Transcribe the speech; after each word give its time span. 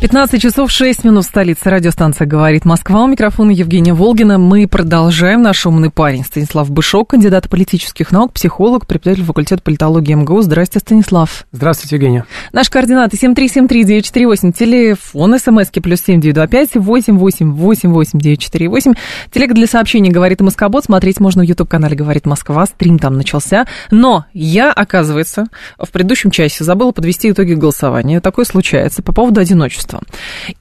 15 0.00 0.40
часов 0.40 0.70
6 0.70 1.04
минут 1.04 1.26
в 1.26 1.28
столице. 1.28 1.68
Радиостанция 1.68 2.26
«Говорит 2.26 2.64
Москва». 2.64 3.04
У 3.04 3.06
микрофона 3.06 3.50
Евгения 3.50 3.92
Волгина. 3.92 4.38
Мы 4.38 4.66
продолжаем. 4.66 5.42
Наш 5.42 5.66
умный 5.66 5.90
парень 5.90 6.24
Станислав 6.24 6.70
Бышок, 6.70 7.10
кандидат 7.10 7.50
политических 7.50 8.10
наук, 8.10 8.32
психолог, 8.32 8.86
преподаватель 8.86 9.26
факультета 9.26 9.62
политологии 9.62 10.14
МГУ. 10.14 10.40
Здравствуйте, 10.40 10.86
Станислав. 10.86 11.44
Здравствуйте, 11.52 11.96
Евгения. 11.96 12.24
Наши 12.54 12.70
координаты 12.70 13.18
7373948, 13.18 14.52
телефон, 14.52 15.38
смски 15.38 15.80
плюс 15.80 16.00
7925 16.00 16.76
8888948. 16.76 18.96
Телега 19.30 19.52
для 19.52 19.66
сообщений 19.66 20.10
«Говорит 20.10 20.40
Москобот». 20.40 20.86
Смотреть 20.86 21.20
можно 21.20 21.42
в 21.42 21.46
YouTube-канале 21.46 21.94
«Говорит 21.94 22.24
Москва». 22.24 22.64
Стрим 22.64 22.98
там 22.98 23.18
начался. 23.18 23.66
Но 23.90 24.24
я, 24.32 24.72
оказывается, 24.72 25.48
в 25.78 25.90
предыдущем 25.90 26.30
часе 26.30 26.64
забыла 26.64 26.92
подвести 26.92 27.30
итоги 27.30 27.52
голосования. 27.52 28.22
Такое 28.22 28.46
случается 28.46 29.02
по 29.02 29.12
поводу 29.12 29.42
одиночества 29.42 29.89
одиночество. 29.90 30.00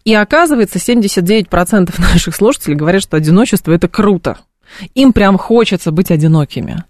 И 0.05 0.13
оказывается, 0.13 0.79
79% 0.79 1.93
наших 1.99 2.35
слушателей 2.35 2.75
говорят, 2.75 3.01
что 3.03 3.17
одиночество 3.17 3.71
это 3.71 3.87
круто. 3.87 4.37
Им 4.93 5.13
прям 5.13 5.37
хочется 5.37 5.91
быть 5.91 6.11
одинокими. 6.11 6.83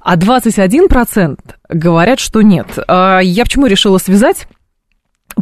А 0.00 0.16
21% 0.16 1.38
говорят, 1.68 2.18
что 2.18 2.40
нет. 2.40 2.78
А 2.88 3.20
я 3.20 3.44
почему 3.44 3.66
решила 3.66 3.98
связать 3.98 4.48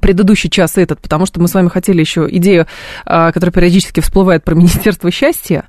предыдущий 0.00 0.50
час 0.50 0.76
этот, 0.76 1.00
потому 1.00 1.26
что 1.26 1.40
мы 1.40 1.48
с 1.48 1.54
вами 1.54 1.68
хотели 1.68 2.00
еще 2.00 2.26
идею, 2.30 2.66
а, 3.06 3.32
которая 3.32 3.52
периодически 3.52 4.00
всплывает 4.00 4.44
про 4.44 4.54
Министерство 4.54 5.10
счастья. 5.10 5.64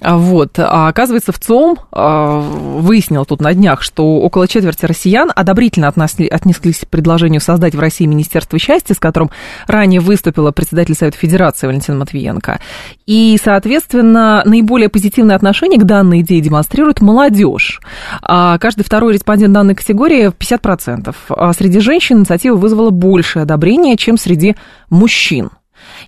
А, 0.00 0.16
вот. 0.16 0.58
А 0.58 0.88
оказывается, 0.88 1.32
в 1.32 1.38
ЦОМ 1.38 1.78
а, 1.92 2.40
выяснил 2.40 3.24
тут 3.24 3.40
на 3.40 3.52
днях, 3.54 3.82
что 3.82 4.20
около 4.20 4.46
четверти 4.46 4.86
россиян 4.86 5.30
одобрительно 5.34 5.88
отнеслись 5.88 6.80
к 6.80 6.88
предложению 6.88 7.40
создать 7.40 7.74
в 7.74 7.80
России 7.80 8.06
Министерство 8.06 8.58
счастья, 8.58 8.94
с 8.94 8.98
которым 8.98 9.30
ранее 9.66 10.00
выступила 10.00 10.52
председатель 10.52 10.94
Совета 10.94 11.18
Федерации 11.18 11.66
Валентина 11.66 11.98
Матвиенко. 11.98 12.60
И, 13.06 13.38
соответственно, 13.42 14.42
наиболее 14.44 14.88
позитивное 14.88 15.36
отношение 15.36 15.80
к 15.80 15.84
данной 15.84 16.20
идее 16.20 16.40
демонстрирует 16.40 17.00
молодежь. 17.00 17.80
Каждый 18.22 18.84
второй 18.84 19.14
респондент 19.14 19.52
данной 19.52 19.74
категории 19.74 20.28
50%. 20.28 21.14
А 21.30 21.52
среди 21.52 21.80
женщин 21.80 22.18
инициатива 22.18 22.56
вызвала 22.56 22.90
большее 22.90 23.44
одобрения, 23.56 23.96
чем 23.96 24.18
среди 24.18 24.54
мужчин. 24.90 25.50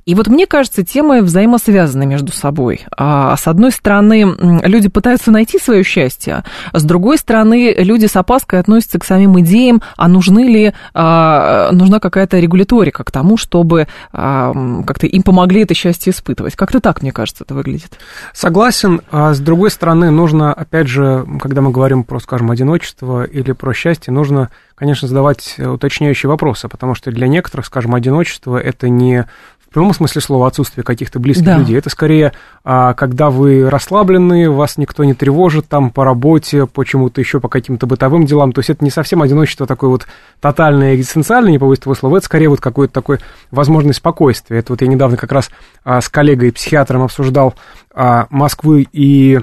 И 0.06 0.14
вот 0.14 0.26
мне 0.28 0.46
кажется, 0.46 0.84
темы 0.84 1.22
взаимосвязаны 1.22 2.06
между 2.06 2.32
собой. 2.32 2.86
А, 2.96 3.36
с 3.36 3.46
одной 3.46 3.70
стороны, 3.70 4.34
люди 4.64 4.88
пытаются 4.88 5.30
найти 5.30 5.58
свое 5.58 5.82
счастье, 5.82 6.44
с 6.72 6.82
другой 6.82 7.18
стороны, 7.18 7.74
люди 7.78 8.06
с 8.06 8.16
опаской 8.16 8.60
относятся 8.60 8.98
к 8.98 9.04
самим 9.04 9.38
идеям, 9.40 9.82
а 9.96 10.08
нужны 10.08 10.40
ли, 10.40 10.72
а, 10.94 11.70
нужна 11.72 12.00
какая-то 12.00 12.38
регуляторика 12.38 13.04
к 13.04 13.10
тому, 13.10 13.36
чтобы 13.36 13.88
а, 14.12 14.52
как-то 14.86 15.06
им 15.06 15.22
помогли 15.22 15.62
это 15.62 15.74
счастье 15.74 16.12
испытывать. 16.12 16.56
Как-то 16.56 16.80
так, 16.80 17.02
мне 17.02 17.12
кажется, 17.12 17.44
это 17.44 17.54
выглядит. 17.54 17.98
Согласен. 18.32 19.00
А 19.10 19.34
с 19.34 19.40
другой 19.40 19.70
стороны, 19.70 20.10
нужно, 20.10 20.52
опять 20.52 20.88
же, 20.88 21.26
когда 21.40 21.60
мы 21.60 21.70
говорим 21.70 22.04
про, 22.04 22.18
скажем, 22.20 22.50
одиночество 22.50 23.24
или 23.24 23.52
про 23.52 23.72
счастье, 23.74 24.12
нужно, 24.12 24.50
конечно, 24.78 25.08
задавать 25.08 25.58
уточняющие 25.58 26.30
вопросы, 26.30 26.68
потому 26.68 26.94
что 26.94 27.10
для 27.10 27.26
некоторых, 27.26 27.66
скажем, 27.66 27.94
одиночество– 27.94 28.56
это 28.58 28.88
не 28.88 29.26
в 29.68 29.74
прямом 29.74 29.92
смысле 29.92 30.22
слова 30.22 30.46
отсутствие 30.46 30.82
каких-то 30.82 31.18
близких 31.18 31.44
да. 31.44 31.58
людей. 31.58 31.76
Это 31.76 31.90
скорее, 31.90 32.32
а, 32.64 32.94
когда 32.94 33.28
вы 33.28 33.68
расслаблены, 33.68 34.50
вас 34.50 34.78
никто 34.78 35.04
не 35.04 35.12
тревожит 35.12 35.68
там 35.68 35.90
по 35.90 36.04
работе, 36.04 36.66
почему-то 36.66 37.20
еще 37.20 37.38
по 37.38 37.48
каким-то 37.48 37.86
бытовым 37.86 38.24
делам. 38.24 38.52
То 38.52 38.60
есть 38.60 38.70
это 38.70 38.82
не 38.82 38.90
совсем 38.90 39.20
одиночество 39.20 39.66
такое 39.66 39.90
вот 39.90 40.06
тотальное, 40.40 40.94
экзистенциальное, 40.94 41.50
не 41.50 41.58
побоюсь 41.58 41.80
этого 41.80 41.92
слова, 41.92 42.16
это 42.16 42.24
скорее 42.24 42.48
вот 42.48 42.62
какое-то 42.62 42.94
такое 42.94 43.20
возможность 43.50 43.98
спокойствия. 43.98 44.58
Это 44.58 44.72
вот 44.72 44.80
я 44.80 44.88
недавно 44.88 45.18
как 45.18 45.32
раз 45.32 45.50
а, 45.84 46.00
с 46.00 46.08
коллегой, 46.08 46.50
психиатром 46.50 47.02
обсуждал 47.02 47.54
а, 47.92 48.26
Москву 48.30 48.76
и 48.76 49.40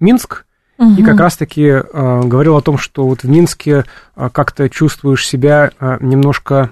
Минск, 0.00 0.44
Угу. 0.78 0.94
И 0.94 1.02
как 1.02 1.18
раз-таки 1.18 1.64
э, 1.64 2.22
говорил 2.24 2.56
о 2.56 2.62
том, 2.62 2.78
что 2.78 3.06
вот 3.06 3.22
в 3.22 3.28
Минске 3.28 3.84
э, 4.16 4.30
как-то 4.32 4.68
чувствуешь 4.70 5.26
себя 5.26 5.72
э, 5.80 5.98
немножко 6.00 6.70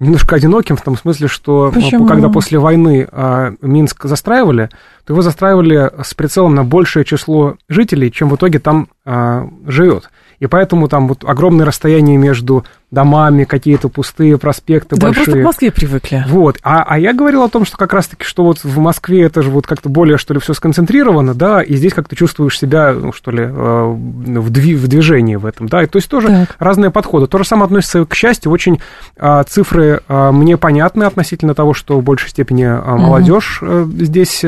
немножко 0.00 0.34
одиноким 0.34 0.76
в 0.76 0.82
том 0.82 0.96
смысле, 0.96 1.28
что 1.28 1.70
Почему? 1.72 2.06
когда 2.06 2.30
после 2.30 2.58
войны 2.58 3.06
а, 3.12 3.52
Минск 3.60 4.06
застраивали, 4.06 4.70
то 5.04 5.12
его 5.12 5.20
застраивали 5.20 5.90
с 6.02 6.14
прицелом 6.14 6.54
на 6.54 6.64
большее 6.64 7.04
число 7.04 7.56
жителей, 7.68 8.10
чем 8.10 8.30
в 8.30 8.36
итоге 8.36 8.58
там 8.58 8.88
а, 9.04 9.46
живет. 9.66 10.10
И 10.38 10.46
поэтому 10.46 10.88
там 10.88 11.06
вот 11.06 11.22
огромное 11.24 11.66
расстояние 11.66 12.16
между 12.16 12.64
домами, 12.90 13.44
какие-то 13.44 13.88
пустые 13.88 14.36
проспекты 14.36 14.96
да 14.96 15.08
большие. 15.08 15.24
Да, 15.26 15.32
просто 15.32 15.40
к 15.40 15.44
Москве 15.44 15.70
привыкли. 15.70 16.24
Вот. 16.28 16.58
А, 16.62 16.82
а 16.82 16.98
я 16.98 17.12
говорил 17.12 17.42
о 17.42 17.48
том, 17.48 17.64
что 17.64 17.76
как 17.76 17.92
раз-таки, 17.92 18.24
что 18.24 18.44
вот 18.44 18.64
в 18.64 18.78
Москве 18.78 19.22
это 19.22 19.42
же 19.42 19.50
вот 19.50 19.66
как-то 19.66 19.88
более, 19.88 20.18
что 20.18 20.34
ли, 20.34 20.40
все 20.40 20.54
сконцентрировано, 20.54 21.34
да, 21.34 21.62
и 21.62 21.76
здесь 21.76 21.94
как-то 21.94 22.16
чувствуешь 22.16 22.58
себя, 22.58 22.92
ну, 22.92 23.12
что 23.12 23.30
ли, 23.30 23.42
э, 23.44 23.48
в, 23.48 24.50
дви, 24.50 24.74
в 24.74 24.88
движении 24.88 25.36
в 25.36 25.46
этом, 25.46 25.68
да, 25.68 25.84
и 25.84 25.86
то 25.86 25.96
есть 25.96 26.08
тоже 26.08 26.28
так. 26.28 26.56
разные 26.58 26.90
подходы. 26.90 27.28
То 27.28 27.38
же 27.38 27.44
самое 27.44 27.66
относится 27.66 28.04
к 28.04 28.14
счастью, 28.14 28.50
очень 28.50 28.80
а, 29.16 29.44
цифры 29.44 30.00
а, 30.08 30.32
мне 30.32 30.56
понятны 30.56 31.04
относительно 31.04 31.54
того, 31.54 31.74
что 31.74 31.98
в 31.98 32.02
большей 32.02 32.30
степени 32.30 32.66
молодежь 32.66 33.62
угу. 33.62 33.90
здесь 33.92 34.44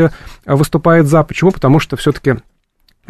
выступает 0.47 1.07
за. 1.07 1.23
Почему? 1.23 1.53
Потому 1.53 1.79
что 1.79 1.97
все-таки 1.97 2.37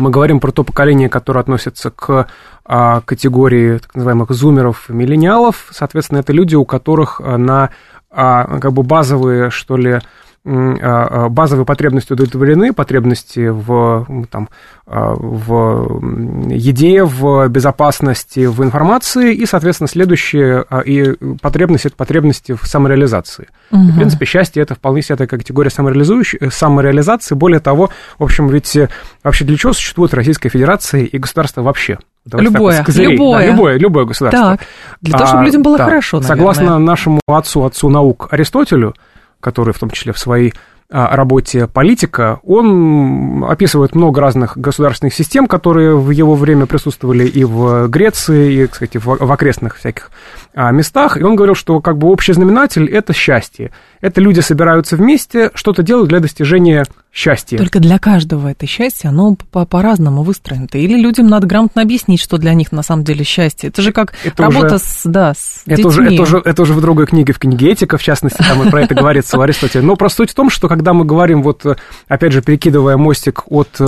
мы 0.03 0.11
говорим 0.11 0.41
про 0.41 0.51
то 0.51 0.65
поколение, 0.65 1.09
которое 1.09 1.41
относится 1.41 1.91
к 1.91 2.27
а, 2.65 3.01
категории 3.03 3.79
так 3.79 3.95
называемых 3.95 4.31
зумеров, 4.33 4.89
миллениалов. 4.89 5.69
Соответственно, 5.71 6.19
это 6.19 6.33
люди, 6.33 6.57
у 6.57 6.65
которых 6.65 7.21
а, 7.21 7.39
на 7.39 7.71
а, 8.11 8.59
как 8.59 8.73
бы 8.73 8.83
базовые, 8.83 9.51
что 9.51 9.77
ли, 9.77 10.01
базовые 10.45 11.65
потребности 11.65 12.13
удовлетворены, 12.13 12.73
потребности 12.73 13.49
в, 13.49 14.27
там, 14.31 14.49
а, 14.87 15.15
в 15.15 16.51
еде, 16.51 17.05
в 17.05 17.49
безопасности, 17.49 18.47
в 18.47 18.63
информации, 18.65 19.35
и, 19.35 19.47
соответственно, 19.47 19.89
следующие 19.89 20.65
и 20.85 21.15
потребности– 21.41 21.87
это 21.89 21.97
потребности 21.97 22.53
в 22.53 22.67
самореализации. 22.67 23.49
Угу. 23.71 23.83
И, 23.83 23.91
в 23.93 23.97
принципе, 23.97 24.27
счастье– 24.27 24.63
это 24.65 24.75
вполне 24.75 25.03
себе 25.03 25.17
такая 25.17 25.39
категория 25.39 25.71
самореализующей, 25.71 26.51
самореализации. 26.51 27.37
Более 27.37 27.61
того, 27.61 27.91
в 28.19 28.25
общем, 28.25 28.49
ведь 28.49 28.75
э, 28.77 28.89
вообще 29.23 29.45
для 29.45 29.57
чего 29.57 29.73
существует 29.73 30.13
Российская 30.13 30.49
Федерация 30.49 31.03
и 31.03 31.19
государство 31.19 31.63
вообще? 31.63 31.99
Давайте 32.25 32.53
любое, 32.53 32.85
так, 32.85 32.89
любое. 32.97 33.39
Да, 33.39 33.53
любое, 33.53 33.79
любое 33.79 34.05
государство. 34.05 34.57
Так, 34.57 34.61
для 35.01 35.13
того, 35.13 35.27
чтобы 35.27 35.45
людям 35.45 35.63
было 35.63 35.79
да. 35.79 35.85
хорошо, 35.85 36.19
наверное. 36.19 36.37
Согласно 36.37 36.79
нашему 36.79 37.21
отцу, 37.27 37.65
отцу 37.65 37.89
наук 37.89 38.29
Аристотелю, 38.31 38.95
который 39.43 39.75
в 39.75 39.79
том 39.79 39.91
числе 39.91 40.13
в 40.13 40.19
своей 40.19 40.55
а, 40.95 41.17
работе 41.17 41.67
политика, 41.67 42.41
он 42.45 43.45
описывает 43.49 43.95
много 43.95 44.21
разных 44.21 44.59
государственных 44.59 45.15
систем, 45.15 45.47
которые 45.47 45.97
в 45.97 46.11
его 46.11 46.35
время 46.35 46.67
присутствовали 46.67 47.27
и 47.27 47.45
в 47.45 47.89
Греции, 47.89 48.53
и, 48.53 48.67
кстати, 48.67 48.99
в 49.03 49.33
окрестных 49.33 49.77
всяких 49.79 50.11
а, 50.55 50.71
местах, 50.71 51.17
и 51.17 51.23
он 51.23 51.35
говорил, 51.35 51.55
что 51.55 51.81
как 51.81 51.97
бы 51.97 52.09
общий 52.09 52.35
знаменатель– 52.35 52.87
это 52.93 53.15
счастье. 53.15 53.73
Это 54.03 54.21
люди 54.21 54.41
собираются 54.41 54.97
вместе, 54.97 55.53
что-то 55.55 55.85
делают 55.85 56.09
для 56.09 56.19
достижения 56.19 56.85
счастья. 57.13 57.57
Только 57.57 57.79
для 57.79 58.01
каждого 58.01 58.49
это 58.49 58.67
счастье, 58.67 59.09
оно 59.09 59.37
по-разному 59.37 60.25
выстроено. 60.25 60.67
Или 60.73 61.01
людям 61.01 61.29
надо 61.29 61.47
грамотно 61.47 61.83
объяснить, 61.83 62.21
что 62.21 62.37
для 62.37 62.53
них 62.53 62.73
на 62.73 62.83
самом 62.83 63.05
деле 63.05 63.23
счастье. 63.23 63.69
Это 63.69 63.81
же 63.81 63.93
как 63.93 64.15
это 64.25 64.43
работа 64.43 64.75
уже, 64.75 64.79
с, 64.79 65.03
да, 65.05 65.35
с 65.35 65.63
это 65.67 65.77
детьми. 65.77 65.87
Уже, 65.87 66.05
это, 66.05 66.23
уже, 66.23 66.43
это 66.45 66.63
уже 66.63 66.73
в 66.73 66.81
другой 66.81 67.07
книге, 67.07 67.33
в 67.33 67.39
книге 67.39 67.71
«Этика», 67.71 67.97
в 67.97 68.03
частности, 68.03 68.43
там 68.43 68.67
и 68.67 68.71
про 68.71 68.83
это 68.83 68.95
говорится 68.97 69.39
у 69.39 69.41
Аристотеля. 69.43 69.85
Но 69.85 69.95
просто 69.95 70.19
суть 70.19 70.31
в 70.31 70.35
том, 70.35 70.51
что 70.51 70.67
когда 70.69 70.95
мы 70.95 71.05
говорим, 71.05 71.43
вот, 71.43 71.65
опять 72.09 72.33
же, 72.33 72.43
перекидывая 72.43 72.97
мостик 72.97 73.45
от 73.47 73.81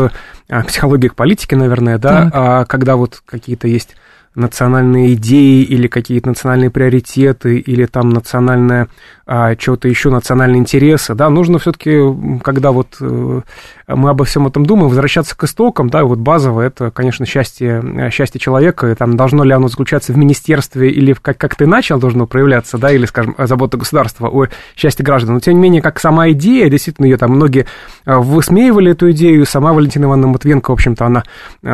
а, 0.49 0.63
психологии 0.63 1.09
к 1.09 1.17
политике, 1.17 1.57
наверное, 1.57 1.99
да, 1.99 2.31
а, 2.33 2.65
когда 2.67 2.95
вот 2.95 3.21
какие-то 3.27 3.67
есть 3.67 3.97
национальные 4.35 5.15
идеи 5.15 5.63
или 5.63 5.87
какие-то 5.87 6.29
национальные 6.29 6.71
приоритеты 6.71 7.59
или 7.59 7.87
там 7.87 8.11
национальное 8.11 8.89
а, 9.27 9.57
чего-то 9.57 9.89
еще, 9.89 10.11
национальные 10.11 10.61
интересы, 10.61 11.15
да, 11.15 11.31
нужно 11.31 11.59
все-таки, 11.59 11.99
когда 12.43 12.73
вот 12.73 12.97
э, 13.01 13.41
мы 13.89 14.11
обо 14.11 14.27
всем 14.27 14.47
этом 14.47 14.67
думаем, 14.67 14.91
возвращаться 14.91 15.35
к 15.35 15.45
истокам, 15.45 15.89
да, 15.89 16.05
вот 16.05 16.19
базово 16.19 16.61
это, 16.61 16.91
конечно, 16.91 17.25
счастье, 17.25 17.83
э, 17.83 18.11
счастье 18.11 18.39
человека, 18.39 18.91
и 18.91 18.95
там 18.95 19.17
должно 19.17 19.43
ли 19.45 19.53
оно 19.53 19.69
заключаться 19.69 20.13
в 20.13 20.19
министерстве 20.19 20.91
или 20.91 21.15
как, 21.15 21.39
как 21.39 21.55
ты 21.55 21.67
начал 21.67 21.99
должно 21.99 22.27
проявляться, 22.27 22.77
да, 22.77 22.93
или, 22.93 23.07
скажем, 23.07 23.35
забота 23.39 23.79
государства 23.79 24.29
о 24.29 24.49
счастье 24.77 25.03
граждан, 25.03 25.35
но 25.35 25.41
тем 25.41 25.55
не 25.55 25.61
менее, 25.61 25.81
как 25.81 26.01
сама 26.01 26.29
идея, 26.33 26.69
действительно, 26.69 27.07
ее 27.07 27.17
там 27.17 27.31
многие 27.31 27.65
э, 28.05 28.15
высмеивали 28.15 28.93
эту 28.93 29.11
идею, 29.13 29.47
сама 29.47 29.73
Валентина 29.73 30.05
Ивановна 30.05 30.33
Матвенко, 30.33 30.69
в 30.71 30.75
общем-то, 30.75 31.07
она, 31.07 31.23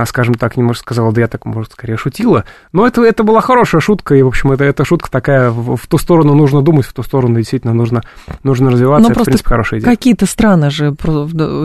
скажем 0.06 0.34
так, 0.34 0.56
не 0.56 0.62
может 0.62 0.82
сказала, 0.82 1.12
да 1.12 1.22
я 1.22 1.26
так, 1.26 1.44
может, 1.46 1.72
скорее 1.72 1.96
шутила, 1.96 2.44
но 2.72 2.86
это, 2.86 3.02
это 3.02 3.24
была 3.24 3.40
хорошая 3.40 3.80
шутка, 3.80 4.14
и, 4.14 4.22
в 4.22 4.28
общем, 4.28 4.52
это, 4.52 4.64
эта 4.64 4.84
шутка 4.84 5.10
такая, 5.10 5.50
в, 5.50 5.76
в 5.76 5.86
ту 5.86 5.98
сторону 5.98 6.34
нужно 6.34 6.62
думать, 6.62 6.86
в 6.86 6.92
ту 6.92 7.02
сторону 7.02 7.36
действительно 7.36 7.74
нужно, 7.74 8.02
нужно 8.42 8.70
развиваться. 8.70 9.02
Но 9.02 9.08
это, 9.08 9.14
просто 9.14 9.30
в 9.30 9.32
принципе, 9.32 9.48
хорошая 9.48 9.80
идея. 9.80 9.90
Какие-то 9.90 10.26
страны 10.26 10.70
же, 10.70 10.94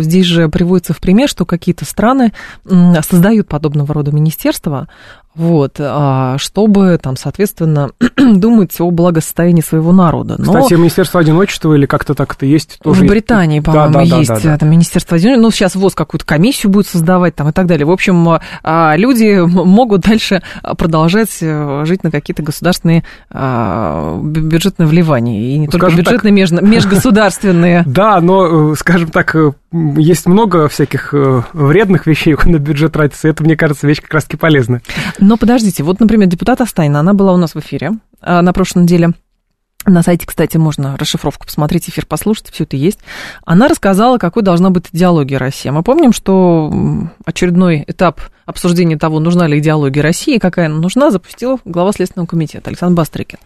здесь 0.01 0.25
же 0.25 0.49
приводится 0.49 0.93
в 0.93 0.99
пример, 0.99 1.29
что 1.29 1.45
какие-то 1.45 1.85
страны 1.85 2.33
создают 2.65 3.47
подобного 3.47 3.93
рода 3.93 4.11
министерства, 4.11 4.87
вот, 5.35 5.75
а, 5.79 6.37
чтобы 6.37 6.97
там, 7.01 7.17
соответственно, 7.17 7.91
думать 8.17 8.79
о 8.79 8.89
благосостоянии 8.89 9.61
своего 9.61 9.91
народа. 9.91 10.35
Но... 10.37 10.53
Кстати, 10.53 10.73
Министерство 10.75 11.19
одиночества 11.19 11.73
или 11.73 11.85
как-то 11.85 12.13
так 12.13 12.35
это 12.35 12.45
есть 12.45 12.79
тоже. 12.81 13.03
В 13.03 13.07
Британии, 13.07 13.59
по-моему, 13.59 13.93
да, 13.93 14.05
да, 14.05 14.17
есть 14.17 14.29
да, 14.29 14.39
да, 14.41 14.57
да. 14.57 14.65
Министерство 14.65 15.17
одиночества. 15.17 15.41
Ну, 15.41 15.51
сейчас 15.51 15.75
ВОЗ 15.75 15.93
какую-то 15.93 16.25
комиссию 16.25 16.71
будет 16.71 16.87
создавать 16.87 17.35
там 17.35 17.49
и 17.49 17.51
так 17.51 17.65
далее. 17.67 17.85
В 17.85 17.91
общем, 17.91 18.39
а, 18.63 18.95
люди 18.95 19.39
могут 19.45 20.01
дальше 20.01 20.41
продолжать 20.77 21.37
э, 21.41 21.83
жить 21.85 22.03
на 22.03 22.11
какие-то 22.11 22.41
государственные 22.41 23.03
а, 23.29 24.19
бюджетные 24.21 24.87
вливания. 24.87 25.55
И 25.55 25.57
не 25.57 25.67
только 25.67 25.87
бюджетные, 25.87 26.47
так... 26.47 26.61
межгосударственные. 26.61 27.83
Да, 27.95 28.19
но, 28.19 28.71
э, 28.71 28.75
скажем 28.75 29.09
так, 29.09 29.35
э, 29.35 29.51
есть 29.71 30.25
много 30.25 30.67
всяких 30.67 31.13
вредных 31.53 32.07
вещей 32.07 32.35
на 32.45 32.57
бюджет 32.57 32.93
тратится. 32.93 33.27
Это, 33.27 33.43
мне 33.43 33.55
кажется, 33.55 33.87
вещь 33.87 34.01
как 34.01 34.13
раз-таки 34.13 34.37
полезная. 34.37 34.81
Но 35.25 35.37
подождите, 35.37 35.81
вот, 35.81 35.99
например, 35.99 36.27
депутат 36.27 36.61
Астайна, 36.61 36.99
она 36.99 37.15
была 37.15 37.33
у 37.33 37.37
нас 37.37 37.55
в 37.55 37.59
эфире 37.59 37.93
а, 38.21 38.43
на 38.43 38.53
прошлой 38.53 38.83
неделе. 38.83 39.13
На 39.83 40.03
сайте, 40.03 40.27
кстати, 40.27 40.57
можно 40.57 40.97
расшифровку 40.97 41.47
посмотреть, 41.47 41.89
эфир 41.89 42.05
послушать, 42.05 42.51
все 42.51 42.63
это 42.63 42.77
есть. 42.77 42.99
Она 43.43 43.67
рассказала, 43.67 44.19
какой 44.19 44.43
должна 44.43 44.69
быть 44.69 44.85
идеология 44.91 45.39
России. 45.39 45.69
Мы 45.69 45.81
помним, 45.81 46.13
что 46.13 46.71
очередной 47.25 47.83
этап 47.87 48.21
обсуждения 48.45 48.97
того, 48.97 49.19
нужна 49.19 49.47
ли 49.47 49.59
идеология 49.59 50.03
России, 50.03 50.37
какая 50.37 50.67
она 50.67 50.77
нужна, 50.77 51.11
запустил 51.11 51.59
глава 51.65 51.91
Следственного 51.91 52.27
комитета 52.27 52.69
Александр 52.69 52.97
Бастрыкин. 52.97 53.39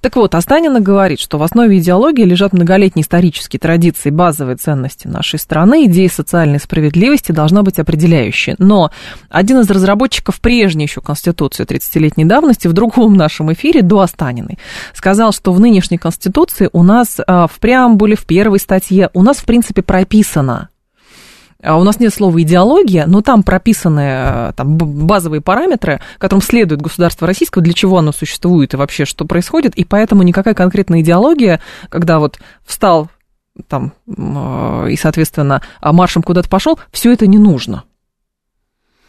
Так 0.00 0.16
вот, 0.16 0.34
Останина 0.34 0.80
говорит, 0.80 1.20
что 1.20 1.38
в 1.38 1.42
основе 1.42 1.78
идеологии 1.78 2.24
лежат 2.24 2.52
многолетние 2.52 3.02
исторические 3.02 3.58
традиции, 3.58 4.10
базовые 4.10 4.56
ценности 4.56 5.08
нашей 5.08 5.38
страны, 5.38 5.86
идея 5.86 6.08
социальной 6.08 6.60
справедливости 6.60 7.32
должна 7.32 7.62
быть 7.62 7.78
определяющей. 7.78 8.54
Но 8.58 8.90
один 9.28 9.60
из 9.60 9.70
разработчиков 9.70 10.40
прежней 10.40 10.84
еще 10.84 11.00
Конституции 11.00 11.64
30-летней 11.64 12.24
давности 12.24 12.68
в 12.68 12.72
другом 12.72 13.14
нашем 13.14 13.52
эфире 13.52 13.82
до 13.82 14.00
Останиной 14.00 14.58
сказал, 14.94 15.32
что 15.32 15.52
в 15.52 15.60
нынешней 15.60 15.98
Конституции 15.98 16.70
у 16.72 16.82
нас 16.82 17.18
а, 17.26 17.46
в 17.46 17.58
преамбуле, 17.58 18.16
в 18.16 18.24
первой 18.24 18.60
статье, 18.60 19.10
у 19.14 19.22
нас, 19.22 19.38
в 19.38 19.44
принципе, 19.44 19.82
прописано, 19.82 20.68
у 21.62 21.82
нас 21.82 22.00
нет 22.00 22.12
слова 22.12 22.40
идеология, 22.42 23.06
но 23.06 23.22
там 23.22 23.42
прописаны 23.42 24.00
э, 24.00 24.52
там, 24.56 24.76
базовые 24.76 25.40
параметры, 25.40 26.00
которым 26.18 26.42
следует 26.42 26.82
государство 26.82 27.26
российское, 27.26 27.60
для 27.60 27.72
чего 27.72 27.98
оно 27.98 28.12
существует 28.12 28.74
и 28.74 28.76
вообще 28.76 29.04
что 29.04 29.24
происходит, 29.24 29.74
и 29.74 29.84
поэтому 29.84 30.22
никакая 30.22 30.54
конкретная 30.54 31.00
идеология, 31.00 31.60
когда 31.88 32.18
вот 32.18 32.38
встал 32.64 33.08
там 33.68 33.94
э, 34.06 34.88
и, 34.90 34.96
соответственно, 34.96 35.62
маршем 35.80 36.22
куда-то 36.22 36.48
пошел, 36.48 36.78
все 36.92 37.12
это 37.12 37.26
не 37.26 37.38
нужно. 37.38 37.84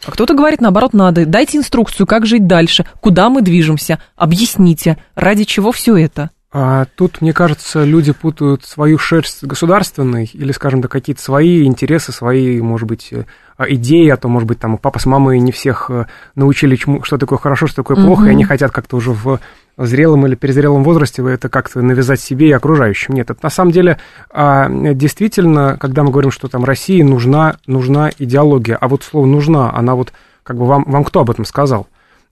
А 0.05 0.11
кто-то 0.11 0.35
говорит, 0.35 0.61
наоборот, 0.61 0.93
надо. 0.93 1.25
Дайте 1.25 1.57
инструкцию, 1.57 2.07
как 2.07 2.25
жить 2.25 2.47
дальше, 2.47 2.85
куда 3.01 3.29
мы 3.29 3.41
движемся, 3.41 3.99
объясните, 4.15 4.97
ради 5.15 5.43
чего 5.43 5.71
все 5.71 5.97
это. 5.97 6.31
А 6.51 6.85
тут, 6.95 7.21
мне 7.21 7.33
кажется, 7.33 7.83
люди 7.83 8.13
путают 8.13 8.63
свою 8.63 8.97
шерсть 8.97 9.39
с 9.39 9.43
государственной 9.43 10.29
или, 10.33 10.53
скажем 10.53 10.81
так, 10.81 10.89
какие-то 10.89 11.21
свои 11.21 11.65
интересы, 11.65 12.13
свои, 12.13 12.61
может 12.61 12.87
быть, 12.87 13.11
э, 13.11 13.25
идеи, 13.67 14.07
а 14.07 14.15
то, 14.15 14.29
может 14.29 14.47
быть, 14.47 14.57
там 14.57 14.77
папа 14.77 14.97
с 14.97 15.05
мамой 15.05 15.39
не 15.39 15.51
всех 15.51 15.89
э, 15.89 16.05
научили, 16.35 16.77
чему, 16.77 17.03
что 17.03 17.17
такое 17.17 17.37
хорошо, 17.37 17.67
что 17.67 17.83
такое 17.83 17.97
плохо, 17.97 18.23
mm-hmm. 18.23 18.27
и 18.27 18.31
они 18.31 18.43
хотят 18.45 18.71
как-то 18.71 18.95
уже 18.95 19.11
в 19.11 19.41
зрелом 19.77 20.25
или 20.25 20.35
перезрелом 20.35 20.83
возрасте 20.83 21.21
это 21.27 21.49
как-то 21.49 21.81
навязать 21.81 22.21
себе 22.21 22.47
и 22.47 22.53
окружающим. 22.53 23.13
Нет, 23.13 23.29
это 23.29 23.39
на 23.43 23.49
самом 23.49 23.71
деле 23.71 23.97
а, 24.31 24.69
действительно, 24.69 25.77
когда 25.79 26.03
мы 26.03 26.11
говорим, 26.11 26.31
что 26.31 26.47
там 26.47 26.63
России 26.63 27.01
нужна, 27.01 27.57
нужна 27.67 28.09
идеология, 28.17 28.75
а 28.75 28.87
вот 28.87 29.03
слово 29.03 29.25
«нужна», 29.25 29.71
она 29.73 29.95
вот, 29.95 30.13
как 30.43 30.57
бы 30.57 30.65
вам, 30.65 30.83
вам 30.87 31.03
кто 31.03 31.19
об 31.19 31.29
этом 31.29 31.45
сказал? 31.45 31.87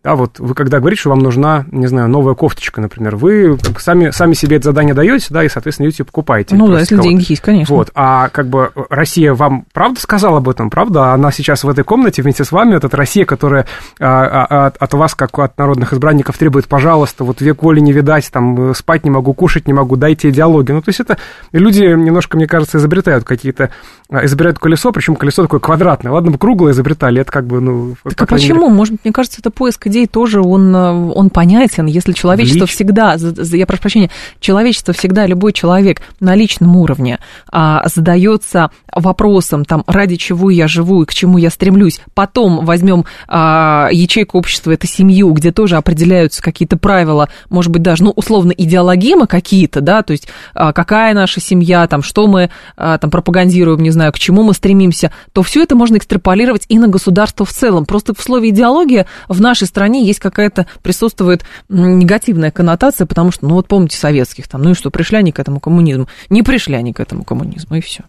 Да, 0.05 0.13
вот 0.15 0.37
вы 0.37 0.53
когда 0.53 0.77
говорите, 0.77 0.99
что 0.99 1.09
вам 1.09 1.17
нужна, 1.17 1.65
не 1.71 1.87
знаю, 1.87 2.07
новая 2.07 2.35
кофточка, 2.35 2.79
например, 2.79 3.15
вы 3.15 3.57
сами, 3.79 4.11
сами 4.11 4.35
себе 4.35 4.57
это 4.57 4.65
задание 4.65 4.93
даете, 4.93 5.25
да, 5.31 5.43
и, 5.43 5.49
соответственно, 5.49 5.87
идете 5.87 6.03
покупаете. 6.03 6.55
Ну 6.55 6.67
да, 6.67 6.79
если 6.79 7.01
деньги 7.01 7.25
есть, 7.27 7.41
конечно. 7.41 7.75
Вот, 7.75 7.89
а 7.95 8.29
как 8.29 8.45
бы 8.45 8.71
Россия 8.91 9.33
вам 9.33 9.65
правда 9.73 9.99
сказала 9.99 10.37
об 10.37 10.47
этом, 10.47 10.69
правда? 10.69 11.13
Она 11.13 11.31
сейчас 11.31 11.63
в 11.63 11.69
этой 11.69 11.83
комнате 11.83 12.21
вместе 12.21 12.43
с 12.43 12.51
вами, 12.51 12.75
вот 12.75 12.83
эта 12.83 12.95
Россия, 12.95 13.25
которая 13.25 13.65
а, 13.99 14.45
а, 14.47 14.65
от, 14.67 14.77
от 14.77 14.93
вас, 14.93 15.15
как 15.15 15.39
от 15.39 15.57
народных 15.57 15.91
избранников, 15.91 16.37
требует, 16.37 16.67
пожалуйста, 16.67 17.23
вот 17.23 17.41
век 17.41 17.63
воли 17.63 17.79
не 17.79 17.91
видать, 17.91 18.29
там, 18.31 18.75
спать 18.75 19.05
не 19.05 19.09
могу, 19.09 19.33
кушать 19.33 19.65
не 19.65 19.73
могу, 19.73 19.95
дайте 19.95 20.29
идеологию. 20.29 20.75
Ну, 20.75 20.81
то 20.83 20.89
есть 20.89 20.99
это 20.99 21.17
люди 21.51 21.81
немножко, 21.81 22.37
мне 22.37 22.45
кажется, 22.45 22.77
изобретают 22.77 23.23
какие-то, 23.23 23.71
а, 24.11 24.23
изобретают 24.23 24.59
колесо, 24.59 24.91
причем 24.91 25.15
колесо 25.15 25.41
такое 25.41 25.59
квадратное. 25.59 26.11
Ладно 26.11 26.29
бы 26.29 26.37
круглое 26.37 26.73
изобретали, 26.73 27.21
это 27.21 27.31
как 27.31 27.47
бы, 27.47 27.59
ну... 27.59 27.95
Так 28.03 28.21
а 28.21 28.35
почему? 28.35 28.65
Мере... 28.65 28.75
Может 28.75 28.93
быть, 28.93 29.05
мне 29.05 29.11
кажется, 29.11 29.41
это 29.41 29.49
поиск 29.49 29.87
идей 29.95 30.07
тоже 30.07 30.41
он, 30.41 30.75
э, 30.75 31.11
он 31.13 31.29
понятен, 31.29 31.85
если 31.85 32.11
человечество 32.11 32.65
Лич... 32.65 32.71
всегда, 32.71 33.15
я 33.15 33.65
прошу 33.65 33.81
прощения, 33.81 34.09
человечество 34.39 34.93
всегда, 34.93 35.25
любой 35.25 35.53
человек 35.53 36.01
на 36.19 36.35
личном 36.35 36.75
уровне 36.75 37.19
а, 37.51 37.87
задается 37.87 38.71
вопросом, 38.95 39.65
там, 39.65 39.83
ради 39.87 40.15
чего 40.15 40.49
я 40.49 40.67
живу 40.67 41.03
и 41.03 41.05
к 41.05 41.13
чему 41.13 41.37
я 41.37 41.49
стремлюсь. 41.49 41.99
Потом 42.13 42.65
возьмем 42.65 43.05
а, 43.27 43.89
ячейку 43.91 44.37
общества, 44.37 44.71
это 44.71 44.87
семью, 44.87 45.31
где 45.33 45.51
тоже 45.51 45.75
определяются 45.75 46.41
какие-то 46.41 46.77
правила, 46.77 47.29
может 47.49 47.71
быть, 47.71 47.81
даже, 47.81 48.03
ну, 48.03 48.11
условно, 48.11 48.51
идеологемы 48.51 49.27
какие-то, 49.27 49.81
да, 49.81 50.01
то 50.01 50.11
есть 50.11 50.27
а, 50.53 50.73
какая 50.73 51.13
наша 51.13 51.39
семья, 51.39 51.87
там, 51.87 52.01
что 52.01 52.27
мы 52.27 52.49
а, 52.77 52.97
там 52.97 53.11
пропагандируем, 53.11 53.81
не 53.81 53.91
знаю, 53.91 54.11
к 54.13 54.19
чему 54.19 54.43
мы 54.43 54.53
стремимся, 54.53 55.11
то 55.33 55.43
все 55.43 55.63
это 55.63 55.75
можно 55.75 55.97
экстраполировать 55.97 56.65
и 56.69 56.79
на 56.79 56.87
государство 56.87 57.45
в 57.45 57.51
целом. 57.51 57.85
Просто 57.85 58.13
в 58.13 58.21
слове 58.21 58.49
идеология 58.49 59.05
в 59.27 59.41
нашей 59.41 59.67
стране 59.67 60.05
есть 60.05 60.19
какая-то, 60.19 60.67
присутствует 60.81 61.43
негативная 61.69 62.51
коннотация, 62.51 63.05
потому 63.05 63.31
что, 63.31 63.47
ну 63.47 63.55
вот 63.55 63.67
помните 63.67 63.97
советских 63.97 64.47
там, 64.47 64.63
ну 64.63 64.71
и 64.71 64.73
что, 64.73 64.89
пришли 64.89 65.17
они 65.17 65.31
к 65.31 65.39
этому 65.39 65.59
коммунизму? 65.59 66.07
Не 66.29 66.43
пришли 66.43 66.75
они 66.75 66.93
к 66.93 66.99
этому 66.99 67.23
коммунизму, 67.23 67.75
и 67.75 67.81
все. 67.81 68.03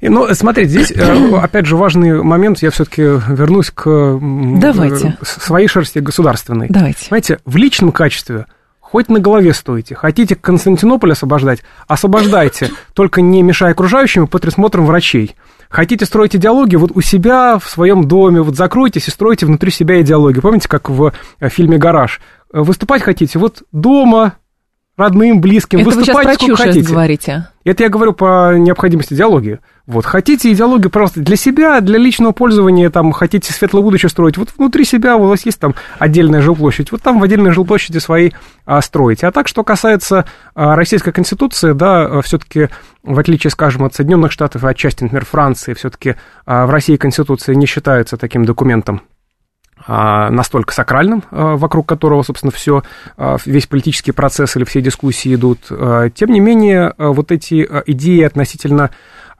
И, 0.00 0.08
ну, 0.08 0.32
смотрите, 0.34 0.70
здесь, 0.70 0.92
э, 0.92 1.36
опять 1.42 1.66
же, 1.66 1.76
важный 1.76 2.22
момент, 2.22 2.60
я 2.62 2.70
все-таки 2.70 3.02
вернусь 3.02 3.70
к 3.70 4.18
Давайте. 4.60 5.16
своей 5.22 5.68
шерсти 5.68 5.98
государственной. 5.98 6.68
Давайте. 6.68 7.06
Знаете, 7.08 7.38
в 7.44 7.56
личном 7.56 7.92
качестве 7.92 8.46
хоть 8.92 9.08
на 9.08 9.20
голове 9.20 9.54
стоите. 9.54 9.94
Хотите 9.94 10.36
Константинополь 10.36 11.12
освобождать? 11.12 11.62
Освобождайте, 11.88 12.70
только 12.92 13.22
не 13.22 13.42
мешая 13.42 13.72
окружающим 13.72 14.26
под 14.28 14.42
присмотром 14.42 14.84
врачей. 14.84 15.34
Хотите 15.70 16.04
строить 16.04 16.36
идеологию? 16.36 16.78
Вот 16.78 16.90
у 16.94 17.00
себя 17.00 17.58
в 17.58 17.66
своем 17.70 18.06
доме, 18.06 18.42
вот 18.42 18.54
закройтесь 18.56 19.08
и 19.08 19.10
стройте 19.10 19.46
внутри 19.46 19.70
себя 19.70 19.98
идеологию. 20.02 20.42
Помните, 20.42 20.68
как 20.68 20.90
в 20.90 21.14
э, 21.40 21.48
фильме 21.48 21.78
«Гараж»? 21.78 22.20
Выступать 22.52 23.02
хотите? 23.02 23.38
Вот 23.38 23.62
дома, 23.72 24.34
родным, 24.98 25.40
близким. 25.40 25.78
Это 25.78 25.90
выступайте 25.90 26.28
вы 26.28 26.34
сейчас 26.34 26.46
про 26.46 26.56
сколько 26.56 26.62
хотите. 26.62 26.92
говорите. 26.92 27.48
Это 27.64 27.84
я 27.84 27.88
говорю 27.88 28.12
по 28.12 28.56
необходимости 28.56 29.14
диалоги. 29.14 29.60
Вот, 29.86 30.06
хотите 30.06 30.52
идеологию 30.52 30.90
просто 30.90 31.20
для 31.20 31.36
себя, 31.36 31.80
для 31.80 31.98
личного 31.98 32.32
пользования, 32.32 32.88
там, 32.88 33.10
хотите 33.10 33.52
светлое 33.52 33.82
будущее 33.82 34.10
строить, 34.10 34.36
вот 34.36 34.50
внутри 34.56 34.84
себя 34.84 35.16
у 35.16 35.26
вас 35.26 35.44
есть 35.44 35.58
там 35.58 35.74
отдельная 35.98 36.40
жилплощадь, 36.40 36.92
вот 36.92 37.02
там 37.02 37.18
в 37.18 37.22
отдельной 37.24 37.50
жилплощади 37.50 37.98
свои 37.98 38.30
а, 38.64 38.80
строите. 38.80 39.26
А 39.26 39.32
так, 39.32 39.48
что 39.48 39.64
касается 39.64 40.24
а, 40.54 40.76
Российской 40.76 41.10
Конституции, 41.10 41.72
да, 41.72 42.20
все-таки, 42.22 42.68
в 43.02 43.18
отличие, 43.18 43.50
скажем, 43.50 43.84
от 43.84 43.94
Соединенных 43.94 44.30
Штатов 44.30 44.62
и 44.62 44.68
отчасти, 44.68 45.02
например, 45.02 45.24
Франции, 45.24 45.74
все-таки 45.74 46.14
а, 46.46 46.66
в 46.66 46.70
России 46.70 46.96
Конституция 46.96 47.56
не 47.56 47.66
считается 47.66 48.16
таким 48.16 48.44
документом, 48.44 49.02
настолько 49.86 50.72
сакральным, 50.72 51.24
а, 51.30 51.56
вокруг 51.56 51.88
которого, 51.88 52.22
собственно, 52.22 52.52
все, 52.52 52.82
а, 53.16 53.36
весь 53.44 53.66
политический 53.66 54.12
процесс 54.12 54.56
или 54.56 54.64
все 54.64 54.80
дискуссии 54.80 55.34
идут. 55.34 55.60
Тем 56.14 56.30
не 56.30 56.40
менее, 56.40 56.94
вот 56.98 57.32
эти 57.32 57.66
идеи 57.86 58.22
относительно 58.22 58.90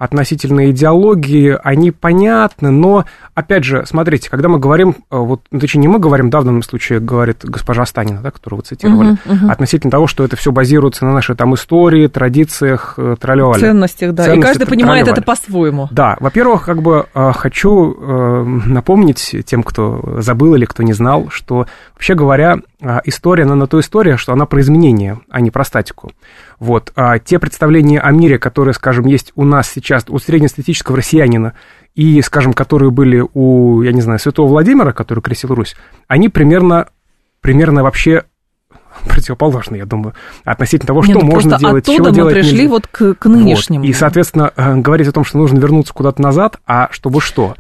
относительно 0.03 0.69
идеологии, 0.69 1.57
они 1.63 1.93
понятны, 1.93 2.71
но, 2.71 3.05
опять 3.35 3.63
же, 3.63 3.85
смотрите, 3.87 4.29
когда 4.29 4.49
мы 4.49 4.59
говорим, 4.59 4.97
э, 5.13 5.17
вот, 5.17 5.43
ну, 5.53 5.61
точнее, 5.61 5.83
не 5.83 5.87
мы 5.87 6.01
говорим, 6.01 6.29
да, 6.29 6.41
в 6.41 6.45
данном 6.45 6.65
случае 6.65 6.99
говорит 6.99 7.45
госпожа 7.45 7.87
Станина, 7.87 8.21
да, 8.21 8.33
которую 8.33 8.59
вы 8.59 8.65
цитировали, 8.65 9.13
uh-huh, 9.13 9.19
uh-huh. 9.27 9.53
относительно 9.53 9.93
того, 9.93 10.09
что 10.09 10.25
это 10.25 10.35
все 10.35 10.51
базируется 10.51 11.05
на 11.05 11.13
нашей 11.13 11.37
там 11.37 11.55
истории, 11.55 12.09
традициях, 12.09 12.95
э, 12.97 13.15
тролливали. 13.21 13.61
Ценностях, 13.61 14.13
да, 14.13 14.25
Ценности, 14.25 14.41
и 14.41 14.43
каждый 14.43 14.67
понимает 14.67 15.07
это 15.07 15.23
по-своему. 15.23 15.87
Да, 15.93 16.17
во-первых, 16.19 16.65
как 16.65 16.83
бы 16.83 17.07
хочу 17.15 17.95
напомнить 17.95 19.37
тем, 19.47 19.63
кто 19.63 20.17
забыл 20.19 20.57
или 20.57 20.65
кто 20.65 20.83
не 20.83 20.95
знал, 20.95 21.29
что, 21.31 21.67
вообще 21.95 22.15
говоря, 22.15 22.59
история, 23.05 23.45
она 23.45 23.55
на 23.55 23.69
то 23.69 23.79
история, 23.79 24.17
что 24.17 24.33
она 24.33 24.47
про 24.47 24.61
изменения, 24.61 25.21
а 25.31 25.41
не 25.41 25.53
про 25.53 25.65
статику. 25.65 26.11
Вот. 26.63 26.93
А 26.95 27.19
те 27.19 27.41
представления 27.41 27.99
о 27.99 28.13
мире, 28.13 28.39
которые, 28.39 28.73
скажем, 28.73 29.05
есть 29.07 29.33
у 29.35 29.43
нас 29.45 29.69
сейчас, 29.69 30.05
у 30.07 30.21
среднестатистического 30.21 30.97
россиянина, 30.97 31.55
и, 31.97 32.23
скажем, 32.23 32.53
которые 32.53 32.93
были 32.93 33.27
у, 33.35 33.83
я 33.83 33.91
не 33.91 34.01
знаю, 34.01 34.21
святого 34.21 34.47
Владимира, 34.47 34.93
который 34.93 35.23
крестил 35.23 35.57
Русь, 35.57 35.75
они 36.07 36.29
примерно, 36.29 36.87
примерно 37.41 37.83
вообще 37.83 38.27
противоположны, 39.09 39.75
я 39.75 39.87
думаю, 39.87 40.15
относительно 40.45 40.87
того, 40.87 41.03
что 41.03 41.15
Нет, 41.15 41.23
ну 41.23 41.31
можно 41.33 41.59
делать, 41.59 41.85
чего 41.85 42.05
мы 42.05 42.13
делать 42.13 42.35
пришли 42.35 42.59
нельзя. 42.59 42.69
вот 42.69 42.87
к, 42.87 43.15
к 43.15 43.27
нынешнему. 43.27 43.81
Вот. 43.81 43.89
И, 43.89 43.93
соответственно, 43.93 44.53
э, 44.55 44.77
говорить 44.77 45.09
о 45.09 45.13
том, 45.13 45.25
что 45.25 45.39
нужно 45.39 45.59
вернуться 45.59 45.93
куда-то 45.93 46.23
назад, 46.23 46.61
а 46.65 46.87
чтобы 46.93 47.21
что? 47.21 47.57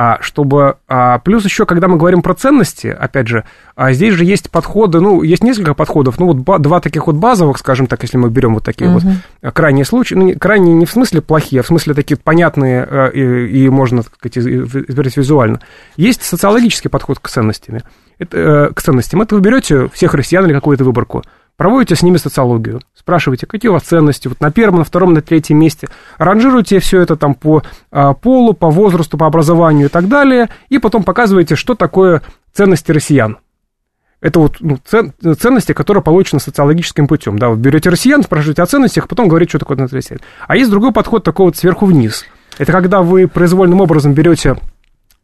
А, 0.00 0.18
чтобы... 0.20 0.76
А, 0.86 1.18
плюс 1.18 1.44
еще, 1.44 1.66
когда 1.66 1.88
мы 1.88 1.96
говорим 1.96 2.22
про 2.22 2.32
ценности, 2.32 2.86
опять 2.86 3.26
же, 3.26 3.42
а 3.74 3.92
здесь 3.92 4.14
же 4.14 4.24
есть 4.24 4.48
подходы, 4.48 5.00
ну, 5.00 5.24
есть 5.24 5.42
несколько 5.42 5.74
подходов, 5.74 6.20
ну, 6.20 6.32
вот 6.32 6.62
два 6.62 6.78
таких 6.78 7.08
вот 7.08 7.16
базовых, 7.16 7.58
скажем 7.58 7.88
так, 7.88 8.00
если 8.02 8.16
мы 8.16 8.30
берем 8.30 8.54
вот 8.54 8.62
такие 8.62 8.88
uh-huh. 8.88 9.16
вот 9.42 9.52
крайние 9.52 9.84
случаи, 9.84 10.14
ну, 10.14 10.32
крайние 10.38 10.76
не 10.76 10.86
в 10.86 10.92
смысле 10.92 11.20
плохие, 11.20 11.58
а 11.58 11.62
в 11.64 11.66
смысле 11.66 11.94
такие 11.94 12.16
понятные 12.16 12.86
э, 12.88 13.10
и, 13.12 13.64
и 13.64 13.68
можно, 13.70 14.04
так 14.04 14.14
сказать, 14.14 14.38
измерить 14.38 15.16
визуально. 15.16 15.58
Есть 15.96 16.22
социологический 16.22 16.90
подход 16.90 17.18
к 17.18 17.28
ценностям. 17.28 17.78
Это, 18.20 18.38
э, 18.38 18.72
к 18.72 18.80
ценностям. 18.80 19.20
Это 19.22 19.34
вы 19.34 19.40
берете 19.40 19.88
всех 19.88 20.14
россиян 20.14 20.46
или 20.46 20.52
какую-то 20.52 20.84
выборку, 20.84 21.24
проводите 21.58 21.96
с 21.96 22.02
ними 22.02 22.16
социологию, 22.16 22.80
спрашиваете, 22.94 23.46
какие 23.46 23.68
у 23.68 23.74
вас 23.74 23.82
ценности, 23.82 24.28
вот 24.28 24.40
на 24.40 24.50
первом, 24.50 24.78
на 24.78 24.84
втором, 24.84 25.12
на 25.12 25.20
третьем 25.20 25.58
месте, 25.58 25.88
ранжируете 26.16 26.78
все 26.78 27.02
это 27.02 27.16
там 27.16 27.34
по 27.34 27.62
а, 27.90 28.14
полу, 28.14 28.54
по 28.54 28.70
возрасту, 28.70 29.18
по 29.18 29.26
образованию 29.26 29.86
и 29.86 29.90
так 29.90 30.08
далее, 30.08 30.48
и 30.70 30.78
потом 30.78 31.02
показываете, 31.02 31.56
что 31.56 31.74
такое 31.74 32.22
ценности 32.54 32.92
россиян. 32.92 33.38
Это 34.20 34.40
вот 34.40 34.56
ну, 34.60 34.78
цен, 34.84 35.12
ценности, 35.38 35.72
которые 35.72 36.02
получены 36.02 36.40
социологическим 36.40 37.06
путем. 37.06 37.38
Да, 37.38 37.50
вы 37.50 37.56
берете 37.56 37.90
россиян, 37.90 38.22
спрашиваете 38.22 38.62
о 38.62 38.66
ценностях, 38.66 39.08
потом 39.08 39.28
говорите, 39.28 39.50
что 39.50 39.58
такое 39.58 39.76
россиян. 39.76 40.20
А 40.46 40.56
есть 40.56 40.70
другой 40.70 40.92
подход 40.92 41.24
такой 41.24 41.46
вот 41.46 41.56
сверху 41.56 41.86
вниз. 41.86 42.24
Это 42.56 42.72
когда 42.72 43.02
вы 43.02 43.28
произвольным 43.28 43.80
образом 43.80 44.14
берете 44.14 44.58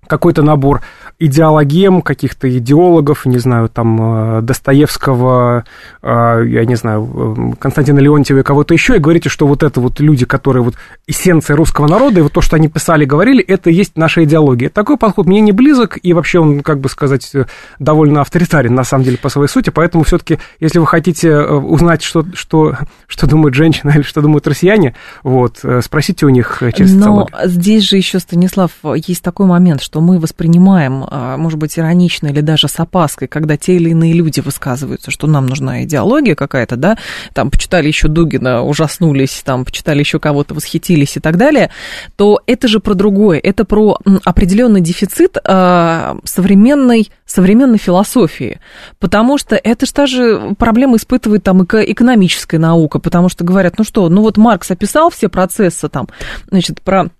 какой-то 0.07 0.43
набор 0.43 0.83
идеологем, 1.19 2.03
каких-то 2.03 2.49
идеологов, 2.59 3.25
не 3.25 3.39
знаю, 3.39 3.69
там, 3.69 4.39
э, 4.39 4.43
Достоевского, 4.43 5.65
э, 6.03 6.45
я 6.47 6.65
не 6.65 6.75
знаю, 6.75 7.53
э, 7.53 7.57
Константина 7.59 8.01
Леонтьева 8.01 8.41
и 8.41 8.43
кого-то 8.43 8.75
еще, 8.75 8.97
и 8.97 8.99
говорите, 8.99 9.29
что 9.29 9.47
вот 9.47 9.63
это 9.63 9.81
вот 9.81 10.01
люди, 10.01 10.27
которые 10.27 10.63
вот 10.63 10.75
эссенция 11.07 11.57
русского 11.57 11.87
народа, 11.87 12.21
и 12.21 12.23
вот 12.23 12.33
то, 12.33 12.41
что 12.41 12.57
они 12.57 12.69
писали, 12.69 13.05
говорили, 13.05 13.43
это 13.43 13.71
есть 13.71 13.97
наша 13.97 14.25
идеология. 14.25 14.71
Такой 14.71 14.97
подход 14.97 15.27
мне 15.27 15.41
не 15.41 15.53
близок, 15.53 15.99
и 16.03 16.13
вообще 16.13 16.41
он, 16.41 16.61
как 16.61 16.81
бы 16.81 16.89
сказать, 16.89 17.33
довольно 17.79 18.21
авторитарен, 18.21 18.75
на 18.75 18.85
самом 18.85 19.05
деле, 19.05 19.19
по 19.19 19.29
своей 19.29 19.49
сути, 19.49 19.71
поэтому 19.71 20.03
все-таки, 20.05 20.41
если 20.59 20.81
вы 20.81 20.87
хотите 20.87 21.39
узнать, 21.43 22.03
что, 22.03 22.25
что, 22.35 22.77
что 23.07 23.27
думает 23.29 23.55
женщина 23.55 23.91
или 23.95 24.03
что 24.03 24.21
думают 24.21 24.47
россияне, 24.49 24.95
вот, 25.23 25.65
спросите 25.81 26.27
у 26.27 26.31
них 26.31 26.61
через 26.77 26.93
Но 26.95 27.29
здесь 27.45 27.89
же 27.89 27.97
еще, 27.97 28.19
Станислав, 28.19 28.73
есть 29.07 29.23
такой 29.23 29.47
момент, 29.47 29.81
что 29.81 29.94
мы 30.01 30.19
воспринимаем 30.19 31.05
а, 31.11 31.37
может 31.37 31.59
быть, 31.59 31.79
иронично 31.79 32.29
или 32.29 32.41
даже 32.41 32.69
с 32.69 32.81
опаской, 32.81 33.29
когда 33.29 33.57
те 33.57 33.77
или 33.77 33.91
иные 33.91 34.13
люди 34.13 34.41
высказываются, 34.41 35.11
что 35.11 35.27
нам 35.27 35.47
нужна 35.47 35.85
идеология 35.85 36.35
какая-то, 36.35 36.77
да, 36.77 36.97
там 37.33 37.51
почитали 37.51 37.89
еще 37.89 38.09
Дугина, 38.09 38.63
ужаснулись, 38.63 39.43
там 39.45 39.65
почитали 39.65 40.01
еще 40.01 40.19
кого-то, 40.19 40.55
восхитились 40.55 41.17
и 41.17 41.21
так 41.21 41.37
далее, 41.37 41.71
то 42.17 42.41
это 42.47 42.69
же 42.69 42.81
про 42.81 42.95
другое, 42.95 43.39
это 43.39 43.65
про 43.65 43.99
определенный 44.25 44.81
дефицит 44.81 45.37
э, 45.37 46.15
современной, 46.25 47.11
современной 47.27 47.79
философии, 47.79 48.61
потому 48.99 49.39
что 49.39 49.57
это 49.57 49.87
же 49.87 49.93
та 49.93 50.07
же 50.07 50.55
проблема 50.59 50.97
испытывает 50.97 51.43
там 51.43 51.65
экономическая 51.65 52.59
наука, 52.59 52.99
потому 52.99 53.29
что 53.29 53.45
говорят, 53.45 53.79
ну 53.79 53.85
что, 53.85 54.09
ну 54.09 54.23
вот 54.23 54.37
Маркс 54.37 54.71
описал 54.71 55.11
все 55.11 55.29
процессы 55.29 55.89
там, 55.89 56.09
значит, 56.49 56.81
про 56.83 57.11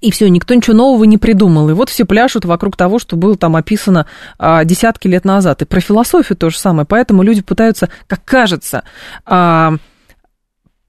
и 0.00 0.10
все, 0.10 0.28
никто 0.28 0.54
ничего 0.54 0.76
нового 0.76 1.04
не 1.04 1.18
придумал. 1.18 1.70
И 1.70 1.72
вот 1.72 1.88
все 1.88 2.04
пляшут 2.04 2.44
вокруг 2.44 2.76
того, 2.76 2.98
что 2.98 3.16
было 3.16 3.36
там 3.36 3.56
описано 3.56 4.06
а, 4.38 4.64
десятки 4.64 5.08
лет 5.08 5.24
назад. 5.24 5.62
И 5.62 5.64
про 5.64 5.80
философию 5.80 6.36
то 6.36 6.50
же 6.50 6.58
самое. 6.58 6.86
Поэтому 6.86 7.22
люди 7.22 7.42
пытаются, 7.42 7.88
как 8.06 8.24
кажется, 8.24 8.84
а, 9.24 9.76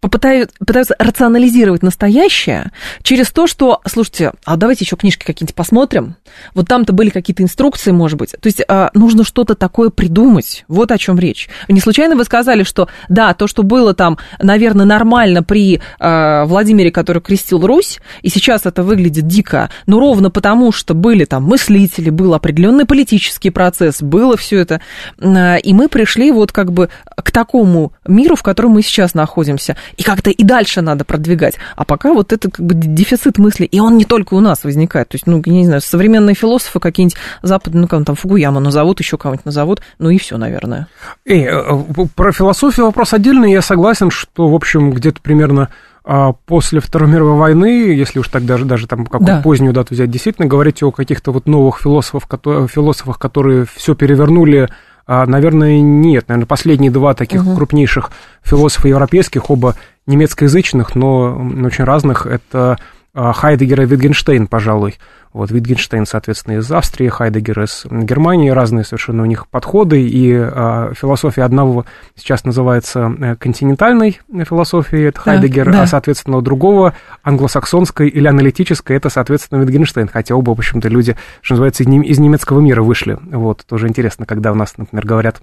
попытаются, 0.05 0.55
пытаются 0.59 0.95
рационализировать 0.99 1.81
настоящее 1.81 2.71
через 3.01 3.31
то, 3.31 3.47
что, 3.47 3.81
слушайте, 3.87 4.33
а 4.45 4.55
давайте 4.55 4.85
еще 4.85 4.95
книжки 4.95 5.25
какие-нибудь 5.25 5.55
посмотрим. 5.55 6.15
Вот 6.53 6.67
там-то 6.67 6.93
были 6.93 7.09
какие-то 7.09 7.41
инструкции, 7.41 7.89
может 7.89 8.19
быть. 8.19 8.35
То 8.39 8.45
есть 8.45 8.61
а, 8.67 8.91
нужно 8.93 9.23
что-то 9.23 9.55
такое 9.55 9.89
придумать. 9.89 10.63
Вот 10.67 10.91
о 10.91 10.99
чем 10.99 11.17
речь. 11.17 11.49
Не 11.67 11.79
случайно 11.79 12.15
вы 12.15 12.23
сказали, 12.23 12.61
что 12.61 12.87
да, 13.09 13.33
то, 13.33 13.47
что 13.47 13.63
было 13.63 13.95
там, 13.95 14.19
наверное, 14.39 14.85
нормально 14.85 15.41
при 15.41 15.81
а, 15.99 16.45
Владимире, 16.45 16.91
который 16.91 17.23
крестил 17.23 17.65
Русь, 17.65 17.99
и 18.21 18.29
сейчас 18.29 18.67
это 18.67 18.83
выглядит 18.83 19.25
дико, 19.25 19.71
но 19.87 19.99
ровно 19.99 20.29
потому, 20.29 20.71
что 20.71 20.93
были 20.93 21.25
там 21.25 21.45
мыслители, 21.45 22.11
был 22.11 22.35
определенный 22.35 22.85
политический 22.85 23.49
процесс, 23.49 24.03
было 24.03 24.37
все 24.37 24.59
это, 24.59 24.81
а, 25.19 25.55
и 25.55 25.73
мы 25.73 25.89
пришли 25.89 26.31
вот 26.31 26.51
как 26.51 26.71
бы 26.71 26.89
к 27.15 27.31
такому 27.31 27.93
миру, 28.07 28.35
в 28.35 28.43
котором 28.43 28.73
мы 28.73 28.83
сейчас 28.83 29.15
находимся 29.15 29.75
и 29.97 30.03
как-то 30.03 30.29
и 30.29 30.43
дальше 30.43 30.81
надо 30.81 31.05
продвигать. 31.05 31.55
А 31.75 31.85
пока 31.85 32.13
вот 32.13 32.33
это 32.33 32.49
как 32.49 32.65
бы 32.65 32.73
дефицит 32.75 33.37
мысли, 33.37 33.65
и 33.65 33.79
он 33.79 33.97
не 33.97 34.05
только 34.05 34.33
у 34.33 34.39
нас 34.39 34.63
возникает. 34.63 35.09
То 35.09 35.15
есть, 35.15 35.27
ну, 35.27 35.41
я 35.45 35.53
не 35.53 35.65
знаю, 35.65 35.81
современные 35.81 36.35
философы 36.35 36.79
какие-нибудь 36.79 37.17
западные, 37.41 37.87
ну, 37.89 38.03
там, 38.03 38.15
Фугуяма 38.15 38.59
назовут, 38.59 38.99
еще 38.99 39.17
кого-нибудь 39.17 39.45
назовут, 39.45 39.81
ну 39.99 40.09
и 40.09 40.17
все, 40.17 40.37
наверное. 40.37 40.87
Эй, 41.25 41.45
э, 41.45 42.07
про 42.15 42.31
философию 42.31 42.85
вопрос 42.87 43.13
отдельный, 43.13 43.51
я 43.51 43.61
согласен, 43.61 44.11
что, 44.11 44.47
в 44.47 44.55
общем, 44.55 44.91
где-то 44.91 45.21
примерно 45.21 45.69
а, 46.07 46.33
после 46.33 46.79
Второй 46.79 47.09
мировой 47.09 47.35
войны, 47.35 47.93
если 47.95 48.19
уж 48.19 48.27
так 48.27 48.45
даже, 48.45 48.63
даже 48.63 48.85
там 48.87 49.05
какую-то 49.05 49.37
да. 49.37 49.41
позднюю 49.41 49.73
дату 49.73 49.95
взять, 49.95 50.11
действительно 50.11 50.47
говорить 50.47 50.83
о 50.83 50.91
каких-то 50.91 51.31
вот 51.31 51.47
новых 51.47 51.79
философов, 51.81 52.27
которые, 52.27 52.67
философах, 52.67 53.17
которые 53.17 53.65
все 53.65 53.95
перевернули 53.95 54.69
наверное, 55.07 55.79
нет. 55.81 56.27
Наверное, 56.27 56.47
последние 56.47 56.91
два 56.91 57.13
таких 57.13 57.45
угу. 57.45 57.55
крупнейших 57.55 58.11
философа 58.43 58.87
европейских, 58.87 59.49
оба 59.49 59.75
немецкоязычных, 60.07 60.95
но 60.95 61.35
очень 61.63 61.83
разных, 61.83 62.25
это 62.25 62.77
а, 63.15 63.31
Хайдегер 63.31 63.81
и 63.81 63.85
Витгенштейн, 63.85 64.47
пожалуй. 64.47 64.95
Вот 65.31 65.49
Витгенштейн, 65.49 66.05
соответственно, 66.05 66.57
из 66.57 66.69
Австрии, 66.69 67.07
Хайдегер 67.07 67.63
из 67.63 67.85
Германии, 67.89 68.49
разные 68.49 68.83
совершенно 68.83 69.23
у 69.23 69.25
них 69.25 69.47
подходы, 69.47 70.01
и 70.01 70.31
э, 70.33 70.93
философия 70.95 71.43
одного 71.43 71.85
сейчас 72.15 72.45
называется 72.45 73.13
э, 73.19 73.35
континентальной 73.35 74.19
философией, 74.47 75.09
это 75.09 75.19
Хайдегер, 75.19 75.71
да. 75.71 75.83
а, 75.83 75.87
соответственно, 75.87 76.37
у 76.37 76.41
другого 76.41 76.93
англосаксонской 77.23 78.07
или 78.07 78.27
аналитической, 78.27 78.95
это, 78.95 79.09
соответственно, 79.09 79.61
Витгенштейн, 79.61 80.07
хотя 80.07 80.35
оба, 80.35 80.51
в 80.51 80.57
общем-то, 80.59 80.87
люди, 80.87 81.17
что 81.41 81.55
называется, 81.55 81.83
из 81.83 82.19
немецкого 82.19 82.59
мира 82.59 82.83
вышли. 82.83 83.17
Вот, 83.21 83.65
тоже 83.65 83.87
интересно, 83.87 84.25
когда 84.25 84.51
у 84.51 84.55
нас, 84.55 84.77
например, 84.77 85.05
говорят 85.05 85.41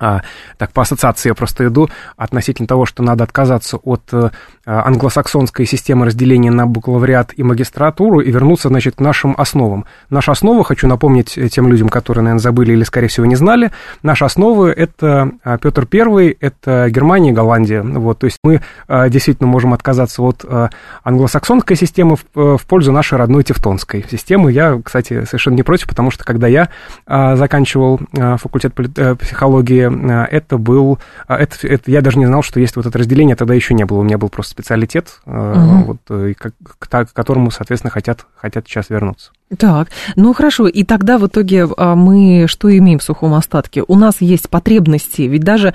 а, 0.00 0.22
так 0.56 0.72
по 0.72 0.82
ассоциации 0.82 1.28
я 1.28 1.34
просто 1.34 1.66
иду, 1.66 1.90
относительно 2.16 2.66
того, 2.66 2.86
что 2.86 3.02
надо 3.02 3.24
отказаться 3.24 3.76
от 3.76 4.02
а, 4.12 4.30
англосаксонской 4.64 5.66
системы 5.66 6.06
разделения 6.06 6.50
на 6.50 6.66
бакалавриат 6.66 7.34
и 7.36 7.42
магистратуру 7.42 8.20
и 8.20 8.30
вернуться, 8.30 8.68
значит, 8.68 8.96
к 8.96 9.00
нашим 9.00 9.34
основам. 9.36 9.84
Наша 10.08 10.32
основа, 10.32 10.64
хочу 10.64 10.88
напомнить 10.88 11.38
тем 11.52 11.68
людям, 11.68 11.90
которые, 11.90 12.24
наверное, 12.24 12.40
забыли 12.40 12.72
или, 12.72 12.82
скорее 12.82 13.08
всего, 13.08 13.26
не 13.26 13.36
знали, 13.36 13.72
наши 14.02 14.24
основы– 14.24 14.70
это 14.76 15.32
а, 15.44 15.58
Петр 15.58 15.86
I, 15.92 16.34
это 16.40 16.88
Германия 16.88 17.30
и 17.30 17.34
Голландия. 17.34 17.82
Вот, 17.82 18.20
то 18.20 18.24
есть 18.24 18.38
мы 18.42 18.62
а, 18.88 19.10
действительно 19.10 19.48
можем 19.48 19.74
отказаться 19.74 20.22
от 20.22 20.44
а, 20.48 20.70
англосаксонской 21.04 21.76
системы 21.76 22.16
в, 22.16 22.56
в 22.56 22.66
пользу 22.66 22.90
нашей 22.90 23.18
родной 23.18 23.44
тевтонской 23.44 24.04
системы. 24.10 24.50
Я, 24.50 24.80
кстати, 24.82 25.24
совершенно 25.24 25.56
не 25.56 25.62
против, 25.62 25.88
потому 25.88 26.10
что 26.10 26.24
когда 26.24 26.46
я 26.46 26.70
а, 27.06 27.36
заканчивал 27.36 28.00
а, 28.18 28.38
факультет 28.38 28.72
э, 28.96 29.14
психологии, 29.14 29.89
Э, 29.89 29.89
это 30.30 30.58
был... 30.58 30.98
Э, 31.28 31.34
это, 31.34 31.66
это, 31.66 31.90
я 31.90 32.00
даже 32.00 32.18
не 32.18 32.26
знал, 32.26 32.42
что 32.42 32.60
есть 32.60 32.76
вот 32.76 32.86
это 32.86 32.98
разделение, 32.98 33.36
тогда 33.36 33.54
еще 33.54 33.74
не 33.74 33.84
было. 33.84 33.98
У 33.98 34.02
меня 34.02 34.18
был 34.18 34.28
просто 34.28 34.52
специалитет, 34.52 35.20
угу. 35.26 35.98
вот, 36.08 36.34
к, 36.36 36.52
к, 36.78 36.88
к 36.88 37.12
которому, 37.12 37.50
соответственно, 37.50 37.90
хотят, 37.90 38.26
хотят 38.36 38.66
сейчас 38.66 38.90
вернуться. 38.90 39.32
Так, 39.56 39.88
ну 40.16 40.32
хорошо, 40.32 40.68
и 40.68 40.84
тогда 40.84 41.18
в 41.18 41.26
итоге 41.26 41.66
а, 41.76 41.96
мы 41.96 42.46
что 42.46 42.76
имеем 42.76 43.00
в 43.00 43.02
сухом 43.02 43.34
остатке? 43.34 43.82
У 43.86 43.96
нас 43.96 44.20
есть 44.20 44.48
потребности, 44.48 45.22
ведь 45.22 45.42
даже 45.42 45.74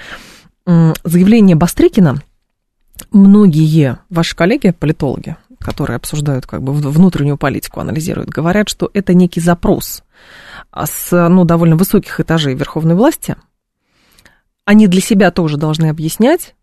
заявление 0.66 1.56
Бастрыкина 1.56 2.22
многие 3.12 3.98
ваши 4.10 4.36
коллеги, 4.36 4.72
политологи, 4.72 5.36
которые 5.60 5.98
обсуждают 5.98 6.46
как 6.46 6.62
бы 6.62 6.74
внутреннюю 6.74 7.38
политику, 7.38 7.80
анализируют, 7.80 8.30
говорят, 8.30 8.70
что 8.70 8.90
это 8.94 9.14
некий 9.14 9.42
запрос 9.42 10.04
с 10.74 11.30
ну, 11.30 11.46
довольно 11.46 11.76
высоких 11.76 12.20
этажей 12.20 12.56
верховной 12.56 12.96
власти. 12.96 13.36
Они 14.66 14.88
для 14.88 15.02
себя 15.02 15.32
тоже 15.32 15.58
должны 15.58 15.88
объяснять, 15.90 16.56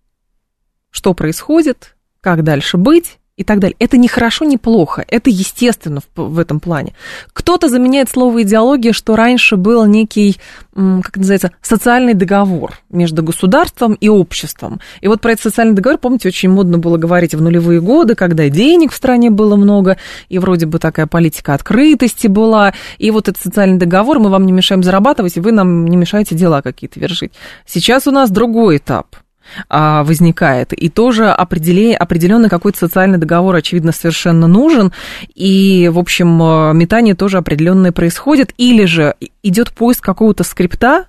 что 0.90 1.14
происходит, 1.14 1.96
как 2.20 2.42
дальше 2.42 2.76
быть, 2.76 3.18
и 3.42 3.44
так 3.44 3.58
далее. 3.58 3.76
Это 3.78 3.96
не 3.96 4.08
хорошо, 4.08 4.44
не 4.44 4.56
плохо, 4.56 5.04
это 5.08 5.30
естественно 5.30 6.00
в, 6.00 6.22
в 6.22 6.38
этом 6.38 6.60
плане. 6.60 6.94
Кто-то 7.32 7.68
заменяет 7.68 8.08
слово 8.08 8.42
идеология, 8.42 8.92
что 8.92 9.16
раньше 9.16 9.56
был 9.56 9.84
некий, 9.84 10.38
как 10.74 11.16
называется, 11.16 11.52
социальный 11.60 12.14
договор 12.14 12.78
между 12.90 13.22
государством 13.22 13.94
и 13.94 14.08
обществом. 14.08 14.80
И 15.00 15.08
вот 15.08 15.20
про 15.20 15.32
этот 15.32 15.44
социальный 15.44 15.74
договор, 15.74 15.98
помните, 15.98 16.28
очень 16.28 16.50
модно 16.50 16.78
было 16.78 16.96
говорить 16.96 17.34
в 17.34 17.42
нулевые 17.42 17.80
годы, 17.80 18.14
когда 18.14 18.48
денег 18.48 18.92
в 18.92 18.96
стране 18.96 19.30
было 19.30 19.56
много, 19.56 19.98
и 20.28 20.38
вроде 20.38 20.66
бы 20.66 20.78
такая 20.78 21.06
политика 21.06 21.54
открытости 21.54 22.28
была, 22.28 22.72
и 22.98 23.10
вот 23.10 23.28
этот 23.28 23.42
социальный 23.42 23.78
договор, 23.78 24.18
мы 24.18 24.30
вам 24.30 24.46
не 24.46 24.52
мешаем 24.52 24.82
зарабатывать, 24.82 25.36
и 25.36 25.40
вы 25.40 25.52
нам 25.52 25.86
не 25.86 25.96
мешаете 25.96 26.34
дела 26.34 26.62
какие-то 26.62 27.00
вершить. 27.00 27.32
Сейчас 27.66 28.06
у 28.06 28.10
нас 28.10 28.30
другой 28.30 28.78
этап– 28.78 29.16
а, 29.68 30.04
возникает. 30.04 30.72
И 30.72 30.88
тоже 30.88 31.30
определенный 31.30 32.48
какой-то 32.48 32.78
социальный 32.78 33.18
договор, 33.18 33.54
очевидно, 33.54 33.92
совершенно 33.92 34.46
нужен. 34.46 34.92
И, 35.34 35.90
в 35.92 35.98
общем, 35.98 36.42
э, 36.42 36.72
метание 36.74 37.14
тоже 37.14 37.38
определенное 37.38 37.92
происходит. 37.92 38.52
Или 38.56 38.84
же 38.84 39.14
идет 39.42 39.72
поиск 39.72 40.04
какого-то 40.04 40.44
скрипта, 40.44 41.06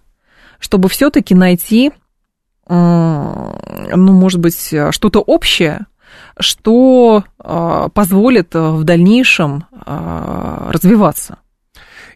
чтобы 0.60 0.90
все-таки 0.90 1.36
найти, 1.36 1.92
ну, 2.70 3.58
может 3.96 4.40
быть, 4.40 4.74
что-то 4.92 5.20
общее, 5.20 5.86
что 6.40 7.24
э, 7.44 7.90
позволит 7.94 8.54
в 8.54 8.84
дальнейшем 8.84 9.66
э, 9.86 10.70
развиваться. 10.72 11.38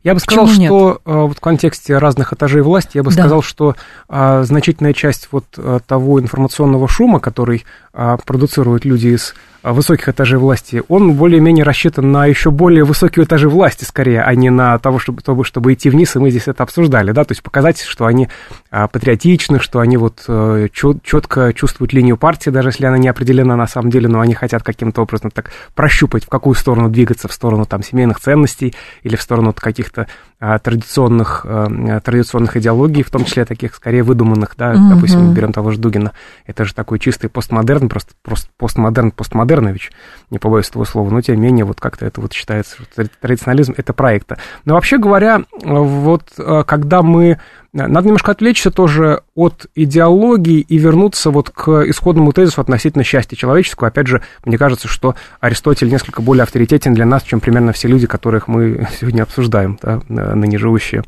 Я 0.04 0.14
бы 0.14 0.20
сказал, 0.20 0.46
Почему 0.46 0.66
что 0.66 1.02
нет? 1.06 1.06
вот 1.06 1.38
в 1.38 1.42
контексте 1.42 1.98
разных 1.98 2.34
этажей 2.34 2.62
власти, 2.62 2.98
я 2.98 3.04
бы 3.04 3.12
да. 3.12 3.18
сказал, 3.22 3.42
что 3.42 3.76
а, 4.08 4.44
значительная 4.44 4.94
часть 4.94 5.30
вот 5.32 5.46
а, 5.58 5.80
того 5.80 6.20
информационного 6.20 6.88
шума, 6.88 7.20
который 7.20 7.66
а, 7.94 8.18
продуцируют 8.18 8.86
люди 8.86 9.08
из 9.08 9.34
а, 9.34 9.57
высоких 9.64 10.10
этажей 10.10 10.40
власти, 10.40 10.84
он 10.88 11.14
более-менее 11.14 11.64
рассчитан 11.64 12.12
на 12.12 12.26
еще 12.26 12.52
более 12.52 12.84
высокие 12.84 13.26
этажи 13.26 13.50
власти, 13.50 13.84
скорее, 13.84 14.22
а 14.22 14.34
не 14.36 14.50
на 14.50 14.78
того, 14.80 15.00
чтобы, 15.00 15.22
чтобы, 15.22 15.44
чтобы 15.44 15.74
идти 15.74 15.90
вниз, 15.90 16.16
и 16.16 16.20
мы 16.20 16.30
здесь 16.30 16.48
это 16.48 16.64
обсуждали, 16.64 17.12
да, 17.12 17.24
то 17.24 17.32
есть 17.32 17.44
показать, 17.44 17.82
что 17.82 18.06
они 18.06 18.30
а, 18.70 18.88
патриотичны, 18.88 19.60
что 19.60 19.80
они 19.80 19.98
вот 19.98 20.24
а, 20.28 20.68
четко 20.70 21.54
чувствуют 21.54 21.94
линию 21.94 22.18
партии, 22.18 22.50
даже 22.50 22.70
если 22.70 22.86
она 22.86 22.98
не 22.98 23.08
определена 23.08 23.56
на 23.56 23.68
самом 23.68 23.90
деле, 23.90 24.08
но 24.08 24.20
они 24.20 24.34
хотят 24.34 24.64
каким-то 24.64 25.02
образом 25.02 25.32
так 25.32 25.52
прощупать, 25.76 26.26
в 26.26 26.30
какую 26.30 26.56
сторону 26.56 26.90
двигаться, 26.90 27.28
в 27.28 27.34
сторону 27.34 27.66
там 27.66 27.84
семейных 27.84 28.20
ценностей 28.20 28.76
или 29.04 29.16
в 29.16 29.22
сторону 29.22 29.54
каких-то 29.54 30.08
а, 30.40 30.60
традиционных, 30.60 31.46
а, 31.48 32.00
традиционных 32.00 32.58
идеологий, 32.58 33.02
в 33.02 33.10
том 33.10 33.26
числе 33.26 33.44
таких 33.44 33.74
скорее 33.74 34.04
выдуманных, 34.04 34.54
да, 34.56 34.74
mm-hmm. 34.74 34.90
допустим, 34.90 35.34
берем 35.34 35.52
того 35.52 35.72
же 35.72 35.80
Дугина, 35.80 36.12
это 36.46 36.64
же 36.64 36.76
такой 36.76 37.00
чистый 37.00 37.28
постмодерн, 37.28 37.90
просто, 37.90 38.14
просто 38.22 38.48
постмодерн, 38.58 39.10
постмодерн, 39.10 39.47
Модернович, 39.48 39.92
не 40.30 40.40
побоюсь 40.40 40.68
этого 40.68 40.84
слова, 40.84 41.10
но 41.10 41.22
тем 41.22 41.38
не 41.38 41.44
менее 41.44 41.64
вот 41.64 41.80
как-то 41.80 42.06
это 42.06 42.20
вот 42.20 42.34
считается, 42.34 42.78
традиционализм 43.22 43.74
это 43.78 43.94
проекта. 43.94 44.38
Но 44.66 44.74
вообще 44.74 44.98
говоря, 44.98 45.44
вот 45.62 46.24
э, 46.38 46.64
когда 46.68 47.02
мы 47.02 47.30
э, 47.30 47.38
надо 47.72 48.08
немножко 48.08 48.34
отвлечься 48.34 48.70
тоже 48.70 49.22
от 49.36 49.68
идеологии 49.74 50.60
и 50.60 50.78
вернуться 50.78 51.32
вот 51.32 51.50
к 51.50 51.88
исходному 51.88 52.34
тезису 52.34 52.60
относительно 52.60 53.06
счастья 53.06 53.38
человеческого. 53.38 53.88
Опять 53.88 54.08
же, 54.08 54.22
мне 54.44 54.58
кажется, 54.58 54.90
что 54.90 55.16
Аристотель 55.40 55.90
несколько 55.90 56.22
более 56.22 56.44
авторитетен 56.44 56.94
для 56.94 57.06
нас, 57.06 57.24
чем 57.24 57.40
примерно 57.40 57.72
все 57.72 57.88
люди, 57.88 58.06
которых 58.06 58.50
мы 58.50 58.86
сегодня 59.00 59.24
обсуждаем, 59.24 59.80
да, 59.82 60.02
ныне 60.10 60.58
живущие. 60.58 61.04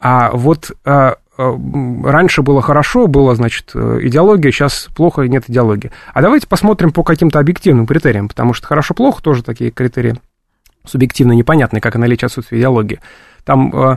А 0.00 0.32
вот 0.32 0.72
Э, 0.84 1.14
раньше 1.36 2.42
было 2.42 2.62
хорошо, 2.62 3.06
была, 3.06 3.34
значит, 3.34 3.72
э, 3.74 3.98
идеология, 4.02 4.50
сейчас 4.50 4.88
плохо, 4.94 5.22
нет 5.22 5.44
идеологии. 5.48 5.90
А 6.14 6.22
давайте 6.22 6.46
посмотрим 6.46 6.92
по 6.92 7.02
каким-то 7.02 7.38
объективным 7.38 7.86
критериям, 7.86 8.28
потому 8.28 8.54
что 8.54 8.66
хорошо-плохо 8.66 9.22
тоже 9.22 9.42
такие 9.42 9.70
критерии 9.70 10.14
субъективно 10.84 11.32
непонятные, 11.32 11.80
как 11.80 11.96
и 11.96 11.98
наличие 11.98 12.26
отсутствия 12.26 12.58
идеологии. 12.58 13.00
Там 13.44 13.70
э, 13.74 13.96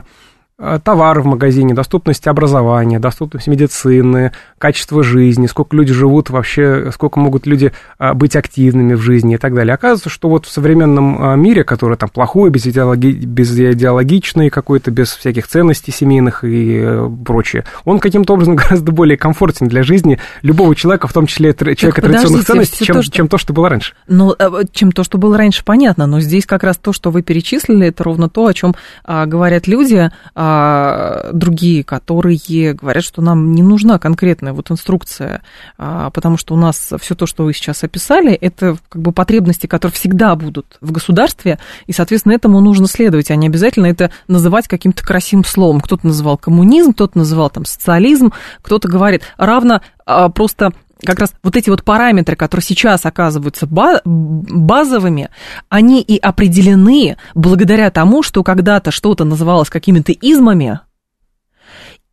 товары 0.82 1.22
в 1.22 1.26
магазине, 1.26 1.74
доступность 1.74 2.26
образования, 2.26 2.98
доступность 2.98 3.46
медицины, 3.46 4.32
качество 4.58 5.02
жизни, 5.02 5.46
сколько 5.46 5.76
люди 5.76 5.92
живут 5.92 6.30
вообще, 6.30 6.90
сколько 6.92 7.18
могут 7.18 7.46
люди 7.46 7.72
э, 7.98 8.12
быть 8.12 8.36
активными 8.36 8.94
в 8.94 9.00
жизни 9.00 9.34
и 9.34 9.38
так 9.38 9.54
далее. 9.54 9.74
Оказывается, 9.74 10.10
что 10.10 10.28
вот 10.28 10.46
в 10.46 10.50
современном 10.50 11.32
э, 11.32 11.36
мире, 11.36 11.64
который 11.64 11.96
там 11.96 12.08
плохой, 12.08 12.50
безидеологи... 12.50 13.12
безидеологичный 13.12 14.50
какой-то, 14.50 14.90
без 14.90 15.12
всяких 15.12 15.46
ценностей 15.46 15.92
семейных 15.92 16.44
и 16.44 17.08
прочее, 17.24 17.64
он 17.84 17.98
каким-то 17.98 18.34
образом 18.34 18.56
гораздо 18.56 18.92
более 18.92 19.16
комфортен 19.16 19.68
для 19.68 19.82
жизни 19.82 20.18
любого 20.42 20.74
человека, 20.76 21.08
в 21.08 21.12
том 21.12 21.26
числе 21.26 21.54
человека 21.54 22.02
традиционных 22.02 22.44
ценностей, 22.44 22.84
чем 22.84 22.96
то, 22.96 23.02
что... 23.02 23.12
чем 23.12 23.28
то, 23.28 23.38
что 23.38 23.52
было 23.52 23.68
раньше. 23.68 23.94
Ну, 24.08 24.34
чем 24.72 24.92
то, 24.92 25.04
что 25.04 25.18
было 25.18 25.38
раньше, 25.38 25.64
понятно, 25.64 26.06
но 26.06 26.20
здесь 26.20 26.44
как 26.46 26.64
раз 26.64 26.76
то, 26.76 26.92
что 26.92 27.10
вы 27.10 27.22
перечислили, 27.22 27.86
это 27.86 28.04
ровно 28.04 28.28
то, 28.28 28.46
о 28.46 28.52
чем 28.52 28.74
а, 29.04 29.26
говорят 29.26 29.66
люди, 29.66 30.10
а, 30.34 30.49
а, 30.52 31.30
другие, 31.32 31.84
которые 31.84 32.74
говорят, 32.74 33.04
что 33.04 33.22
нам 33.22 33.52
не 33.52 33.62
нужна 33.62 34.00
конкретная 34.00 34.52
вот 34.52 34.70
инструкция, 34.70 35.42
а, 35.78 36.10
потому 36.10 36.36
что 36.36 36.54
у 36.54 36.56
нас 36.56 36.92
все 37.00 37.14
то, 37.14 37.26
что 37.26 37.44
вы 37.44 37.52
сейчас 37.52 37.84
описали, 37.84 38.32
это 38.32 38.76
как 38.88 39.00
бы 39.00 39.12
потребности, 39.12 39.68
которые 39.68 39.94
всегда 39.94 40.34
будут 40.34 40.76
в 40.80 40.90
государстве, 40.90 41.60
и, 41.86 41.92
соответственно, 41.92 42.32
этому 42.32 42.60
нужно 42.60 42.88
следовать, 42.88 43.30
а 43.30 43.36
не 43.36 43.46
обязательно 43.46 43.86
это 43.86 44.10
называть 44.26 44.66
каким-то 44.66 45.04
красивым 45.04 45.44
словом. 45.44 45.80
Кто-то 45.80 46.06
называл 46.06 46.36
коммунизм, 46.36 46.94
кто-то 46.94 47.18
называл 47.18 47.48
там 47.50 47.64
социализм, 47.64 48.32
кто-то 48.62 48.88
говорит 48.88 49.22
равно 49.36 49.82
а, 50.04 50.30
просто 50.30 50.72
как 51.04 51.18
раз 51.18 51.32
вот 51.42 51.56
эти 51.56 51.70
вот 51.70 51.84
параметры, 51.84 52.36
которые 52.36 52.64
сейчас 52.64 53.06
оказываются 53.06 53.66
базовыми, 54.04 55.30
они 55.68 56.00
и 56.00 56.18
определены 56.18 57.16
благодаря 57.34 57.90
тому, 57.90 58.22
что 58.22 58.42
когда-то 58.42 58.90
что-то 58.90 59.24
называлось 59.24 59.70
какими-то 59.70 60.12
измами, 60.12 60.80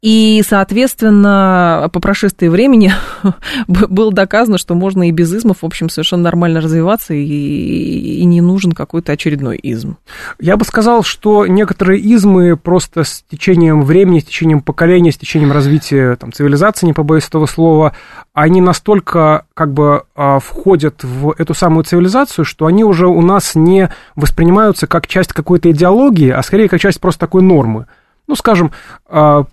и, 0.04 0.44
соответственно, 0.48 1.90
по 1.92 2.00
прошествии 2.00 2.50
времени 2.50 2.92
было 3.68 4.12
доказано, 4.12 4.60
что 4.60 4.76
можно 4.76 5.10
и 5.10 5.12
без 5.12 5.34
измов, 5.34 5.58
в 5.62 5.66
общем, 5.66 5.90
совершенно 5.90 6.24
нормально 6.24 6.62
развиваться, 6.62 7.16
и, 7.16 7.24
и 7.24 8.24
не 8.26 8.42
нужен 8.42 8.74
какой-то 8.74 9.12
очередной 9.12 9.58
изм. 9.58 9.94
Я 10.40 10.56
бы 10.56 10.66
сказал, 10.66 11.02
что 11.02 11.48
некоторые 11.48 12.00
измы 12.00 12.58
просто 12.58 13.04
с 13.04 13.24
течением 13.28 13.82
времени, 13.82 14.20
с 14.20 14.26
течением 14.26 14.62
поколения, 14.62 15.12
с 15.12 15.18
течением 15.18 15.52
развития 15.52 16.16
там, 16.16 16.32
цивилизации, 16.32 16.86
не 16.86 16.94
побоюсь 16.94 17.28
этого 17.28 17.48
слова, 17.48 17.94
они 18.34 18.62
настолько 18.62 19.46
как 19.56 19.74
бы 19.74 20.04
а, 20.16 20.38
входят 20.38 21.04
в 21.04 21.34
эту 21.40 21.56
самую 21.56 21.86
цивилизацию, 21.86 22.46
что 22.46 22.68
они 22.68 22.84
уже 22.84 23.08
у 23.08 23.22
нас 23.24 23.56
не 23.56 23.90
воспринимаются 24.16 24.86
как 24.86 25.08
часть 25.08 25.34
какой-то 25.34 25.72
идеологии, 25.72 26.30
а 26.30 26.44
скорее 26.44 26.70
как 26.70 26.80
часть 26.80 27.02
просто 27.02 27.22
такой 27.22 27.42
нормы. 27.42 27.88
Ну, 28.28 28.36
скажем, 28.36 28.72
а, 29.08 29.46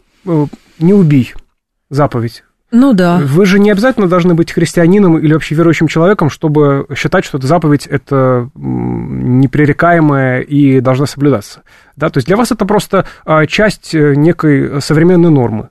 не 0.79 0.95
убей 0.95 1.35
заповедь. 1.91 2.45
Ну 2.77 2.93
да. 2.93 3.21
Вы 3.23 3.47
же 3.47 3.61
не 3.61 3.71
обязательно 3.71 4.09
должны 4.09 4.35
быть 4.35 4.51
христианином 4.51 5.17
или 5.17 5.33
вообще 5.33 5.55
верующим 5.55 5.87
человеком, 5.87 6.29
чтобы 6.29 6.87
считать, 6.97 7.25
что 7.25 7.39
эта 7.39 7.47
заповедь 7.47 7.87
это 7.87 8.51
непререкаемая 8.57 10.41
и 10.41 10.81
должна 10.81 11.07
соблюдаться. 11.07 11.61
Да? 11.95 12.11
То 12.11 12.19
есть 12.19 12.27
для 12.27 12.37
вас 12.37 12.51
это 12.51 12.65
просто 12.67 13.07
а, 13.25 13.47
часть 13.47 13.95
э, 13.95 14.17
некой 14.17 14.83
современной 14.83 15.31
нормы. 15.31 15.69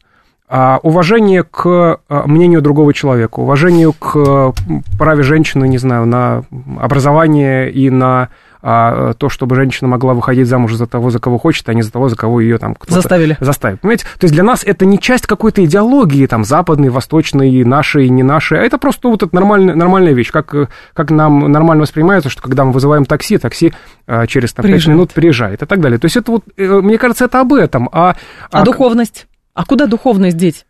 А 0.47 0.79
уважение 0.81 1.43
к 1.43 1.65
а, 1.65 1.99
мнению 2.25 2.61
другого 2.61 2.93
человека, 2.93 3.41
уважение 3.41 3.91
к 3.91 4.53
праве 4.97 5.23
женщины, 5.23 5.67
не 5.67 5.79
знаю, 5.79 6.05
на 6.05 6.43
образование 6.79 7.69
и 7.69 7.89
на 7.89 8.29
а, 8.65 9.13
то, 9.15 9.27
чтобы 9.27 9.57
женщина 9.57 9.89
могла 9.89 10.13
выходить 10.13 10.47
замуж 10.47 10.73
за 10.75 10.87
того, 10.87 11.09
за 11.09 11.19
кого 11.19 11.37
хочет, 11.37 11.67
а 11.67 11.73
не 11.73 11.81
за 11.81 11.91
того, 11.91 12.07
за 12.07 12.15
кого 12.15 12.39
ее 12.39 12.57
там 12.57 12.75
кто-то 12.75 12.93
заставили. 12.93 13.35
Заставит. 13.41 13.81
Понимаете? 13.81 14.05
То 14.17 14.23
есть 14.23 14.33
для 14.33 14.43
нас 14.43 14.63
это 14.63 14.85
не 14.85 14.99
часть 14.99 15.27
какой-то 15.27 15.63
идеологии, 15.65 16.25
там, 16.27 16.45
западной, 16.45 16.87
восточной, 16.87 17.65
нашей, 17.65 18.07
не 18.07 18.23
нашей, 18.23 18.59
а 18.59 18.63
это 18.63 18.77
просто 18.77 19.09
вот 19.09 19.21
это 19.21 19.35
нормальная, 19.35 19.75
нормальная 19.75 20.13
вещь, 20.13 20.31
как, 20.31 20.55
как 20.93 21.11
нам 21.11 21.51
нормально 21.51 21.81
воспринимается, 21.81 22.29
что 22.29 22.41
когда 22.41 22.63
мы 22.63 22.71
вызываем 22.71 23.03
такси, 23.03 23.37
такси 23.37 23.73
а, 24.07 24.27
через 24.27 24.53
там, 24.53 24.65
5 24.65 24.87
минут 24.87 25.11
приезжает 25.11 25.61
и 25.61 25.65
так 25.65 25.81
далее. 25.81 25.99
То 25.99 26.05
есть 26.05 26.15
это 26.15 26.31
вот, 26.31 26.45
э, 26.55 26.65
мне 26.65 26.97
кажется, 26.97 27.25
это 27.25 27.41
об 27.41 27.51
этом. 27.51 27.89
А, 27.91 28.15
а, 28.49 28.61
а 28.61 28.63
духовность? 28.63 29.27
А 29.53 29.65
куда 29.65 29.87
духовность 29.87 30.37
деть? 30.37 30.65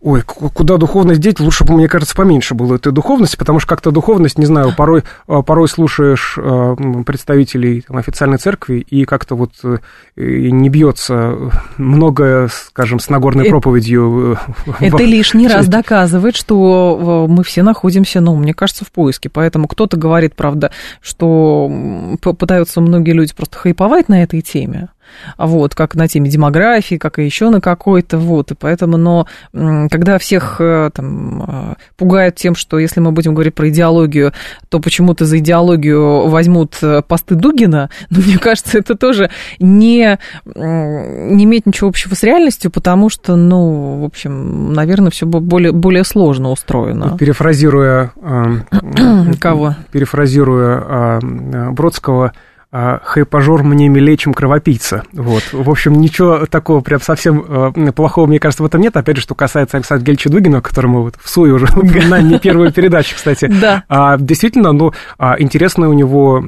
Ой, 0.00 0.22
куда 0.22 0.76
духовность 0.76 1.18
деть, 1.20 1.40
лучше 1.40 1.64
бы, 1.64 1.74
мне 1.74 1.88
кажется, 1.88 2.14
поменьше 2.14 2.54
было 2.54 2.76
этой 2.76 2.92
духовности, 2.92 3.34
потому 3.34 3.58
что 3.58 3.68
как-то 3.68 3.90
духовность, 3.90 4.38
не 4.38 4.46
знаю, 4.46 4.72
порой, 4.76 5.02
а, 5.26 5.42
порой 5.42 5.66
слушаешь 5.66 6.38
а, 6.38 6.76
представителей 7.04 7.80
там, 7.80 7.96
официальной 7.96 8.38
церкви, 8.38 8.78
и 8.78 9.04
как-то 9.04 9.34
вот 9.34 9.54
э, 9.64 9.78
не 10.16 10.68
бьется 10.68 11.50
многое, 11.78 12.46
скажем, 12.46 13.00
с 13.00 13.08
Нагорной 13.08 13.46
это, 13.46 13.50
проповедью. 13.50 14.38
Э, 14.66 14.72
это 14.78 15.02
лишний 15.02 15.48
раз 15.48 15.66
доказывает, 15.68 16.36
что 16.36 17.26
мы 17.28 17.42
все 17.42 17.64
находимся, 17.64 18.20
ну, 18.20 18.36
мне 18.36 18.54
кажется, 18.54 18.84
в 18.84 18.92
поиске, 18.92 19.28
поэтому 19.28 19.66
кто-то 19.66 19.96
говорит, 19.96 20.36
правда, 20.36 20.70
что 21.00 21.68
пытаются 22.20 22.80
многие 22.80 23.14
люди 23.14 23.34
просто 23.34 23.58
хайповать 23.58 24.08
на 24.08 24.22
этой 24.22 24.42
теме, 24.42 24.90
вот, 25.36 25.74
как 25.74 25.94
на 25.94 26.08
теме 26.08 26.30
демографии, 26.30 26.96
как 26.96 27.18
и 27.18 27.24
еще 27.24 27.50
на 27.50 27.60
какой-то, 27.60 28.18
вот, 28.18 28.50
и 28.52 28.54
поэтому, 28.54 28.96
но 28.96 29.26
когда 29.52 30.18
всех 30.18 30.56
э, 30.60 30.90
там 30.92 31.42
э, 31.42 31.74
пугают 31.96 32.36
тем, 32.36 32.54
что 32.54 32.78
если 32.78 33.00
мы 33.00 33.12
будем 33.12 33.34
говорить 33.34 33.54
про 33.54 33.68
идеологию, 33.68 34.32
то 34.68 34.80
почему-то 34.80 35.24
за 35.24 35.38
идеологию 35.38 36.28
возьмут 36.28 36.76
э, 36.82 37.02
посты 37.02 37.34
Дугина, 37.34 37.90
ну, 38.10 38.20
мне 38.22 38.38
кажется, 38.38 38.78
это 38.78 38.96
тоже 38.96 39.30
не, 39.58 40.18
не 40.44 41.44
имеет 41.44 41.66
ничего 41.66 41.88
общего 41.88 42.14
с 42.14 42.22
реальностью, 42.22 42.70
потому 42.70 43.10
что, 43.10 43.36
ну, 43.36 44.00
в 44.02 44.04
общем, 44.04 44.72
наверное, 44.72 45.10
все 45.10 45.26
более, 45.26 45.72
более 45.72 46.04
сложно 46.04 46.50
устроено. 46.50 47.16
Перефразируя... 47.18 48.12
Кого? 49.40 49.74
Перефразируя 49.92 51.20
Бродского, 51.70 52.32
хайпажор 52.70 53.62
мне 53.62 53.88
милее, 53.88 54.16
чем 54.18 54.34
кровопийца. 54.34 55.04
Вот. 55.12 55.42
В 55.52 55.70
общем, 55.70 55.94
ничего 55.94 56.44
такого 56.44 56.80
прям 56.80 57.00
совсем 57.00 57.44
э, 57.48 57.92
плохого, 57.92 58.26
мне 58.26 58.38
кажется, 58.38 58.62
в 58.62 58.66
этом 58.66 58.82
нет. 58.82 58.96
Опять 58.96 59.16
же, 59.16 59.22
что 59.22 59.34
касается 59.34 59.78
Александра 59.78 60.04
Гельча 60.04 60.28
Дугина, 60.28 60.60
которому 60.60 61.02
вот 61.02 61.14
в 61.18 61.28
СУе 61.30 61.52
уже 61.52 61.66
упоминали 61.76 62.24
не 62.24 62.38
первую 62.38 62.70
передачу, 62.72 63.16
кстати. 63.16 63.46
Да. 63.46 63.84
А, 63.88 64.18
действительно, 64.18 64.72
ну, 64.72 64.92
а, 65.18 65.36
интересный 65.38 65.88
у 65.88 65.94
него 65.94 66.40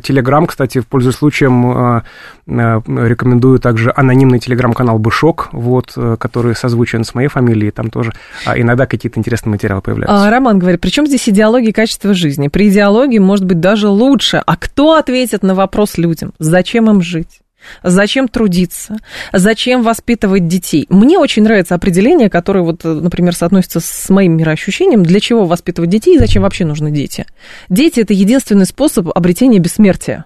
телеграм, 0.00 0.46
кстати, 0.46 0.80
в 0.80 0.86
пользу 0.88 1.12
случаем 1.12 1.70
а, 1.70 2.02
рекомендую 2.46 3.60
также 3.60 3.92
анонимный 3.94 4.40
телеграм-канал 4.40 4.98
Бышок, 4.98 5.48
вот, 5.52 5.92
э, 5.96 6.16
который 6.18 6.56
созвучен 6.56 7.04
с 7.04 7.14
моей 7.14 7.28
фамилией, 7.28 7.70
там 7.70 7.88
тоже 7.88 8.12
иногда 8.46 8.86
какие-то 8.86 9.20
интересные 9.20 9.52
материалы 9.52 9.80
появляются. 9.80 10.26
А, 10.26 10.28
Роман 10.28 10.58
говорит, 10.58 10.80
при 10.80 10.90
чем 10.90 11.06
здесь 11.06 11.28
идеология 11.28 11.68
и 11.68 11.72
качество 11.72 12.14
жизни? 12.14 12.48
При 12.48 12.68
идеологии 12.68 13.18
может 13.18 13.44
быть 13.44 13.60
даже 13.60 13.86
лучше. 13.88 14.42
А 14.44 14.56
кто 14.56 14.94
ответит 14.94 15.44
на 15.44 15.51
на 15.52 15.54
вопрос 15.54 15.98
людям, 15.98 16.32
зачем 16.38 16.90
им 16.90 17.02
жить? 17.02 17.40
Зачем 17.84 18.26
трудиться? 18.26 18.96
Зачем 19.32 19.82
воспитывать 19.82 20.48
детей? 20.48 20.86
Мне 20.88 21.16
очень 21.18 21.44
нравится 21.44 21.76
определение, 21.76 22.28
которое, 22.28 22.64
вот, 22.64 22.82
например, 22.82 23.36
соотносится 23.36 23.78
с 23.78 24.10
моим 24.10 24.36
мироощущением. 24.36 25.04
Для 25.04 25.20
чего 25.20 25.44
воспитывать 25.44 25.88
детей 25.88 26.16
и 26.16 26.18
зачем 26.18 26.42
вообще 26.42 26.64
нужны 26.64 26.90
дети? 26.90 27.24
Дети– 27.68 28.00
это 28.00 28.14
единственный 28.14 28.66
способ 28.66 29.08
обретения 29.14 29.60
бессмертия. 29.60 30.24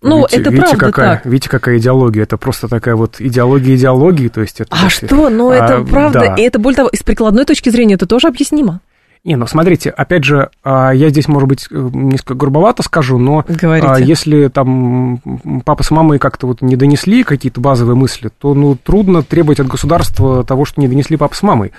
Ну, 0.00 0.20
видите, 0.20 0.40
это 0.40 0.50
видите, 0.50 0.66
правда 0.66 0.86
какая, 0.86 1.16
так. 1.16 1.26
Видите, 1.26 1.48
какая 1.50 1.78
идеология? 1.78 2.22
Это 2.22 2.36
просто 2.38 2.68
такая 2.68 2.96
вот 2.96 3.20
идеология 3.20 3.76
идеологии, 3.76 4.28
то 4.28 4.40
есть 4.40 4.60
это... 4.60 4.74
А 4.74 4.88
что? 4.88 5.28
Ну, 5.28 5.50
это 5.50 5.76
а, 5.76 5.84
правда, 5.84 6.20
да. 6.20 6.34
и 6.36 6.42
это 6.42 6.58
более 6.58 6.76
того, 6.76 6.90
с 6.92 7.02
прикладной 7.02 7.44
точки 7.44 7.68
зрения 7.68 7.94
это 7.94 8.06
тоже 8.06 8.28
объяснимо. 8.28 8.80
Не, 9.24 9.36
ну 9.36 9.46
смотрите, 9.46 9.90
опять 9.90 10.24
же, 10.24 10.50
а, 10.64 10.90
я 10.90 11.08
здесь, 11.08 11.28
может 11.28 11.48
быть, 11.48 11.68
э, 11.70 11.90
несколько 11.92 12.34
грубовато 12.34 12.82
скажу, 12.82 13.18
но 13.18 13.44
а, 13.46 13.52
Говорите. 13.52 14.04
если 14.04 14.48
там 14.48 15.20
папа 15.64 15.84
с 15.84 15.92
мамой 15.92 16.18
как-то 16.18 16.48
вот 16.48 16.60
не 16.60 16.74
донесли 16.74 17.22
какие-то 17.22 17.60
базовые 17.60 17.94
мысли, 17.94 18.30
то 18.36 18.52
ну, 18.52 18.74
трудно 18.74 19.22
требовать 19.22 19.60
от 19.60 19.68
государства 19.68 20.42
того, 20.42 20.64
что 20.64 20.80
не 20.80 20.88
донесли 20.88 21.16
папа 21.16 21.36
с 21.36 21.42
мамой. 21.44 21.70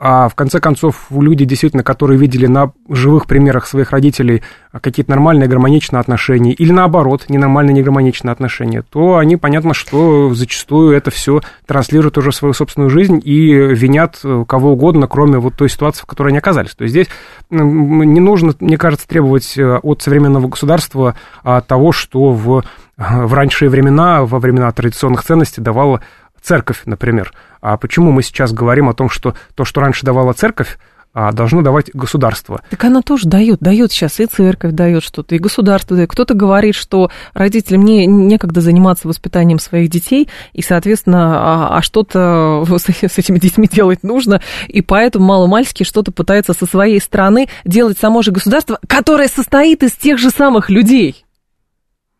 А 0.00 0.28
в 0.28 0.36
конце 0.36 0.60
концов, 0.60 1.06
люди, 1.10 1.44
действительно, 1.44 1.82
которые 1.82 2.18
видели 2.18 2.46
на 2.46 2.70
живых 2.88 3.26
примерах 3.26 3.66
своих 3.66 3.90
родителей 3.90 4.44
какие-то 4.80 5.10
нормальные, 5.10 5.48
гармоничные 5.48 5.98
отношения, 5.98 6.52
или 6.52 6.70
наоборот, 6.70 7.24
ненормальные, 7.28 7.74
негармоничные 7.74 8.30
отношения, 8.30 8.82
то 8.82 9.16
они, 9.16 9.36
понятно, 9.36 9.74
что 9.74 10.32
зачастую 10.34 10.96
это 10.96 11.10
все 11.10 11.40
транслируют 11.66 12.16
уже 12.16 12.30
в 12.30 12.36
свою 12.36 12.54
собственную 12.54 12.90
жизнь 12.90 13.20
и 13.24 13.52
винят 13.52 14.22
кого 14.46 14.72
угодно, 14.72 15.08
кроме 15.08 15.38
вот 15.38 15.54
той 15.54 15.68
ситуации, 15.68 16.02
в 16.02 16.06
которой 16.06 16.28
они 16.28 16.38
оказались. 16.38 16.76
То 16.76 16.84
есть 16.84 16.92
здесь 16.92 17.08
не 17.50 18.20
нужно, 18.20 18.54
мне 18.60 18.78
кажется, 18.78 19.08
требовать 19.08 19.58
э, 19.58 19.78
от 19.82 20.02
современного 20.02 20.46
государства 20.48 21.16
а, 21.42 21.60
того, 21.60 21.92
что 21.92 22.30
в, 22.30 22.62
в 22.96 23.34
ранние 23.34 23.70
времена, 23.70 24.24
во 24.24 24.38
времена 24.38 24.70
традиционных 24.70 25.24
ценностей 25.24 25.60
давало 25.60 26.02
церковь, 26.42 26.82
например. 26.86 27.32
А 27.60 27.76
почему 27.76 28.12
мы 28.12 28.22
сейчас 28.22 28.52
говорим 28.52 28.88
о 28.88 28.94
том, 28.94 29.10
что 29.10 29.34
то, 29.54 29.64
что 29.64 29.80
раньше 29.80 30.04
давала 30.04 30.32
церковь, 30.32 30.78
а, 31.14 31.32
должно 31.32 31.62
давать 31.62 31.90
государство. 31.94 32.60
Так 32.70 32.84
она 32.84 33.02
тоже 33.02 33.28
дает, 33.28 33.60
дает 33.60 33.90
сейчас 33.90 34.20
и 34.20 34.26
церковь 34.26 34.72
дает 34.72 35.02
что-то, 35.02 35.34
и 35.34 35.38
государство 35.38 35.96
дает. 35.96 36.10
Кто-то 36.10 36.34
говорит, 36.34 36.74
что 36.74 37.10
родителям 37.32 37.82
не, 37.82 38.06
некогда 38.06 38.60
заниматься 38.60 39.08
воспитанием 39.08 39.58
своих 39.58 39.90
детей, 39.90 40.28
и, 40.52 40.62
соответственно, 40.62 41.38
а, 41.38 41.78
а 41.78 41.82
что-то 41.82 42.64
с, 42.78 42.84
с 42.84 43.18
этими 43.18 43.38
детьми 43.38 43.66
делать 43.66 44.02
нужно, 44.02 44.42
и 44.68 44.82
поэтому 44.82 45.24
маломальски 45.24 45.82
что-то 45.82 46.12
пытается 46.12 46.52
со 46.52 46.66
своей 46.66 47.00
стороны 47.00 47.48
делать 47.64 47.98
само 47.98 48.22
же 48.22 48.30
государство, 48.30 48.78
которое 48.86 49.28
состоит 49.28 49.82
из 49.82 49.92
тех 49.92 50.18
же 50.18 50.30
самых 50.30 50.70
людей. 50.70 51.24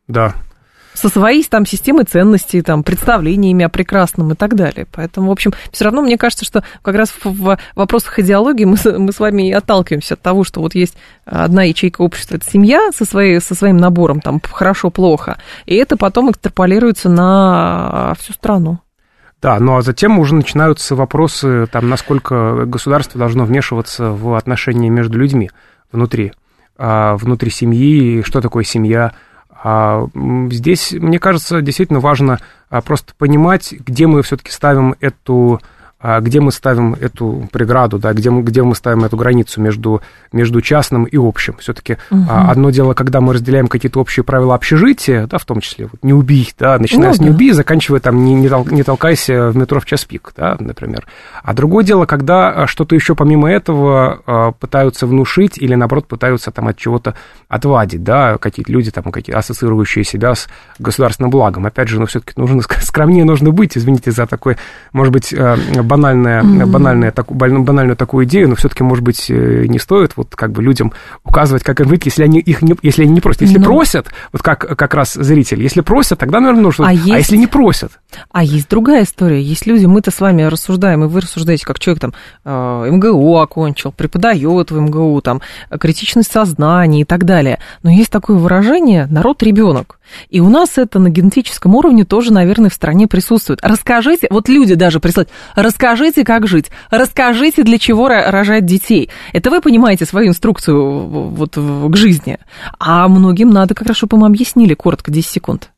Да, 0.09 0.35
со 0.99 1.09
своей 1.09 1.45
там 1.45 1.65
системой 1.65 2.05
ценностей, 2.05 2.61
там, 2.63 2.83
представлениями 2.83 3.65
о 3.65 3.69
прекрасном 3.69 4.33
и 4.33 4.35
так 4.35 4.55
далее. 4.55 4.87
Поэтому, 4.91 5.29
в 5.29 5.33
общем, 5.33 5.53
все 5.71 5.85
равно 5.85 6.03
мне 6.03 6.19
кажется, 6.19 6.45
что 6.45 6.65
как 6.83 6.97
раз 6.97 7.15
в 7.23 7.57
вопросах 7.77 8.19
идеологии 8.19 8.65
мы, 8.65 8.77
мы 8.99 9.13
с 9.13 9.21
вами 9.21 9.49
и 9.49 9.53
отталкиваемся 9.53 10.15
от 10.15 10.23
того, 10.23 10.43
что 10.43 10.61
вот 10.61 10.75
есть 10.75 10.97
одна 11.25 11.63
ячейка 11.63 12.03
общества, 12.03 12.37
это 12.37 12.51
семья 12.51 12.91
со, 12.93 13.05
своей, 13.05 13.41
со 13.41 13.55
своим 13.55 13.77
набором, 13.77 14.21
там, 14.21 14.41
хорошо-плохо, 14.45 15.39
и 15.67 15.77
это 15.77 15.97
потом 15.97 16.31
экстраполируется 16.31 17.09
на 17.09 18.15
всю 18.19 18.33
страну. 18.33 18.81
Да, 19.41 19.61
ну 19.61 19.77
а 19.77 19.83
затем 19.83 20.19
уже 20.19 20.35
начинаются 20.35 20.97
вопросы, 20.97 21.69
там, 21.71 21.89
насколько 21.89 22.65
государство 22.67 23.21
должно 23.21 23.45
вмешиваться 23.45 24.11
в 24.11 24.35
отношения 24.35 24.91
между 24.91 25.17
людьми 25.17 25.51
внутри, 25.93 26.33
а, 26.77 27.17
внутри 27.17 27.51
семьи, 27.51 28.23
что 28.23 28.41
такое 28.41 28.65
семья, 28.65 29.13
здесь, 30.51 30.93
мне 30.93 31.19
кажется, 31.19 31.61
действительно 31.61 32.01
важно 32.01 32.39
а, 32.71 32.81
просто 32.81 33.13
понимать, 33.17 33.73
где 33.73 34.07
мы 34.07 34.23
все-таки 34.23 34.51
ставим 34.51 34.95
эту 35.01 35.61
а 35.61 35.61
где 36.01 36.41
мы 36.41 36.53
ставим 36.53 36.95
эту 36.95 37.49
преграду, 37.51 37.99
да, 37.99 38.13
где 38.13 38.31
мы, 38.31 38.43
где 38.43 38.63
мы 38.63 38.75
ставим 38.75 39.05
эту 39.05 39.17
границу 39.17 39.61
между, 39.61 40.01
между 40.33 40.61
частным 40.61 41.05
и 41.05 41.17
общим. 41.17 41.57
Все-таки 41.59 41.97
угу. 42.11 42.25
одно 42.29 42.71
дело, 42.71 42.95
когда 42.95 43.21
мы 43.21 43.35
разделяем 43.35 43.67
какие-то 43.67 44.01
общие 44.01 44.23
правила 44.23 44.55
общежития, 44.55 45.27
да, 45.27 45.39
в 45.39 45.45
том 45.45 45.61
числе 45.61 45.89
вот, 45.91 46.03
не 46.03 46.13
убий, 46.13 46.53
да, 46.59 46.79
начиная 46.79 47.11
ну, 47.11 47.15
с 47.15 47.21
не 47.21 47.29
да. 47.29 47.35
убий, 47.35 47.51
заканчивая 47.53 48.01
там 48.01 48.25
не, 48.25 48.35
не, 48.35 48.49
тол, 48.49 48.67
не 48.71 48.83
толкайся 48.83 49.51
в 49.51 49.57
метро 49.57 49.81
в 49.81 49.87
час 49.87 50.05
пик, 50.05 50.33
да, 50.37 50.57
например. 50.61 51.07
А 51.43 51.55
другое 51.55 51.85
дело, 51.85 52.07
когда 52.07 52.51
а, 52.51 52.67
что-то 52.67 52.95
еще 52.95 53.15
помимо 53.15 53.51
этого 53.51 54.23
а, 54.27 54.53
пытаются 54.53 55.07
внушить 55.07 55.59
или, 55.59 55.75
наоборот, 55.75 56.07
пытаются 56.07 56.51
там 56.51 56.69
от 56.69 56.77
чего-то 56.77 57.15
отвадить, 57.49 58.05
да, 58.05 58.39
какие-то 58.39 58.71
люди 58.71 58.91
там, 58.91 59.11
какие 59.11 59.35
ассоциирующие 59.35 60.05
себя 60.05 60.35
с 60.35 60.49
государственным 60.79 61.31
благом. 61.31 61.67
Опять 61.67 61.89
же, 61.89 61.99
ну, 61.99 62.07
все-таки 62.07 62.35
нужно 62.37 62.63
скромнее 62.63 63.25
нужно 63.25 63.51
быть, 63.51 63.77
извините 63.77 64.11
за 64.11 64.27
такой, 64.27 64.57
может 64.93 65.13
быть, 65.13 65.35
банальная, 65.89 66.43
mm-hmm. 66.43 66.67
банальная, 66.67 67.11
так, 67.11 67.33
банальную 67.33 67.97
такую 67.97 68.27
идею, 68.27 68.49
но 68.49 68.55
все-таки, 68.55 68.85
может 68.85 69.03
быть, 69.03 69.31
э, 69.31 69.65
не 69.67 69.79
стоит 69.79 70.13
вот 70.17 70.37
как 70.37 70.53
бы 70.53 70.63
людям 70.63 70.93
указывать, 71.25 71.65
как 71.65 71.81
им 71.81 71.89
выйти, 71.89 72.09
если 72.09 72.23
они 72.23 72.39
их 72.39 72.63
не, 72.63 72.77
если 72.83 73.03
они 73.03 73.13
не 73.13 73.21
просят. 73.21 73.43
Если. 73.43 73.59
Ну. 73.59 73.65
просят, 73.65 74.07
вот 74.33 74.43
как, 74.43 74.61
как 74.61 74.95
раз 74.95 75.15
зритель, 75.15 75.63
если 75.63 75.81
просят, 75.81 76.19
тогда, 76.19 76.41
наверное, 76.41 76.63
нужно. 76.63 76.87
А, 76.87 76.91
а 76.91 76.93
есть... 76.93 77.11
а 77.11 77.19
если 77.19 77.37
не 77.37 77.47
просят? 77.47 77.93
А 78.31 78.45
есть 78.45 78.69
другая 78.69 79.05
история. 79.05 79.41
Есть 79.41 79.67
люди, 79.67 79.87
мы-то 79.87 80.11
с 80.11 80.21
вами 80.21 80.43
рассуждаем, 80.43 81.05
и 81.05 81.09
вы 81.09 81.21
рассуждаете, 81.21 81.67
как 81.67 81.79
человек 81.79 82.01
там 82.01 82.15
э, 82.45 82.91
МГУ 82.91 83.39
окончил, 83.39 83.93
преподает 83.93 84.71
в 84.71 84.79
МГУ, 84.79 85.21
там, 85.23 85.41
критичность 85.81 86.31
сознания 86.31 87.03
и 87.03 87.05
так 87.05 87.25
далее. 87.25 87.59
Но 87.83 87.91
есть 87.91 88.11
такое 88.11 88.37
выражение 88.37 89.07
«народ-ребенок». 89.07 89.99
И 90.31 90.41
у 90.41 90.49
нас 90.49 90.79
это 90.79 90.99
на 90.99 91.11
генетическом 91.11 91.75
уровне 91.75 92.05
тоже, 92.05 92.33
наверное, 92.33 92.71
в 92.71 92.75
стране 92.75 93.07
присутствует. 93.07 93.61
Расскажите, 93.63 94.27
вот 94.31 94.49
люди 94.49 94.75
даже 94.75 95.01
прислать, 95.01 95.29
расскажите, 95.79 96.25
как 96.25 96.47
жить, 96.49 96.71
расскажите, 96.91 97.63
для 97.63 97.79
чего 97.79 98.09
рожать 98.09 98.67
детей. 98.67 99.11
Это 99.33 99.51
вы 99.51 99.61
понимаете 99.61 100.05
свою 100.05 100.29
инструкцию 100.29 101.07
вот 101.09 101.55
к 101.55 101.97
жизни. 101.97 102.39
А 102.81 103.07
многим 103.09 103.51
надо 103.51 103.75
как 103.75 103.87
раз, 103.87 103.97
чтобы 103.97 104.17
им 104.17 104.25
объяснили 104.25 104.75
коротко, 104.75 105.13
10 105.13 105.31
секунд. 105.31 105.71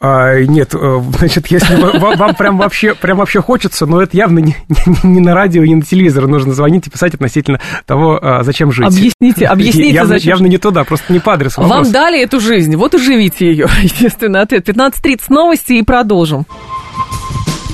А, 0.00 0.40
нет, 0.40 0.74
э, 0.74 1.00
значит, 1.18 1.46
если 1.46 1.74
вам 1.76 2.34
прям 2.34 2.58
вообще, 2.58 2.94
прям 2.94 3.18
вообще 3.18 3.40
хочется, 3.40 3.86
но 3.86 4.02
это 4.02 4.14
явно 4.14 4.40
не, 4.40 4.54
не, 4.68 5.08
не 5.08 5.20
на 5.20 5.34
радио, 5.34 5.64
не 5.64 5.76
на 5.76 5.82
телевизор 5.82 6.26
нужно 6.26 6.52
звонить 6.52 6.86
и 6.86 6.90
писать 6.90 7.14
относительно 7.14 7.58
того, 7.86 8.18
а, 8.20 8.42
зачем 8.42 8.72
жить. 8.72 8.86
Объясните, 8.86 9.46
объясните, 9.46 9.90
явно, 9.90 10.14
зачем. 10.14 10.30
Явно 10.30 10.46
не 10.48 10.58
туда, 10.58 10.84
просто 10.84 11.12
не 11.12 11.20
по 11.20 11.32
адресу. 11.32 11.62
Вопрос. 11.62 11.86
Вам 11.86 11.92
дали 11.92 12.20
эту 12.22 12.40
жизнь, 12.40 12.76
вот 12.76 12.94
и 12.94 12.98
живите 12.98 13.46
ее, 13.46 13.68
естественно, 13.82 14.42
ответ. 14.42 14.68
15.30 14.68 15.20
новости 15.30 15.72
и 15.74 15.82
продолжим. 15.82 16.44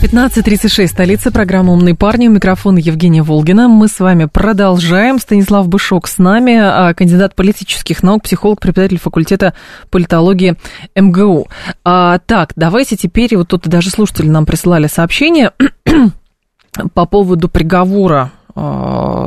15.36, 0.00 0.86
столица, 0.86 1.32
программа 1.32 1.72
«Умные 1.72 1.96
парни», 1.96 2.28
у 2.28 2.30
микрофона 2.30 2.78
Евгения 2.78 3.20
Волгина. 3.24 3.66
Мы 3.66 3.88
с 3.88 3.98
вами 3.98 4.26
продолжаем. 4.26 5.18
Станислав 5.18 5.66
Бышок 5.68 6.06
с 6.06 6.18
нами, 6.18 6.56
а, 6.56 6.94
кандидат 6.94 7.34
политических 7.34 8.04
наук, 8.04 8.22
психолог, 8.22 8.60
преподаватель 8.60 9.00
факультета 9.00 9.54
политологии 9.90 10.54
МГУ. 10.94 11.48
А, 11.84 12.20
так, 12.20 12.52
давайте 12.54 12.96
теперь, 12.96 13.36
вот 13.36 13.48
тут 13.48 13.66
даже 13.66 13.90
слушатели 13.90 14.28
нам 14.28 14.46
присылали 14.46 14.86
сообщение 14.86 15.50
по 16.94 17.04
поводу 17.04 17.48
приговора 17.48 18.30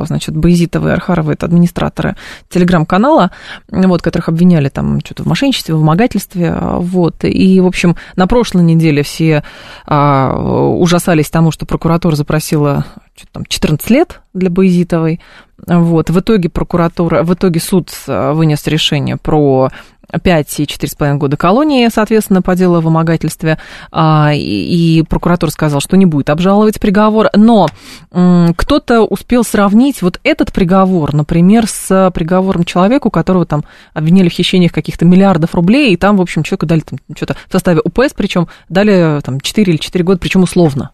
значит, 0.06 0.36
Боязитова 0.36 0.88
и 0.88 0.90
это 1.32 1.46
администраторы 1.46 2.16
телеграм-канала, 2.48 3.30
вот, 3.70 4.02
которых 4.02 4.28
обвиняли 4.28 4.68
там 4.68 5.00
что-то 5.00 5.22
в 5.22 5.26
мошенничестве, 5.26 5.74
в 5.74 5.78
вымогательстве, 5.78 6.56
вот, 6.60 7.24
и, 7.24 7.60
в 7.60 7.66
общем, 7.66 7.96
на 8.16 8.26
прошлой 8.26 8.64
неделе 8.64 9.02
все 9.02 9.42
а, 9.86 10.34
ужасались 10.36 11.30
тому, 11.30 11.50
что 11.50 11.66
прокуратура 11.66 12.16
запросила 12.16 12.84
что-то 13.14 13.32
там 13.32 13.44
14 13.46 13.90
лет 13.90 14.20
для 14.34 14.50
Боязитовой, 14.50 15.20
вот, 15.66 16.10
в 16.10 16.18
итоге 16.18 16.48
прокуратура, 16.48 17.22
в 17.22 17.34
итоге 17.34 17.60
суд 17.60 17.90
вынес 18.06 18.66
решение 18.66 19.16
про 19.16 19.70
5 20.18 20.60
и 20.60 20.64
4,5 20.64 21.16
года 21.16 21.36
колонии, 21.36 21.88
соответственно, 21.92 22.42
по 22.42 22.54
делу 22.54 22.76
о 22.76 22.80
вымогательстве, 22.80 23.58
а, 23.90 24.32
и 24.34 25.02
прокуратура 25.02 25.50
сказала, 25.50 25.80
что 25.80 25.96
не 25.96 26.06
будет 26.06 26.30
обжаловать 26.30 26.80
приговор, 26.80 27.28
но 27.34 27.68
кто-то 28.10 29.02
успел 29.02 29.44
сравнить 29.44 30.02
вот 30.02 30.20
этот 30.24 30.52
приговор, 30.52 31.14
например, 31.14 31.66
с 31.66 32.10
приговором 32.14 32.64
человеку, 32.64 33.10
которого 33.10 33.46
там 33.46 33.64
обвинили 33.94 34.28
в 34.28 34.32
хищениях 34.32 34.72
каких-то 34.72 35.04
миллиардов 35.04 35.54
рублей, 35.54 35.92
и 35.92 35.96
там, 35.96 36.16
в 36.16 36.20
общем, 36.20 36.42
человеку 36.42 36.66
дали 36.66 36.80
там 36.80 36.98
что-то 37.16 37.36
в 37.48 37.52
составе 37.52 37.80
УПС, 37.84 38.12
причем 38.14 38.48
дали 38.68 39.20
там 39.22 39.40
4 39.40 39.72
или 39.72 39.78
4 39.78 40.04
года, 40.04 40.18
причем 40.18 40.42
условно. 40.42 40.90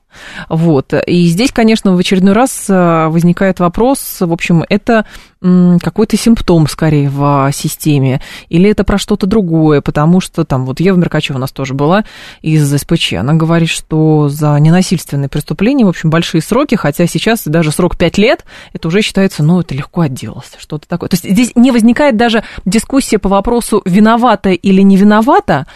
Вот. 0.49 0.93
И 1.07 1.27
здесь, 1.27 1.53
конечно, 1.53 1.95
в 1.95 1.99
очередной 1.99 2.35
раз 2.35 2.67
э, 2.69 3.09
возникает 3.09 3.61
вопрос, 3.61 4.19
в 4.21 4.33
общем, 4.33 4.65
это 4.69 5.07
какой-то 5.41 6.17
симптом 6.17 6.67
скорее 6.67 7.09
в 7.09 7.51
системе, 7.53 8.21
или 8.49 8.69
это 8.71 8.83
про 8.83 8.99
что-то 8.99 9.27
другое, 9.27 9.81
потому 9.81 10.21
что 10.21 10.45
там 10.45 10.65
вот 10.65 10.81
Ева 10.81 10.97
Меркачева 10.97 11.37
у 11.37 11.41
нас 11.41 11.53
тоже 11.53 11.75
была 11.75 12.05
из 12.43 12.69
СПЧ, 12.69 13.15
она 13.15 13.35
говорит, 13.35 13.69
что 13.69 14.29
за 14.29 14.59
ненасильственные 14.59 15.29
преступления, 15.29 15.85
в 15.85 15.91
общем, 15.91 16.11
большие 16.11 16.43
сроки, 16.43 16.75
хотя 16.75 17.07
сейчас 17.07 17.45
даже 17.45 17.71
срок 17.71 17.97
5 17.97 18.19
лет, 18.19 18.45
это 18.73 18.89
уже 18.89 19.01
считается, 19.01 19.45
ну, 19.45 19.61
это 19.61 19.75
легко 19.75 20.01
отделался, 20.01 20.59
что-то 20.59 20.89
такое. 20.89 21.09
То 21.09 21.15
есть 21.15 21.31
здесь 21.31 21.53
не 21.55 21.71
возникает 21.71 22.17
даже 22.17 22.43
дискуссия 22.65 23.19
по 23.19 23.29
вопросу, 23.29 23.81
виновата 23.85 24.51
или 24.51 24.83
не 24.83 24.97
виновата, 24.97 25.67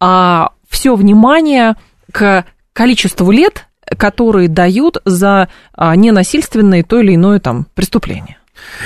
а 0.00 0.50
все 0.68 0.96
внимание 0.96 1.76
к 2.10 2.44
количеству 2.72 3.30
лет, 3.30 3.66
которые 3.96 4.48
дают 4.48 4.98
за 5.04 5.48
а, 5.74 5.94
ненасильственное 5.96 6.82
то 6.82 7.00
или 7.00 7.14
иное 7.14 7.40
там 7.40 7.66
преступление. 7.74 8.38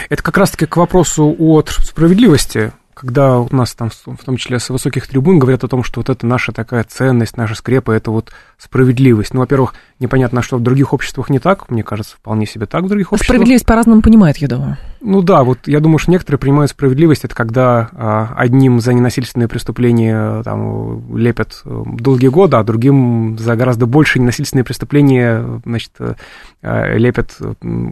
Это 0.09 0.23
как 0.23 0.39
раз-таки 0.39 0.67
к 0.67 0.77
вопросу 0.77 1.35
о 1.39 1.63
справедливости 1.67 2.73
когда 2.97 3.41
у 3.41 3.55
нас 3.55 3.75
там, 3.75 3.91
в 3.91 4.25
том 4.25 4.39
числе 4.39 4.59
с 4.59 4.71
высоких 4.71 5.07
трибун, 5.07 5.39
говорят 5.39 5.63
о 5.63 5.69
том, 5.69 5.85
что 5.85 6.01
вот 6.01 6.09
это 6.09 6.27
наша 6.27 6.53
такая 6.53 6.83
ценность, 6.83 7.37
наша 7.37 7.55
скрепа, 7.55 7.91
это 7.91 8.11
вот 8.11 8.33
справедливость. 8.57 9.35
Ну, 9.35 9.41
во-первых, 9.41 9.75
непонятно, 9.99 10.41
что 10.41 10.57
в 10.57 10.63
других 10.63 10.95
обществах 10.95 11.29
не 11.29 11.39
так, 11.39 11.69
мне 11.71 11.83
кажется, 11.83 12.17
вполне 12.17 12.47
себе 12.47 12.65
так 12.65 12.85
в 12.85 12.89
других 12.89 13.13
обществах. 13.13 13.35
Справедливость 13.35 13.67
по-разному 13.67 14.01
понимают, 14.01 14.39
я 14.39 14.49
думаю. 14.49 14.79
Ну 15.09 15.23
да, 15.23 15.45
вот 15.45 15.69
я 15.69 15.79
думаю, 15.79 15.99
что 15.99 16.11
некоторые 16.11 16.41
понимают 16.41 16.73
справедливость, 16.73 17.25
это 17.25 17.33
когда 17.33 17.91
а, 17.93 18.35
одним 18.37 18.81
за 18.81 18.93
ненасильственные 18.93 19.47
преступления 19.47 20.43
там, 20.43 21.17
лепят 21.17 21.63
э, 21.65 21.83
долгие 21.87 22.27
годы, 22.27 22.57
а 22.57 22.65
другим 22.65 23.39
за 23.39 23.55
гораздо 23.55 23.87
больше 23.87 24.19
ненасильственные 24.19 24.65
преступления, 24.65 25.63
значит, 25.65 25.93
э, 26.01 26.99
лепят 26.99 27.39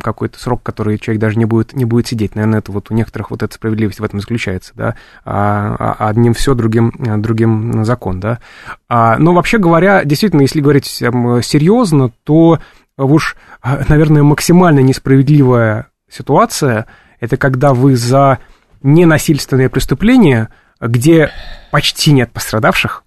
какой-то 0.02 0.40
срок, 0.40 0.64
который 0.64 0.98
человек 0.98 1.20
даже 1.20 1.38
не 1.38 1.44
будет, 1.44 1.72
не 1.72 1.84
будет 1.84 2.08
сидеть. 2.08 2.34
Наверное, 2.34 2.58
это 2.58 2.72
вот 2.72 2.90
у 2.90 2.94
некоторых 2.94 3.30
вот 3.30 3.44
эта 3.44 3.54
справедливость 3.54 4.00
в 4.00 4.04
этом 4.04 4.18
заключается, 4.18 4.72
да 4.74 4.96
а, 5.24 5.94
а 6.00 6.08
одним 6.08 6.34
все, 6.34 6.54
другим, 6.54 6.92
другим 7.18 7.84
закон, 7.84 8.18
да. 8.18 8.40
А, 8.88 9.18
но 9.18 9.34
вообще 9.34 9.58
говоря, 9.58 10.02
действительно, 10.02 10.40
если 10.40 10.60
говорить 10.60 10.86
серьезно, 10.86 12.10
то 12.24 12.58
уж, 12.98 13.36
наверное, 13.88 14.24
максимально 14.24 14.80
несправедливая 14.80 15.86
ситуация– 16.08 16.86
это 17.20 17.36
когда 17.36 17.74
вы 17.74 17.96
за 17.96 18.38
ненасильственные 18.82 19.68
преступления, 19.68 20.50
где 20.80 21.30
почти 21.70 22.12
нет 22.12 22.30
пострадавших, 22.32 23.04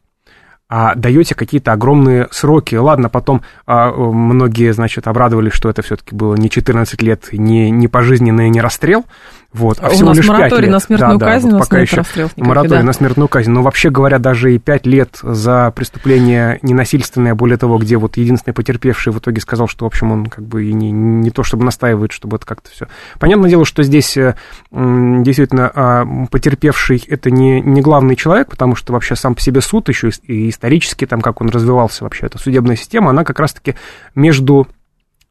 а 0.70 0.96
даете 0.96 1.34
какие-то 1.34 1.72
огромные 1.72 2.28
сроки. 2.32 2.76
Ладно, 2.76 3.10
потом 3.10 3.41
а, 3.65 3.91
многие, 3.91 4.74
значит, 4.74 5.08
обрадовались, 5.08 5.54
что 5.54 5.70
это 5.70 5.82
все-таки 5.82 6.13
было 6.13 6.36
не 6.36 6.50
14 6.50 7.02
лет, 7.02 7.30
не, 7.32 7.70
не 7.72 7.88
пожизненный, 7.88 8.50
не 8.50 8.60
расстрел, 8.60 9.06
вот, 9.53 9.79
а, 9.79 9.88
а 9.88 9.89
всего 9.89 10.07
у 10.07 10.10
нас 10.10 10.17
лишь 10.17 10.27
мораторий 10.27 10.63
лет. 10.63 10.71
на 10.71 10.79
смертную 10.79 11.17
да, 11.17 11.25
казнь, 11.25 11.49
да, 11.49 11.55
у 11.55 11.60
нас 11.60 11.67
пока 11.67 11.79
еще 11.79 12.03
мораторий 12.36 12.81
да. 12.81 12.83
на 12.83 12.93
смертную 12.93 13.27
казнь. 13.29 13.49
Но 13.49 13.63
вообще 13.63 13.89
говоря, 13.89 14.19
даже 14.19 14.53
и 14.53 14.60
5 14.60 14.86
лет 14.86 15.19
за 15.23 15.71
преступление 15.73 16.60
ненасильственное, 16.62 17.33
более 17.33 17.57
того, 17.57 17.77
где 17.77 17.97
вот 17.97 18.17
единственный 18.17 18.53
потерпевший 18.53 19.13
в 19.13 19.19
итоге 19.19 19.39
сказал, 19.39 19.67
что, 19.67 19.86
в 19.86 19.88
общем, 19.88 20.12
он 20.12 20.25
как 20.25 20.45
бы 20.45 20.65
и 20.65 20.73
не, 20.73 20.91
не 20.91 21.31
то 21.31 21.43
чтобы 21.43 21.63
настаивает, 21.63 22.12
чтобы 22.12 22.38
это 22.38 22.45
как-то 22.45 22.69
все. 22.69 22.88
Понятное 23.19 23.49
дело, 23.49 23.65
что 23.65 23.83
здесь 23.83 24.17
э, 24.17 24.36
действительно 24.71 25.71
а, 25.73 26.05
потерпевший 26.29 27.03
это 27.07 27.31
не, 27.31 27.62
не 27.62 27.81
главный 27.81 28.17
человек, 28.17 28.49
потому 28.49 28.75
что 28.75 28.91
вообще 28.91 29.15
сам 29.15 29.33
по 29.33 29.41
себе 29.41 29.62
суд 29.62 29.88
еще 29.88 30.10
и 30.23 30.49
исторически, 30.49 31.05
там, 31.05 31.21
как 31.21 31.39
он 31.39 31.49
развивался 31.49 32.03
вообще, 32.03 32.25
эта 32.25 32.38
судебная 32.38 32.75
система, 32.75 33.12
она 33.12 33.23
как 33.23 33.39
раз-таки 33.39 33.75
между 34.13 34.67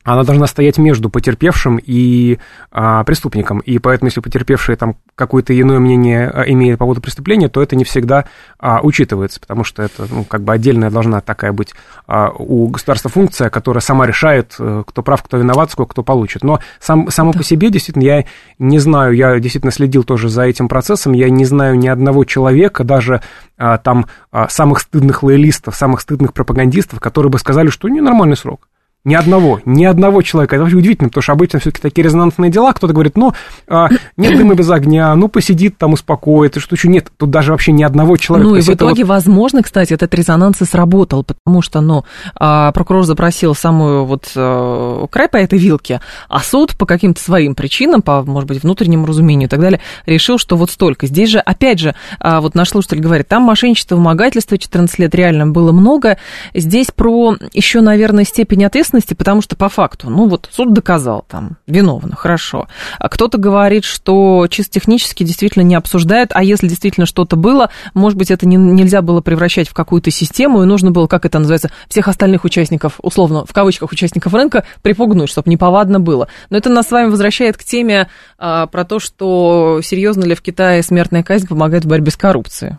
она 0.06 0.22
должна 0.22 0.46
стоять 0.46 0.78
между 0.78 1.10
потерпевшим 1.10 1.80
и 1.82 2.38
а, 2.70 3.02
преступником. 3.02 3.58
И 3.58 3.78
поэтому, 3.78 4.06
если 4.06 4.20
потерпевший 4.20 4.76
там 4.76 4.96
какое-то 5.16 5.58
иное 5.58 5.80
мнение 5.80 6.30
а, 6.30 6.42
имеет 6.42 6.78
по 6.78 6.84
поводу 6.84 7.00
преступления, 7.00 7.48
то 7.48 7.60
это 7.60 7.74
не 7.74 7.82
всегда 7.84 8.26
а, 8.60 8.80
учитывается, 8.82 9.40
потому 9.40 9.64
что 9.64 9.82
это 9.82 10.06
ну, 10.08 10.22
как 10.24 10.42
бы 10.42 10.52
отдельная 10.52 10.90
должна 10.90 11.20
такая 11.20 11.52
быть 11.52 11.74
а, 12.06 12.30
у 12.30 12.68
государства 12.68 13.10
функция, 13.10 13.50
которая 13.50 13.80
сама 13.80 14.06
решает, 14.06 14.54
э, 14.60 14.84
кто 14.86 15.02
прав, 15.02 15.24
кто 15.24 15.38
виноват, 15.38 15.72
сколько 15.72 15.90
кто 15.90 16.04
получит. 16.04 16.44
Но 16.44 16.60
сам, 16.78 17.10
само 17.10 17.32
да. 17.32 17.38
по 17.38 17.44
себе, 17.44 17.70
действительно, 17.70 18.04
я 18.04 18.24
не 18.60 18.78
знаю, 18.78 19.12
я 19.12 19.40
действительно 19.40 19.72
следил 19.72 20.04
тоже 20.04 20.28
за 20.28 20.42
этим 20.42 20.68
процессом, 20.68 21.14
я 21.14 21.28
не 21.30 21.44
знаю 21.44 21.76
ни 21.76 21.88
одного 21.88 22.24
человека, 22.24 22.84
даже 22.84 23.22
а, 23.58 23.78
там 23.78 24.06
а, 24.30 24.48
самых 24.48 24.78
стыдных 24.80 25.24
лоялистов, 25.24 25.74
самых 25.74 26.00
стыдных 26.00 26.32
пропагандистов, 26.32 27.00
которые 27.00 27.32
бы 27.32 27.40
сказали, 27.40 27.70
что 27.70 27.88
ненормальный 27.88 28.36
срок. 28.36 28.68
Ни 29.06 29.14
одного, 29.14 29.60
ни 29.64 29.84
одного 29.84 30.20
человека. 30.22 30.56
Это 30.56 30.64
вообще 30.64 30.78
удивительно, 30.78 31.10
потому 31.10 31.22
что 31.22 31.30
обычно 31.30 31.60
все-таки 31.60 31.80
такие 31.80 32.02
резонансные 32.02 32.50
дела. 32.50 32.72
Кто-то 32.72 32.92
говорит, 32.92 33.16
ну, 33.16 33.34
а, 33.68 33.88
нет 34.16 34.36
дыма 34.36 34.56
без 34.56 34.68
огня, 34.68 35.14
ну, 35.14 35.28
посидит 35.28 35.78
там, 35.78 35.92
успокоится, 35.92 36.58
что 36.58 36.74
еще 36.74 36.88
нет. 36.88 37.12
Тут 37.16 37.30
даже 37.30 37.52
вообще 37.52 37.70
ни 37.70 37.84
одного 37.84 38.16
человека. 38.16 38.50
Ну, 38.50 38.56
и 38.56 38.62
в 38.62 38.68
итоге, 38.68 39.04
вот... 39.04 39.10
возможно, 39.10 39.62
кстати, 39.62 39.92
этот 39.92 40.12
резонанс 40.12 40.60
и 40.60 40.64
сработал, 40.64 41.22
потому 41.22 41.62
что, 41.62 41.80
ну, 41.80 42.04
а, 42.34 42.72
прокурор 42.72 43.04
запросил 43.04 43.54
самую 43.54 44.06
вот 44.06 44.32
а, 44.34 45.06
край 45.06 45.28
по 45.28 45.36
этой 45.36 45.60
вилке, 45.60 46.00
а 46.28 46.40
суд 46.40 46.76
по 46.76 46.84
каким-то 46.84 47.22
своим 47.22 47.54
причинам, 47.54 48.02
по, 48.02 48.24
может 48.24 48.48
быть, 48.48 48.64
внутреннему 48.64 49.06
разумению 49.06 49.46
и 49.46 49.48
так 49.48 49.60
далее, 49.60 49.80
решил, 50.06 50.36
что 50.36 50.56
вот 50.56 50.72
столько. 50.72 51.06
Здесь 51.06 51.30
же, 51.30 51.38
опять 51.38 51.78
же, 51.78 51.94
а, 52.18 52.40
вот 52.40 52.56
наш 52.56 52.70
слушатель 52.70 52.98
говорит, 52.98 53.28
там 53.28 53.44
мошенничество, 53.44 53.94
вымогательство 53.94 54.58
14 54.58 54.98
лет 54.98 55.14
реально 55.14 55.46
было 55.46 55.70
много. 55.70 56.18
Здесь 56.54 56.88
про 56.90 57.36
еще, 57.52 57.82
наверное, 57.82 58.24
степень 58.24 58.64
ответственности 58.64 58.95
ответственности, 58.96 59.14
потому 59.14 59.42
что 59.42 59.56
по 59.56 59.68
факту, 59.68 60.10
ну 60.10 60.28
вот 60.28 60.48
суд 60.50 60.72
доказал 60.72 61.24
там, 61.28 61.56
виновно, 61.66 62.16
хорошо. 62.16 62.68
А 62.98 63.08
кто-то 63.08 63.38
говорит, 63.38 63.84
что 63.84 64.46
чисто 64.48 64.74
технически 64.74 65.24
действительно 65.24 65.62
не 65.62 65.74
обсуждает, 65.74 66.30
а 66.32 66.42
если 66.42 66.68
действительно 66.68 67.06
что-то 67.06 67.36
было, 67.36 67.70
может 67.94 68.18
быть, 68.18 68.30
это 68.30 68.46
не, 68.46 68.56
нельзя 68.56 69.02
было 69.02 69.20
превращать 69.20 69.68
в 69.68 69.74
какую-то 69.74 70.10
систему, 70.10 70.62
и 70.62 70.66
нужно 70.66 70.90
было, 70.90 71.06
как 71.06 71.24
это 71.24 71.38
называется, 71.38 71.70
всех 71.88 72.08
остальных 72.08 72.44
участников, 72.44 72.98
условно, 73.02 73.44
в 73.46 73.52
кавычках, 73.52 73.92
участников 73.92 74.34
рынка 74.34 74.64
припугнуть, 74.82 75.30
чтобы 75.30 75.50
неповадно 75.50 76.00
было. 76.00 76.28
Но 76.50 76.56
это 76.56 76.70
нас 76.70 76.88
с 76.88 76.90
вами 76.90 77.10
возвращает 77.10 77.56
к 77.56 77.64
теме 77.64 78.08
а, 78.38 78.66
про 78.66 78.84
то, 78.84 78.98
что 78.98 79.80
серьезно 79.82 80.24
ли 80.24 80.34
в 80.34 80.42
Китае 80.42 80.82
смертная 80.82 81.22
казнь 81.22 81.46
помогает 81.46 81.84
в 81.84 81.88
борьбе 81.88 82.10
с 82.10 82.16
коррупцией. 82.16 82.76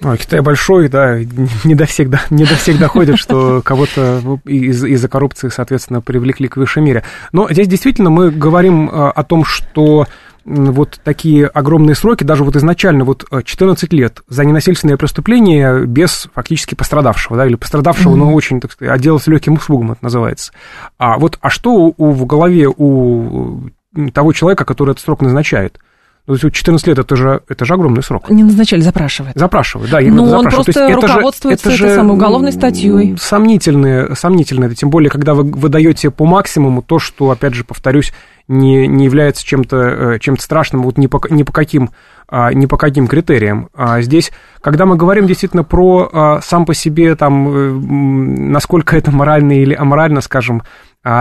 Ну, 0.00 0.16
Китай 0.16 0.40
большой, 0.40 0.88
да, 0.88 1.18
не 1.64 1.74
до 1.74 1.86
всех, 1.86 2.08
не 2.30 2.44
до 2.44 2.54
всех 2.56 2.78
доходит, 2.78 3.18
что 3.18 3.62
кого-то 3.62 4.40
из- 4.44 4.84
из-за 4.84 5.08
коррупции, 5.08 5.48
соответственно, 5.48 6.00
привлекли 6.00 6.48
к 6.48 6.56
высшей 6.56 6.82
мере. 6.82 7.04
Но 7.32 7.48
здесь 7.48 7.68
действительно 7.68 8.10
мы 8.10 8.30
говорим 8.30 8.90
а, 8.92 9.10
о 9.10 9.22
том, 9.22 9.44
что 9.44 10.06
вот 10.44 11.00
такие 11.02 11.46
огромные 11.46 11.94
сроки, 11.94 12.22
даже 12.22 12.44
вот 12.44 12.56
изначально 12.56 13.04
вот 13.04 13.24
14 13.44 13.92
лет 13.92 14.22
за 14.28 14.44
ненасильственное 14.44 14.96
преступление 14.96 15.86
без 15.86 16.28
фактически 16.34 16.74
пострадавшего, 16.74 17.36
да, 17.36 17.46
или 17.46 17.54
пострадавшего, 17.54 18.12
mm-hmm. 18.12 18.18
но 18.18 18.34
очень, 18.34 18.60
так 18.60 18.72
сказать, 18.72 18.94
отделался 18.94 19.30
легким 19.30 19.56
испугом, 19.56 19.92
это 19.92 20.04
называется. 20.04 20.52
А 20.98 21.18
вот, 21.18 21.38
а 21.40 21.48
что 21.48 21.94
у, 21.96 22.10
в 22.10 22.26
голове 22.26 22.68
у 22.68 23.70
того 24.12 24.32
человека, 24.32 24.64
который 24.64 24.90
этот 24.90 25.02
срок 25.02 25.22
назначает? 25.22 25.78
Ну, 26.26 26.38
то 26.38 26.46
есть 26.46 26.56
14 26.56 26.86
лет 26.86 26.98
это 26.98 27.16
же, 27.16 27.42
это 27.48 27.66
же 27.66 27.74
огромный 27.74 28.02
срок. 28.02 28.30
Не 28.30 28.44
назначали, 28.44 28.80
запрашивает. 28.80 29.36
Запрашивает, 29.36 29.90
да. 29.90 30.00
Ну, 30.00 30.24
он 30.30 30.46
просто 30.46 30.94
руководствуется 30.94 31.68
это 31.68 31.76
же, 31.76 31.84
этой 31.84 31.96
самой 31.96 32.14
уголовной 32.14 32.52
статьей. 32.52 33.14
Сомнительное, 33.18 34.14
сомнительное. 34.14 34.68
Это 34.68 34.76
тем 34.76 34.88
более, 34.88 35.10
когда 35.10 35.34
вы 35.34 35.44
выдаете 35.44 36.10
по 36.10 36.24
максимуму 36.24 36.80
то, 36.80 36.98
что, 36.98 37.30
опять 37.30 37.52
же, 37.52 37.64
повторюсь, 37.64 38.14
не, 38.48 38.86
не 38.86 39.04
является 39.04 39.44
чем-то 39.44 39.76
э, 39.76 40.18
чем 40.18 40.38
страшным 40.38 40.82
вот 40.82 40.96
ни 40.96 41.08
по, 41.08 41.20
ни 41.28 41.42
по 41.42 41.52
каким 41.52 41.90
а, 42.26 42.54
ни 42.54 42.64
по 42.64 42.78
каким 42.78 43.06
критериям. 43.06 43.68
А 43.74 44.00
здесь, 44.00 44.32
когда 44.62 44.86
мы 44.86 44.96
говорим 44.96 45.26
действительно 45.26 45.62
про 45.62 46.08
а, 46.10 46.40
сам 46.42 46.64
по 46.64 46.72
себе, 46.72 47.16
там, 47.16 47.48
э, 47.48 47.70
насколько 47.70 48.96
это 48.96 49.10
морально 49.10 49.60
или 49.60 49.74
аморально, 49.74 50.20
скажем, 50.20 50.62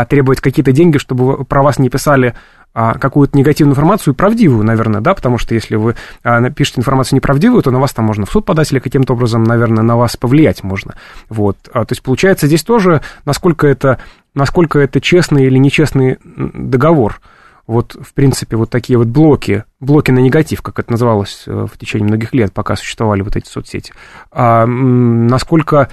требовать 0.08 0.39
какие-то 0.39 0.72
деньги, 0.72 0.98
чтобы 0.98 1.44
про 1.44 1.62
вас 1.62 1.78
не 1.78 1.89
писали 1.89 2.36
какую-то 2.73 3.38
негативную 3.38 3.73
информацию, 3.73 4.15
правдивую, 4.15 4.65
наверное, 4.65 5.01
да, 5.01 5.13
потому 5.13 5.38
что 5.38 5.53
если 5.53 5.75
вы 5.75 5.95
а, 6.23 6.39
напишете 6.39 6.81
информацию 6.81 7.17
неправдивую, 7.17 7.62
то 7.62 7.71
на 7.71 7.79
вас 7.79 7.93
там 7.93 8.05
можно 8.05 8.25
в 8.25 8.31
суд 8.31 8.45
подать 8.45 8.71
или 8.71 8.79
каким-то 8.79 9.13
образом, 9.13 9.43
наверное, 9.43 9.83
на 9.83 9.95
вас 9.95 10.17
повлиять 10.17 10.63
можно. 10.63 10.95
Вот. 11.29 11.57
А, 11.71 11.86
то 11.86 11.91
есть 11.91 12.01
получается 12.01 12.47
здесь 12.47 12.63
тоже, 12.63 13.01
насколько 13.25 13.67
это, 13.67 13.99
насколько 14.33 14.79
это 14.79 14.99
честный 14.99 15.45
или 15.45 15.57
нечестный 15.57 16.17
договор. 16.23 17.21
Вот, 17.65 17.95
в 17.95 18.13
принципе, 18.13 18.57
вот 18.57 18.69
такие 18.69 18.97
вот 18.97 19.07
блоки, 19.07 19.63
блоки 19.79 20.12
на 20.12 20.19
негатив, 20.19 20.62
как 20.62 20.79
это 20.79 20.91
называлось 20.91 21.43
э, 21.47 21.67
в 21.71 21.77
течение 21.77 22.07
многих 22.07 22.33
лет, 22.33 22.51
пока 22.51 22.75
существовали 22.75 23.21
вот 23.21 23.38
эти 23.38 23.47
соцсети. 23.47 23.93
А, 24.31 24.65
насколько 24.65 25.89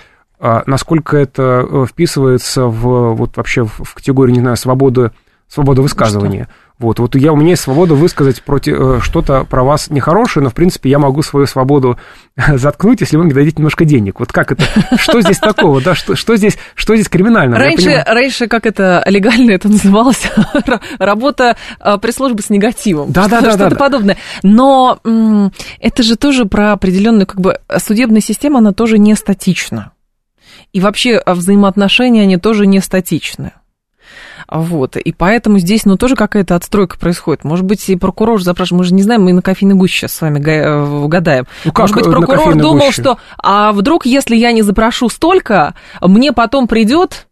насколько 0.64 1.18
это 1.18 1.66
э, 1.70 1.86
вписывается 1.86 2.64
в, 2.64 3.12
вот 3.12 3.36
вообще 3.36 3.66
в 3.66 3.92
категорию, 3.94 4.32
не 4.32 4.40
знаю, 4.40 4.56
свободы, 4.56 5.10
свободы 5.48 5.82
высказывания. 5.82 6.44
Что? 6.44 6.69
Вот, 6.80 6.98
вот 6.98 7.14
я, 7.14 7.34
у 7.34 7.36
меня 7.36 7.50
есть 7.50 7.62
свобода 7.62 7.94
высказать 7.94 8.42
против, 8.42 8.80
э, 8.80 9.00
что-то 9.02 9.44
про 9.44 9.62
вас 9.64 9.90
нехорошее, 9.90 10.42
но, 10.42 10.48
в 10.48 10.54
принципе, 10.54 10.88
я 10.88 10.98
могу 10.98 11.20
свою 11.22 11.46
свободу 11.46 11.98
заткнуть, 12.54 13.02
если 13.02 13.18
вы 13.18 13.24
мне 13.24 13.34
дадите 13.34 13.56
немножко 13.58 13.84
денег. 13.84 14.18
Вот 14.18 14.32
как 14.32 14.52
это? 14.52 14.64
Что 14.96 15.20
здесь 15.20 15.36
такого? 15.36 15.82
Да, 15.82 15.94
что, 15.94 16.16
что, 16.16 16.36
здесь, 16.36 16.56
что 16.74 16.96
здесь 16.96 17.10
криминального? 17.10 17.62
Раньше, 17.62 18.02
раньше, 18.06 18.46
как 18.46 18.64
это 18.64 19.02
легально 19.06 19.50
это 19.50 19.68
называлось, 19.68 20.22
работа 20.98 21.58
э, 21.80 21.98
пресс-службы 21.98 22.40
с 22.40 22.48
негативом. 22.48 23.12
Да, 23.12 23.28
да, 23.28 23.42
да. 23.42 23.52
Что-то 23.52 23.76
подобное. 23.76 24.16
Но 24.42 24.98
это 25.80 26.02
же 26.02 26.16
тоже 26.16 26.46
про 26.46 26.72
определенную, 26.72 27.26
как 27.26 27.42
бы, 27.42 27.60
судебная 27.76 28.22
система, 28.22 28.60
она 28.60 28.72
тоже 28.72 28.96
не 28.96 29.14
статична. 29.16 29.92
И 30.72 30.80
вообще 30.80 31.22
взаимоотношения, 31.26 32.22
они 32.22 32.38
тоже 32.38 32.66
не 32.66 32.80
статичны. 32.80 33.52
Вот. 34.50 34.96
И 34.96 35.12
поэтому 35.12 35.58
здесь, 35.58 35.84
ну, 35.84 35.96
тоже 35.96 36.16
какая-то 36.16 36.56
отстройка 36.56 36.98
происходит. 36.98 37.44
Может 37.44 37.64
быть, 37.64 37.88
и 37.88 37.96
прокурор 37.96 38.42
запрашивает, 38.42 38.80
мы 38.80 38.84
же 38.84 38.94
не 38.94 39.02
знаем, 39.02 39.22
мы 39.22 39.32
на 39.32 39.42
кофейной 39.42 39.76
гуще 39.76 40.00
сейчас 40.00 40.14
с 40.14 40.20
вами 40.20 40.40
э, 40.40 41.06
гадаем. 41.06 41.46
Ну, 41.64 41.72
как 41.72 41.84
Может 41.84 41.96
быть, 41.96 42.04
прокурор 42.06 42.56
думал, 42.56 42.86
гуще? 42.86 43.02
что, 43.02 43.18
а 43.38 43.72
вдруг, 43.72 44.06
если 44.06 44.34
я 44.34 44.50
не 44.52 44.62
запрошу 44.62 45.08
столько, 45.08 45.74
мне 46.00 46.32
потом 46.32 46.66
придет 46.66 47.28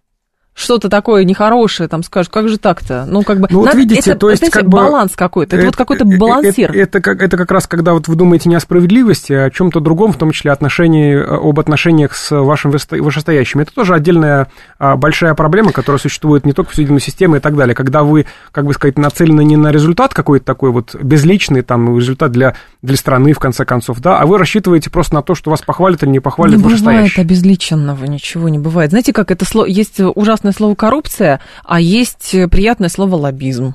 что-то 0.59 0.89
такое 0.89 1.25
нехорошее, 1.25 1.89
там 1.89 2.03
скажешь, 2.03 2.29
как 2.29 2.49
же 2.49 2.59
так-то? 2.59 3.07
Ну, 3.07 3.23
как 3.23 3.41
бы, 3.41 3.47
ну, 3.51 3.61
вот 3.61 3.75
видите, 3.75 4.11
это, 4.11 4.19
то 4.19 4.31
есть, 4.31 4.41
знаете, 4.41 4.59
как 4.59 4.69
бы, 4.69 4.79
баланс 4.79 5.13
какой-то, 5.15 5.55
это, 5.55 5.63
это 5.63 5.67
вот 5.67 5.77
какой-то 5.77 6.05
э, 6.05 6.15
э, 6.15 6.19
балансир. 6.19 6.71
Это, 6.71 6.79
это, 6.79 7.01
как, 7.01 7.23
это 7.23 7.37
как 7.37 7.51
раз, 7.53 7.67
когда 7.67 7.93
вот 7.93 8.09
вы 8.09 8.17
думаете 8.17 8.49
не 8.49 8.57
о 8.57 8.61
справедливости, 8.61 9.33
а 9.33 9.45
о 9.45 9.51
чем-то 9.51 9.81
другом, 9.81 10.13
в 10.13 10.17
том 10.17 10.33
числе 10.33 10.51
отношении, 10.51 11.15
э, 11.15 11.25
об 11.25 11.61
отношениях 11.61 12.17
с 12.17 12.37
вашим 12.37 12.73
вышестоящим. 12.73 13.61
Это 13.61 13.73
тоже 13.73 13.95
отдельная 13.95 14.49
а, 14.79 14.97
большая 14.97 15.35
проблема, 15.35 15.73
которая 15.73 16.01
существует 16.01 16.45
не 16.45 16.53
только 16.53 16.73
в 16.73 16.75
судебной 16.75 17.01
системе 17.01 17.39
и 17.39 17.41
так 17.41 17.57
далее. 17.57 17.75
Когда 17.75 18.03
вы, 18.03 18.27
как 18.51 18.67
бы 18.67 18.75
сказать, 18.75 18.99
нацелены 18.99 19.45
не 19.45 19.57
на 19.57 19.71
результат 19.71 20.13
какой-то 20.13 20.45
такой 20.45 20.71
вот 20.71 20.95
безличный, 20.97 21.63
там, 21.63 21.97
результат 21.97 22.33
для, 22.33 22.55
для 22.83 22.97
страны, 22.97 23.33
в 23.33 23.39
конце 23.39 23.65
концов, 23.65 24.01
да, 24.01 24.19
а 24.19 24.27
вы 24.27 24.39
рассчитываете 24.39 24.91
просто 24.91 25.15
на 25.15 25.23
то, 25.23 25.35
что 25.35 25.51
вас 25.51 25.63
похвалят 25.63 26.03
или 26.03 26.11
не 26.11 26.21
похвалят 26.21 26.57
не 26.57 26.63
бывает 26.63 27.19
обезличенного, 27.19 28.05
ничего 28.05 28.49
не 28.49 28.59
бывает. 28.59 28.91
Знаете, 28.91 29.13
как 29.13 29.31
это 29.31 29.45
слово, 29.45 29.67
есть 29.67 30.01
ужасное 30.49 30.53
слово 30.53 30.75
коррупция, 30.75 31.41
а 31.65 31.81
есть 31.81 32.35
приятное 32.51 32.89
слово 32.89 33.17
лоббизм. 33.17 33.75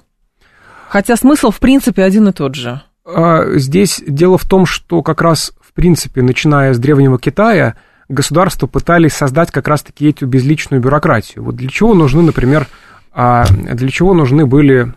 Хотя 0.89 1.15
смысл, 1.15 1.51
в 1.51 1.59
принципе, 1.59 2.03
один 2.03 2.27
и 2.27 2.31
тот 2.31 2.55
же. 2.55 2.81
А, 3.05 3.57
здесь 3.57 4.01
дело 4.05 4.37
в 4.37 4.45
том, 4.45 4.65
что 4.65 5.01
как 5.01 5.21
раз, 5.21 5.53
в 5.59 5.73
принципе, 5.73 6.21
начиная 6.21 6.73
с 6.73 6.79
Древнего 6.79 7.17
Китая, 7.17 7.75
государства 8.09 8.67
пытались 8.67 9.13
создать 9.13 9.51
как 9.51 9.67
раз-таки 9.67 10.09
эту 10.09 10.27
безличную 10.27 10.81
бюрократию. 10.81 11.43
Вот 11.43 11.55
для 11.55 11.69
чего 11.69 11.93
нужны, 11.93 12.21
например, 12.21 12.67
а, 13.11 13.45
для 13.47 13.89
чего 13.89 14.13
нужны 14.13 14.45
были 14.45 14.93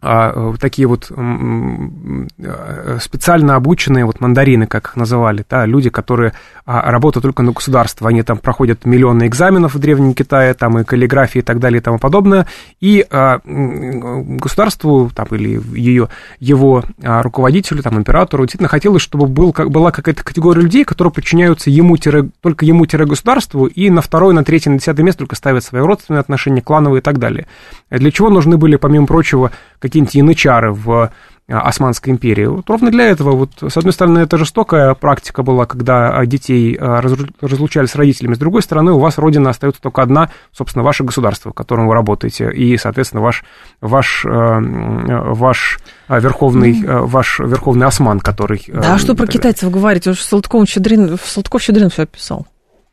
такие 0.00 0.86
вот 0.86 1.10
э, 1.10 2.98
специально 3.00 3.56
обученные 3.56 4.04
вот 4.04 4.20
мандарины, 4.20 4.66
как 4.66 4.90
их 4.90 4.96
называли, 4.96 5.44
да, 5.50 5.66
люди, 5.66 5.90
которые 5.90 6.34
а, 6.66 6.90
работают 6.90 7.24
только 7.24 7.42
на 7.42 7.50
государство, 7.50 8.08
они 8.08 8.22
там 8.22 8.38
проходят 8.38 8.84
миллионы 8.84 9.26
экзаменов 9.26 9.74
в 9.74 9.78
Древнем 9.80 10.14
Китае, 10.14 10.54
там 10.54 10.78
и 10.78 10.84
каллиграфии 10.84 11.40
и 11.40 11.42
так 11.42 11.58
далее 11.58 11.80
и 11.80 11.82
тому 11.82 11.98
подобное, 11.98 12.46
и 12.80 13.04
а, 13.10 13.40
государству 13.44 15.10
там, 15.14 15.26
или 15.32 15.60
ее, 15.74 16.08
его 16.38 16.84
руководителю, 17.02 17.82
там, 17.82 17.98
императору 17.98 18.44
действительно 18.44 18.68
хотелось, 18.68 19.02
чтобы 19.02 19.26
был, 19.26 19.52
была 19.52 19.90
какая-то 19.90 20.22
категория 20.22 20.62
людей, 20.62 20.84
которые 20.84 21.12
подчиняются 21.12 21.70
ему, 21.70 21.96
только 21.96 22.64
ему-государству, 22.64 23.66
и 23.66 23.90
на 23.90 24.00
второе, 24.00 24.32
на 24.32 24.44
третье, 24.44 24.70
на 24.70 24.78
десятое 24.78 25.04
место 25.04 25.20
только 25.20 25.34
ставят 25.34 25.64
свои 25.64 25.82
родственные 25.82 26.20
отношения, 26.20 26.62
клановые 26.62 27.00
и 27.00 27.02
так 27.02 27.18
далее. 27.18 27.48
Для 27.90 28.12
чего 28.12 28.30
нужны 28.30 28.58
были, 28.58 28.76
помимо 28.76 29.06
прочего, 29.06 29.50
какие-нибудь 29.78 30.14
янычары 30.14 30.72
в 30.72 31.10
э, 31.48 31.54
Османской 31.54 32.12
империи. 32.12 32.46
Вот 32.46 32.68
ровно 32.68 32.90
для 32.90 33.06
этого, 33.06 33.32
вот, 33.32 33.50
с 33.60 33.76
одной 33.76 33.92
стороны, 33.92 34.20
это 34.20 34.36
жестокая 34.36 34.94
практика 34.94 35.42
была, 35.42 35.66
когда 35.66 36.24
детей 36.26 36.76
э, 36.76 37.00
разлучали 37.40 37.86
с 37.86 37.94
родителями, 37.94 38.34
с 38.34 38.38
другой 38.38 38.62
стороны, 38.62 38.92
у 38.92 38.98
вас 38.98 39.18
родина 39.18 39.50
остается 39.50 39.80
только 39.80 40.02
одна, 40.02 40.30
собственно, 40.52 40.84
ваше 40.84 41.04
государство, 41.04 41.50
в 41.50 41.54
котором 41.54 41.86
вы 41.86 41.94
работаете, 41.94 42.50
и, 42.50 42.76
соответственно, 42.76 43.22
ваш, 43.22 43.44
ваш, 43.80 44.24
э, 44.24 44.28
ваш 44.28 45.78
верховный, 46.08 46.82
ваш 46.84 47.38
верховный 47.38 47.86
осман, 47.86 48.20
который... 48.20 48.62
Да, 48.68 48.94
а 48.94 48.98
что 48.98 49.14
про 49.14 49.26
китайцев 49.26 49.70
говорить? 49.70 50.06
Уж 50.06 50.20
Салтыков-Щедрин 50.20 51.16
Салтыков-Щедрин 51.16 51.90
все 51.90 52.02
описал. 52.02 52.46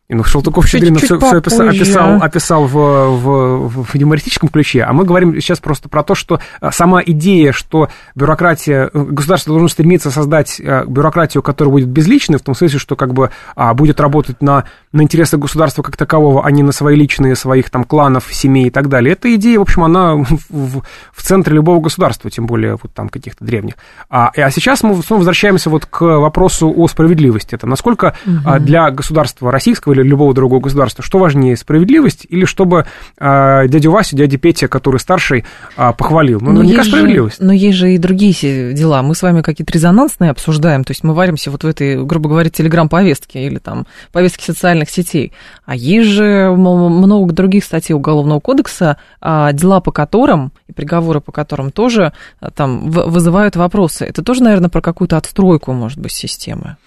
И, 0.08 0.14
ну, 0.14 0.24
Шелтуков 0.24 0.68
Щедрин 0.68 0.96
все, 0.98 1.18
все 1.18 1.38
описал, 1.38 1.68
описал, 1.68 2.22
описал 2.22 2.66
в, 2.68 2.74
в, 2.74 3.84
в 3.86 3.96
юмористическом 3.96 4.50
ключе, 4.50 4.84
а 4.84 4.94
мы 4.94 5.04
говорим 5.04 5.34
сейчас 5.42 5.60
просто 5.60 5.90
про 5.90 6.04
то, 6.04 6.14
что 6.14 6.40
а, 6.62 6.72
сама 6.72 7.02
идея, 7.04 7.52
что 7.52 7.90
бюрократия, 8.14 8.92
э, 8.94 9.04
государство 9.04 9.54
должно 9.54 9.68
стремиться 9.68 10.12
создать 10.12 10.60
э, 10.60 10.86
бюрократию, 10.86 11.42
которая 11.42 11.72
будет 11.72 11.88
безличной, 11.88 12.38
в 12.38 12.44
том 12.44 12.54
смысле, 12.54 12.78
что 12.78 12.96
как 12.96 13.16
бы 13.16 13.32
а, 13.56 13.74
будет 13.74 14.00
работать 14.00 14.44
на, 14.44 14.66
на 14.92 15.02
интересы 15.02 15.38
государства 15.38 15.82
как 15.82 15.98
такового, 15.98 16.46
а 16.46 16.52
не 16.52 16.62
на 16.62 16.72
свои 16.72 16.96
личные, 16.96 17.36
своих 17.36 17.72
там 17.72 17.84
кланов, 17.84 18.28
семей 18.32 18.68
и 18.68 18.70
так 18.70 18.90
далее. 18.90 19.14
Эта 19.14 19.34
идея, 19.34 19.58
в 19.58 19.64
общем, 19.64 19.84
она 19.84 20.14
в, 20.50 20.84
в 21.14 21.24
центре 21.24 21.56
любого 21.56 21.82
государства, 21.82 22.30
тем 22.30 22.46
более 22.46 22.74
вот 22.74 22.94
там 22.94 23.10
каких-то 23.10 23.44
древних. 23.44 23.74
А, 24.12 24.30
а 24.36 24.52
сейчас 24.52 24.84
мы 24.84 25.02
снова 25.02 25.22
возвращаемся 25.22 25.72
вот 25.72 25.88
к 25.88 26.02
вопросу 26.02 26.72
о 26.78 26.88
справедливости. 26.88 27.56
Это 27.56 27.66
насколько 27.66 28.16
угу. 28.24 28.60
для 28.60 28.92
государства 28.92 29.52
российского 29.52 29.95
или 29.96 30.08
любого 30.08 30.34
другого 30.34 30.62
государства, 30.62 31.04
что 31.04 31.18
важнее, 31.18 31.58
справедливость 31.58 32.26
или 32.30 32.46
чтобы 32.46 32.86
э, 33.18 33.68
дядю 33.68 33.92
Васю, 33.92 34.16
дядя 34.16 34.38
Петя, 34.38 34.68
который 34.68 35.00
старший, 35.00 35.46
э, 35.78 35.94
похвалил? 35.98 36.40
Ну, 36.42 36.52
но 36.52 36.60
наверняка 36.60 36.84
справедливость. 36.84 37.40
Же, 37.40 37.46
но 37.46 37.54
есть 37.54 37.78
же 37.78 37.94
и 37.94 37.98
другие 37.98 38.74
дела. 38.74 39.02
Мы 39.02 39.16
с 39.16 39.22
вами 39.22 39.42
какие-то 39.42 39.74
резонансные 39.74 40.32
обсуждаем, 40.32 40.84
то 40.84 40.92
есть 40.92 41.04
мы 41.04 41.14
варимся 41.14 41.52
вот 41.52 41.64
в 41.64 41.68
этой, 41.68 42.04
грубо 42.04 42.30
говоря, 42.30 42.50
телеграм-повестке 42.50 43.46
или 43.46 43.58
там 43.58 43.88
повестке 44.12 44.44
социальных 44.46 44.90
сетей. 44.90 45.32
А 45.66 45.76
есть 45.76 46.10
же 46.10 46.52
много 46.56 47.34
других 47.34 47.64
статей 47.64 47.96
Уголовного 47.96 48.40
кодекса, 48.40 48.98
а, 49.22 49.52
дела 49.52 49.80
по 49.80 49.92
которым 49.92 50.52
и 50.68 50.74
приговоры 50.74 51.22
по 51.22 51.32
которым 51.32 51.72
тоже 51.72 52.14
а, 52.40 52.52
там 52.52 52.90
вызывают 52.90 53.56
вопросы. 53.56 54.06
Это 54.06 54.24
тоже, 54.24 54.44
наверное, 54.44 54.70
про 54.70 54.82
какую-то 54.82 55.18
отстройку, 55.18 55.74
может 55.74 56.00
быть, 56.00 56.12
системы. 56.12 56.78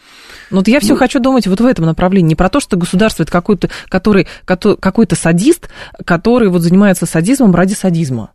Ну, 0.51 0.59
вот 0.59 0.69
я 0.69 0.81
все 0.81 0.95
ну, 0.95 0.99
хочу 0.99 1.21
думать 1.21 1.47
вот 1.47 1.61
в 1.61 1.67
этом 1.67 1.85
направлении. 1.85 2.29
Не 2.29 2.35
про 2.35 2.49
то, 2.49 2.61
что 2.61 2.77
государство 2.77 3.23
это 3.23 3.33
какой-то, 3.33 3.69
который, 3.89 4.27
какой-то 4.45 5.15
садист, 5.15 5.69
который 6.05 6.49
вот 6.49 6.63
занимается 6.63 7.07
садизмом 7.07 7.55
ради 7.55 7.75
садизма. 7.75 8.33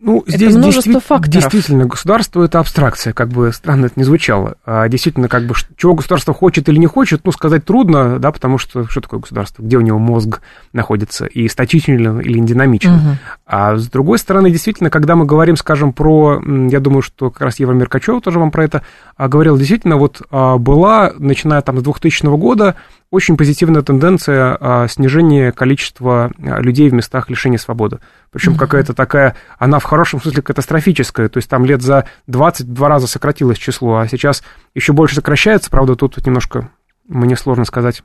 Ну, 0.00 0.22
это 0.26 0.36
здесь 0.36 0.54
множество 0.54 0.92
действи- 0.92 1.06
факторов. 1.08 1.32
Действительно, 1.32 1.86
государство 1.86 2.44
это 2.44 2.60
абстракция, 2.60 3.12
как 3.12 3.30
бы 3.30 3.52
странно 3.52 3.86
это 3.86 3.94
не 3.96 4.04
звучало. 4.04 4.54
А 4.64 4.88
действительно, 4.88 5.28
как 5.28 5.44
бы, 5.44 5.54
чего 5.76 5.94
государство 5.94 6.32
хочет 6.32 6.68
или 6.68 6.78
не 6.78 6.86
хочет, 6.86 7.22
ну, 7.24 7.32
сказать 7.32 7.64
трудно, 7.64 8.20
да, 8.20 8.30
потому 8.30 8.58
что 8.58 8.86
что 8.88 9.00
такое 9.00 9.18
государство? 9.18 9.60
Где 9.60 9.76
у 9.76 9.80
него 9.80 9.98
мозг 9.98 10.40
находится? 10.72 11.26
И 11.26 11.48
статичен 11.48 12.20
или 12.20 12.38
динамичен? 12.38 12.94
Угу. 12.94 13.16
А 13.46 13.76
с 13.76 13.88
другой 13.88 14.18
стороны, 14.18 14.50
действительно, 14.52 14.88
когда 14.88 15.16
мы 15.16 15.26
говорим, 15.26 15.56
скажем, 15.56 15.92
про, 15.92 16.40
я 16.46 16.78
думаю, 16.78 17.02
что 17.02 17.30
как 17.30 17.42
раз 17.42 17.58
Евромир 17.58 17.88
Качева 17.88 18.20
тоже 18.20 18.38
вам 18.38 18.52
про 18.52 18.64
это 18.64 18.82
а, 19.16 19.26
говорил, 19.26 19.56
действительно, 19.56 19.96
вот 19.96 20.22
а, 20.30 20.58
была, 20.58 21.12
начиная 21.18 21.60
там 21.62 21.78
с 21.78 21.82
2000 21.82 22.24
года, 22.36 22.76
очень 23.10 23.36
позитивная 23.36 23.82
тенденция 23.82 24.56
а, 24.60 24.88
снижения 24.88 25.52
количества 25.52 26.30
а, 26.38 26.60
людей 26.60 26.88
в 26.90 26.94
местах 26.94 27.30
лишения 27.30 27.58
свободы. 27.58 28.00
Причем 28.30 28.52
mm-hmm. 28.52 28.58
какая-то 28.58 28.94
такая, 28.94 29.36
она 29.58 29.78
в 29.78 29.84
хорошем 29.84 30.20
смысле 30.20 30.42
катастрофическая, 30.42 31.28
то 31.28 31.38
есть 31.38 31.48
там 31.48 31.64
лет 31.64 31.80
за 31.80 32.06
20 32.26 32.72
два 32.72 32.88
раза 32.88 33.06
сократилось 33.06 33.58
число, 33.58 33.98
а 33.98 34.08
сейчас 34.08 34.42
еще 34.74 34.92
больше 34.92 35.14
сокращается, 35.14 35.70
правда, 35.70 35.96
тут 35.96 36.16
вот 36.16 36.26
немножко 36.26 36.70
мне 37.08 37.36
сложно 37.36 37.64
сказать, 37.64 38.02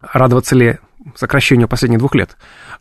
радоваться 0.00 0.54
ли 0.54 0.78
сокращению 1.14 1.68
последних 1.68 1.98
двух 1.98 2.14
лет 2.14 2.36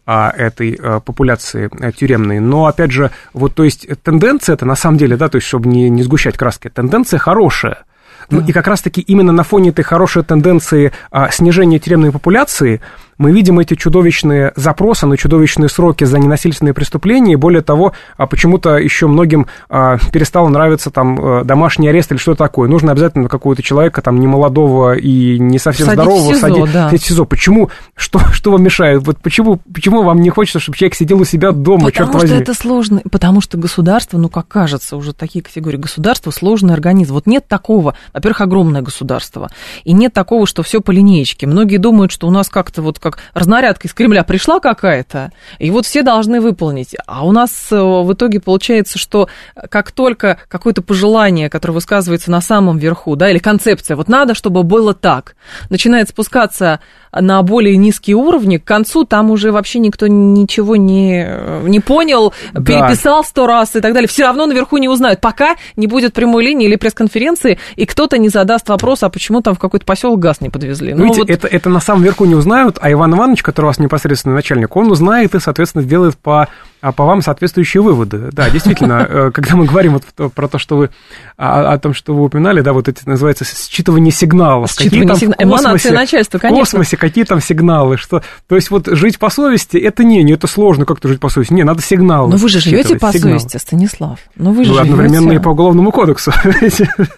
а, 0.06 0.32
этой 0.32 0.78
а, 0.82 1.00
популяции 1.00 1.70
а, 1.80 1.92
тюремной. 1.92 2.40
Но, 2.40 2.66
опять 2.66 2.92
же, 2.92 3.12
вот, 3.34 3.56
то 3.56 3.64
есть, 3.64 3.88
тенденция 4.04 4.54
это 4.54 4.66
на 4.66 4.76
самом 4.76 4.98
деле, 4.98 5.18
да, 5.18 5.30
то 5.30 5.38
есть, 5.38 5.48
чтобы 5.48 5.70
не, 5.70 5.90
не 5.90 6.04
сгущать 6.04 6.38
краски, 6.38 6.70
тенденция 6.70 7.20
хорошая. 7.20 7.86
Ну, 8.30 8.42
и 8.42 8.52
как 8.52 8.68
раз-таки 8.68 9.02
именно 9.02 9.32
на 9.32 9.44
фоне 9.44 9.70
этой 9.70 9.84
хорошей 9.84 10.24
тенденции 10.24 10.92
а, 11.12 11.30
снижения 11.32 11.80
тюремной 11.80 12.12
популяции 12.12 12.82
мы 13.18 13.32
видим 13.32 13.60
эти 13.60 13.76
чудовищные 13.76 14.54
запросы 14.56 15.06
на 15.06 15.18
чудовищные 15.18 15.70
сроки 15.70 16.04
за 16.04 16.20
ненасильственные 16.20 16.74
преступления, 16.74 17.34
и 17.34 17.36
более 17.36 17.62
того, 17.62 17.94
а, 18.16 18.28
почему-то 18.28 18.78
еще 18.78 19.08
многим 19.08 19.48
а, 19.70 19.98
перестало 20.12 20.50
нравиться 20.50 20.92
там 20.92 21.20
э, 21.20 21.44
домашний 21.44 21.90
арест 21.90 22.12
или 22.12 22.20
что 22.20 22.36
такое. 22.36 22.70
Нужно 22.70 22.92
обязательно 22.92 23.28
какого-то 23.28 23.64
человека 23.64 24.02
там 24.02 24.20
немолодого 24.20 24.96
и 24.96 25.40
не 25.40 25.60
совсем 25.60 25.88
садить 25.88 26.02
здорового 26.02 26.32
в 26.32 26.36
СИЗО, 26.36 26.48
садить, 26.48 26.74
да. 26.74 26.90
в 26.90 26.98
СИЗО. 26.98 27.26
Почему? 27.26 27.70
Что, 27.96 28.20
что 28.32 28.52
вам 28.52 28.64
мешает? 28.64 29.04
Вот 29.06 29.18
почему, 29.20 29.60
почему 29.74 30.04
вам 30.04 30.22
не 30.22 30.30
хочется, 30.30 30.60
чтобы 30.60 30.78
человек 30.78 30.96
сидел 30.96 31.20
у 31.20 31.26
себя 31.26 31.52
дома, 31.52 31.88
Потому 31.88 32.10
что 32.10 32.20
возьми? 32.20 32.40
это 32.40 32.54
сложно, 32.54 33.02
потому 33.12 33.42
что 33.42 33.58
государство, 33.58 34.18
ну, 34.18 34.30
как 34.30 34.48
кажется, 34.48 34.96
уже 34.96 35.14
такие 35.14 35.44
категории, 35.44 35.78
государство 35.78 36.32
сложный 36.32 36.74
организм. 36.74 37.14
Вот 37.14 37.28
нет 37.28 37.48
такого, 37.48 37.96
во-первых, 38.14 38.42
огромное 38.42 38.82
государство, 38.82 39.50
и 39.84 39.94
нет 39.94 40.14
такого, 40.14 40.46
что 40.46 40.64
все 40.64 40.82
по 40.82 40.92
линеечке. 40.92 41.48
Многие 41.48 41.78
думают, 41.78 42.12
что 42.12 42.28
у 42.28 42.32
нас 42.32 42.50
как-то 42.50 42.82
вот 42.82 43.00
как 43.12 43.20
разнарядка 43.34 43.88
из 43.88 43.94
Кремля 43.94 44.24
пришла 44.24 44.60
какая-то, 44.60 45.32
и 45.60 45.72
вот 45.72 45.86
все 45.86 46.04
должны 46.04 46.42
выполнить. 46.42 46.96
А 47.06 47.26
у 47.26 47.32
нас 47.32 47.72
э, 47.72 47.76
в 47.80 48.12
итоге 48.14 48.40
получается, 48.40 49.00
что 49.00 49.30
как 49.70 49.92
только 49.92 50.40
какое-то 50.48 50.82
пожелание, 50.82 51.50
которое 51.50 51.74
высказывается 51.74 52.32
на 52.32 52.42
самом 52.42 52.78
верху, 52.78 53.16
да, 53.16 53.30
или 53.30 53.40
концепция, 53.40 53.96
вот 53.96 54.08
надо, 54.08 54.34
чтобы 54.34 54.64
было 54.64 54.94
так, 54.94 55.36
начинает 55.70 56.10
спускаться 56.10 56.80
на 57.22 57.42
более 57.44 57.78
низкие 57.78 58.16
уровни, 58.16 58.58
к 58.58 58.64
концу 58.64 59.04
там 59.04 59.32
уже 59.32 59.52
вообще 59.52 59.80
никто 59.80 60.08
ничего 60.08 60.76
не, 60.76 61.28
не 61.64 61.80
понял, 61.80 62.34
да. 62.54 62.62
переписал 62.62 63.24
сто 63.24 63.48
раз 63.48 63.76
и 63.76 63.82
так 63.82 63.94
далее. 63.94 64.08
Все 64.08 64.24
равно 64.24 64.46
наверху 64.46 64.78
не 64.78 64.90
узнают, 64.90 65.22
пока 65.22 65.56
не 65.76 65.88
будет 65.88 66.14
прямой 66.14 66.44
линии 66.44 66.68
или 66.68 66.76
пресс-конференции, 66.76 67.60
и 67.76 67.86
кто-то 67.86 68.18
не 68.18 68.30
задаст 68.30 68.70
вопрос, 68.70 69.04
а 69.04 69.10
почему 69.10 69.42
там 69.42 69.56
в 69.56 69.60
какой-то 69.60 69.86
поселок 69.86 70.20
газ 70.20 70.42
не 70.42 70.50
подвезли. 70.50 70.94
Ну, 70.94 71.04
Видите, 71.04 71.22
вот... 71.22 71.30
это, 71.30 71.48
это 71.48 71.70
на 71.70 71.80
самом 71.80 72.04
верху 72.04 72.26
не 72.26 72.36
узнают, 72.36 72.78
а 72.82 72.92
Иван 72.92 73.14
Иванович, 73.16 73.44
который 73.44 73.66
у 73.66 73.70
вас 73.70 73.80
непосредственный 73.80 74.36
начальник, 74.36 74.76
он 74.76 74.92
узнает 74.92 75.36
и, 75.36 75.40
соответственно, 75.40 75.84
сделает 75.84 76.18
по 76.18 76.48
а 76.82 76.92
по 76.92 77.06
вам 77.06 77.22
соответствующие 77.22 77.82
выводы. 77.82 78.30
Да, 78.32 78.50
действительно, 78.50 79.06
э, 79.10 79.32
когда 79.32 79.56
мы 79.56 79.66
говорим 79.66 79.94
вот 79.94 80.34
про 80.34 80.48
то, 80.48 80.58
что 80.58 80.78
вы 80.78 80.90
о, 81.38 81.74
о 81.74 81.78
том, 81.80 81.94
что 81.94 82.14
вы 82.16 82.24
упоминали, 82.26 82.62
да, 82.62 82.74
вот 82.74 82.88
это 82.88 83.08
называется 83.08 83.46
считывание 83.46 84.12
сигналов. 84.12 84.72
Считывание 84.72 85.16
сигналов. 85.16 85.40
Эманация 85.40 85.92
начальства, 85.94 86.40
конечно. 86.40 86.64
В 86.64 86.66
космосе 86.66 86.98
какие 86.98 87.24
там 87.24 87.42
сигналы, 87.42 87.98
что... 87.98 88.22
То 88.48 88.56
есть 88.56 88.70
вот 88.72 88.88
жить 88.88 89.20
по 89.20 89.30
совести, 89.30 89.78
это 89.78 90.04
не, 90.04 90.24
не 90.24 90.34
это 90.34 90.48
сложно 90.48 90.86
как-то 90.86 91.08
жить 91.08 91.20
по 91.20 91.30
совести. 91.30 91.54
Не, 91.54 91.64
надо 91.64 91.82
сигналы. 91.82 92.30
Но 92.30 92.38
вы 92.38 92.50
же 92.50 92.60
живете 92.60 92.98
по 92.98 93.12
сигналы. 93.12 93.40
совести, 93.40 93.58
Станислав. 93.58 94.20
Но 94.36 94.52
вы 94.52 94.66
же 94.66 94.74
ну, 94.74 94.80
одновременно 94.80 95.32
и 95.34 95.40
по 95.40 95.50
уголовному 95.50 95.92
кодексу. 95.92 96.32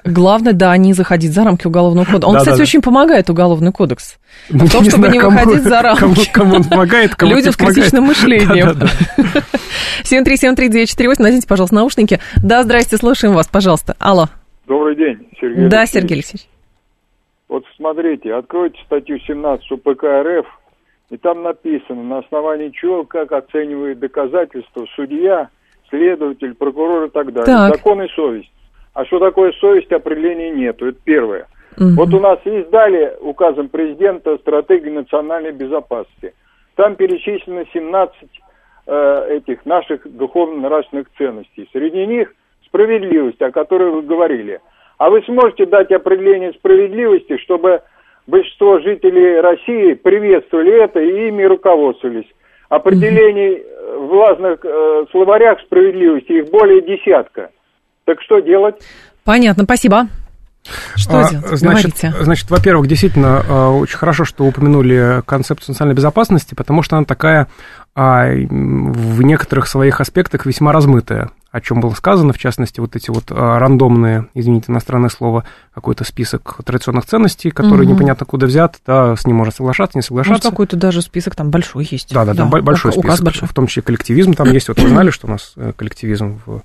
Главное, 0.06 0.54
да, 0.54 0.76
не 0.78 0.94
заходить 0.94 1.34
за 1.34 1.44
рамки 1.44 1.68
уголовного 1.68 2.06
кодекса. 2.06 2.28
Он, 2.28 2.34
да, 2.34 2.40
кстати, 2.40 2.58
да, 2.58 2.64
очень 2.64 2.82
помогает, 2.82 3.30
уголовный 3.30 3.72
кодекс. 3.72 4.16
В 4.50 4.72
том, 4.72 4.84
чтобы 4.86 5.10
не 5.10 5.20
выходить 5.20 5.64
за 5.64 5.82
рамки. 5.84 6.00
Кому, 6.00 6.16
кому 6.34 6.56
он 6.56 6.64
помогает, 6.64 7.16
кому 7.16 7.34
Люди 7.34 7.50
с 7.50 7.56
критичным 7.56 8.06
мышлением. 8.06 8.78
7373948, 10.04 11.16
наденьте, 11.20 11.48
пожалуйста, 11.48 11.76
наушники. 11.76 12.20
Да, 12.44 12.64
здрасте, 12.64 12.98
слушаем 12.98 13.34
вас, 13.34 13.48
пожалуйста. 13.48 13.96
Алло. 14.00 14.26
Добрый 14.68 14.96
день, 14.96 15.28
Сергей 15.40 15.68
Да, 15.68 15.86
Сергей 15.86 16.16
Алексеевич. 16.16 16.48
Вот 17.48 17.64
смотрите, 17.76 18.34
откройте 18.34 18.80
статью 18.86 19.20
17 19.20 19.72
УПК 19.72 20.04
РФ, 20.04 20.46
и 21.10 21.18
там 21.18 21.42
написано, 21.42 22.04
на 22.04 22.20
основании 22.20 22.70
чего, 22.70 23.04
как 23.04 23.32
оценивает 23.32 24.00
доказательства 24.00 24.86
судья, 24.96 25.50
следователь, 25.90 26.54
прокурор 26.54 27.06
и 27.06 27.10
так 27.10 27.34
далее. 27.34 27.46
Так. 27.46 27.76
Закон 27.78 28.04
и 28.04 28.08
совесть. 28.10 28.52
А 28.94 29.06
что 29.06 29.20
такое 29.20 29.52
совесть, 29.54 29.92
определения 29.92 30.52
нету. 30.52 30.88
Это 30.88 31.00
первое. 31.04 31.48
Угу. 31.80 31.90
Вот 31.96 32.14
у 32.14 32.20
нас 32.20 32.40
издали 32.44 33.16
указом 33.22 33.70
президента 33.70 34.38
стратегию 34.38 34.94
национальной 34.94 35.52
безопасности. 35.52 36.34
Там 36.76 36.96
перечислено 36.96 37.66
17 37.74 38.16
э, 38.88 39.38
этих 39.38 39.66
наших 39.66 40.02
духовно-нравственных 40.06 41.08
ценностей. 41.18 41.70
Среди 41.72 42.06
них 42.06 42.34
справедливость, 42.66 43.42
о 43.42 43.52
которой 43.52 43.92
вы 43.92 44.02
говорили. 44.02 44.60
А 44.98 45.10
вы 45.10 45.22
сможете 45.24 45.66
дать 45.66 45.92
определение 45.92 46.52
справедливости, 46.54 47.38
чтобы 47.38 47.82
большинство 48.28 48.80
жителей 48.80 49.40
России 49.40 49.94
приветствовали 49.94 50.84
это 50.84 51.00
и 51.00 51.30
ими 51.30 51.44
руководствовались. 51.44 52.28
Определений 52.68 53.64
э, 53.64 53.98
в 53.98 54.14
разных 54.20 54.60
э, 54.64 55.06
словарях 55.12 55.60
справедливости 55.62 56.34
их 56.34 56.52
более 56.52 56.82
десятка. 56.82 57.52
Так 58.06 58.22
что 58.22 58.40
делать? 58.40 58.76
Понятно, 59.24 59.64
спасибо. 59.64 60.08
Что 60.96 61.26
а, 61.26 61.30
делать? 61.30 61.60
Значит, 61.60 61.96
значит, 62.22 62.50
во-первых, 62.50 62.88
действительно, 62.88 63.44
а, 63.48 63.70
очень 63.70 63.98
хорошо, 63.98 64.26
что 64.26 64.46
упомянули 64.46 65.24
концепцию 65.26 65.74
национальной 65.74 65.96
безопасности, 65.96 66.54
потому 66.54 66.84
что 66.84 66.98
она 66.98 67.06
такая 67.06 67.48
а, 67.96 68.26
в 68.30 69.22
некоторых 69.22 69.68
своих 69.68 70.02
аспектах 70.02 70.46
весьма 70.46 70.72
размытая 70.72 71.32
о 71.52 71.62
чем 71.62 71.82
было 71.82 71.94
сказано, 71.94 72.34
в 72.34 72.38
частности, 72.38 72.80
вот 72.80 72.96
эти 72.96 73.10
вот 73.10 73.26
а, 73.32 73.58
рандомные, 73.58 74.28
извините, 74.34 74.72
иностранное 74.72 75.10
слово, 75.10 75.46
какой-то 75.74 76.04
список 76.04 76.58
традиционных 76.64 77.06
ценностей, 77.06 77.50
которые 77.52 77.88
угу. 77.88 77.96
непонятно 77.96 78.26
куда 78.26 78.46
взят, 78.46 78.78
да, 78.86 79.16
с 79.16 79.26
ним 79.26 79.38
можно 79.38 79.54
соглашаться, 79.54 79.98
не 79.98 80.02
соглашаться. 80.02 80.32
Может, 80.32 80.44
какой-то 80.44 80.78
даже 80.78 81.02
список 81.02 81.36
там 81.36 81.50
большой 81.50 81.88
есть. 81.90 82.14
Да, 82.14 82.26
да, 82.26 82.34
да, 82.34 82.46
да 82.46 82.62
большой 82.62 82.92
список, 82.92 83.24
большой. 83.24 83.48
в 83.48 83.54
том 83.54 83.68
числе 83.68 83.82
коллективизм 83.82 84.34
там 84.34 84.52
есть. 84.52 84.68
Вот 84.68 84.80
вы 84.80 84.90
знали, 84.90 85.10
что 85.10 85.28
у 85.28 85.30
нас 85.32 85.54
э, 85.56 85.74
коллективизм 85.76 86.42
в 86.46 86.62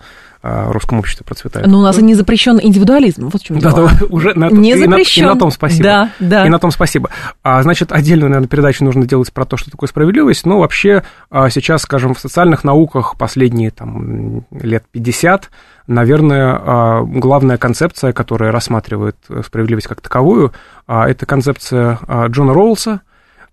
а, 0.47 0.71
русском 0.71 0.99
обществе 0.99 1.25
процветает. 1.25 1.67
Но 1.67 1.79
у 1.79 1.83
нас 1.83 1.99
и 1.99 2.03
не 2.03 2.15
запрещен 2.15 2.61
индивидуализм, 2.63 3.31
вот 3.31 3.41
в 3.41 3.45
чем 3.47 3.61
да, 3.61 3.71
дело. 3.71 3.91
Да, 3.99 4.07
уже 4.11 4.35
на, 4.35 4.51
не 4.51 4.73
и 4.73 4.77
запрещен. 4.77 5.25
На, 5.25 5.31
и 5.31 5.33
на 5.33 5.41
том 5.41 5.51
спасибо. 5.51 5.85
Да, 5.85 6.11
да. 6.21 6.47
И 6.47 6.51
на 6.51 6.59
том 6.59 6.71
спасибо. 6.71 7.09
А, 7.43 7.63
значит, 7.63 7.93
отдельную, 7.93 8.29
наверное, 8.29 8.49
передачу 8.49 8.85
нужно 8.85 9.07
делать 9.07 9.33
про 9.33 9.47
то, 9.47 9.57
что 9.57 9.71
такое 9.71 9.89
справедливость, 9.89 10.45
но 10.45 10.59
вообще 10.59 11.03
а, 11.31 11.49
сейчас, 11.49 11.81
скажем, 11.81 12.15
в 12.15 12.21
социальных 12.21 12.63
науках 12.63 13.17
последние 13.17 13.71
там 13.71 14.45
лет 14.51 14.74
50 14.81 15.51
наверное, 15.87 16.59
а, 16.61 17.03
главная 17.03 17.59
концепция, 17.59 18.13
которая 18.13 18.53
рассматривает 18.53 19.17
справедливость 19.45 19.87
как 19.87 20.01
таковую, 20.01 20.53
а, 20.87 21.09
это 21.09 21.27
концепция 21.27 21.99
а, 22.07 22.27
Джона 22.27 22.55
Роулса. 22.55 23.01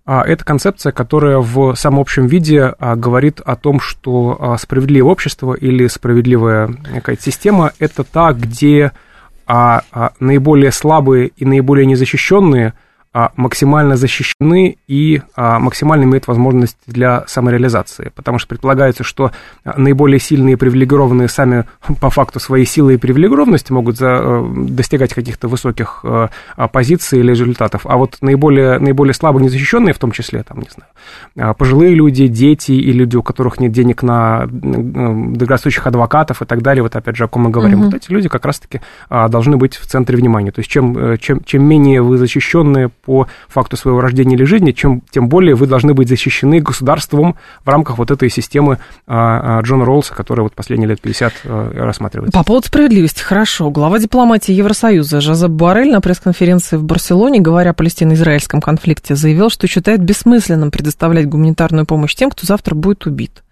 Это 0.04 0.44
концепция, 0.44 0.90
которая 0.90 1.38
в 1.38 1.76
самом 1.76 2.00
общем 2.00 2.26
виде 2.26 2.74
говорит 2.80 3.40
о 3.40 3.54
том, 3.54 3.78
что 3.78 4.56
справедливое 4.60 5.12
общество 5.12 5.54
или 5.54 5.86
справедливая 5.86 6.74
какая-то 6.92 7.22
система– 7.22 7.70
это 7.78 8.02
та, 8.02 8.32
где 8.32 8.90
наиболее 9.46 10.72
слабые 10.72 11.28
и 11.28 11.44
наиболее 11.44 11.86
незащищенные– 11.86 12.74
максимально 13.36 13.96
защищены 13.96 14.78
и 14.88 15.20
а, 15.36 15.58
максимально 15.58 16.04
имеют 16.04 16.26
возможность 16.26 16.78
для 16.86 17.24
самореализации. 17.26 18.10
Потому 18.14 18.38
что 18.38 18.48
предполагается, 18.48 19.04
что 19.04 19.32
наиболее 19.64 20.18
сильные 20.18 20.54
и 20.54 20.56
привилегированные 20.56 21.28
сами 21.28 21.66
по 22.00 22.10
факту 22.10 22.40
своей 22.40 22.64
силы 22.64 22.94
и 22.94 22.96
привилегированности 22.96 23.72
могут 23.72 23.98
за, 23.98 24.18
э, 24.22 24.54
достигать 24.68 25.12
каких-то 25.12 25.48
высоких 25.48 26.00
э, 26.04 26.28
а, 26.56 26.68
позиций 26.68 27.20
или 27.20 27.30
результатов. 27.30 27.82
А 27.84 27.96
вот 27.96 28.16
наиболее, 28.22 28.78
наиболее 28.78 29.14
слабые, 29.14 29.44
незащищенные, 29.44 29.92
в 29.92 29.98
том 29.98 30.12
числе, 30.12 30.42
там, 30.42 30.58
не 30.60 30.68
знаю, 30.70 31.54
пожилые 31.54 31.94
люди, 31.94 32.26
дети 32.28 32.72
и 32.72 32.92
люди, 32.92 33.16
у 33.16 33.22
которых 33.22 33.60
нет 33.60 33.72
денег 33.72 34.02
на 34.02 34.46
дорогостоящих 34.46 35.86
адвокатов 35.86 36.40
и 36.40 36.44
так 36.46 36.62
далее, 36.62 36.82
вот 36.82 36.96
опять 36.96 37.16
же, 37.16 37.24
о 37.24 37.28
ком 37.28 37.42
мы 37.42 37.50
говорим, 37.50 37.80
угу. 37.80 37.84
вот 37.86 37.94
эти 37.94 38.10
люди 38.10 38.28
как 38.28 38.46
раз-таки 38.46 38.80
должны 39.10 39.56
быть 39.56 39.76
в 39.76 39.86
центре 39.86 40.16
внимания. 40.16 40.50
То 40.50 40.60
есть 40.60 40.70
чем, 40.70 40.96
э, 40.96 41.18
чем, 41.18 41.42
чем 41.44 41.64
менее 41.64 42.02
вы 42.02 42.16
защищенные 42.16 42.90
по 43.04 43.26
факту 43.48 43.76
своего 43.76 44.00
рождения 44.00 44.36
или 44.36 44.44
жизни, 44.44 44.70
чем, 44.70 45.02
тем 45.10 45.28
более 45.28 45.56
вы 45.56 45.66
должны 45.66 45.92
быть 45.92 46.08
защищены 46.08 46.60
государством 46.60 47.34
в 47.64 47.68
рамках 47.68 47.98
вот 47.98 48.12
этой 48.12 48.30
системы 48.30 48.78
а, 49.08 49.58
а, 49.58 49.60
Джона 49.62 49.84
Роллса, 49.84 50.14
которая 50.14 50.44
вот 50.44 50.54
последние 50.54 50.88
лет 50.88 51.00
50 51.00 51.32
а, 51.44 51.84
рассматривается. 51.84 52.38
По 52.38 52.44
поводу 52.44 52.68
справедливости, 52.68 53.20
хорошо. 53.20 53.70
Глава 53.70 53.98
дипломатии 53.98 54.52
Евросоюза 54.52 55.20
Жозеп 55.20 55.50
Барель 55.50 55.90
на 55.90 56.00
пресс-конференции 56.00 56.76
в 56.76 56.84
Барселоне, 56.84 57.40
говоря 57.40 57.72
о 57.72 57.74
палестино-израильском 57.74 58.60
конфликте, 58.60 59.16
заявил, 59.16 59.50
что 59.50 59.66
считает 59.66 60.00
бессмысленным 60.00 60.70
предоставлять 60.70 61.28
гуманитарную 61.28 61.86
помощь 61.86 62.14
тем, 62.14 62.30
кто 62.30 62.46
завтра 62.46 62.76
будет 62.76 63.06
убит. 63.06 63.42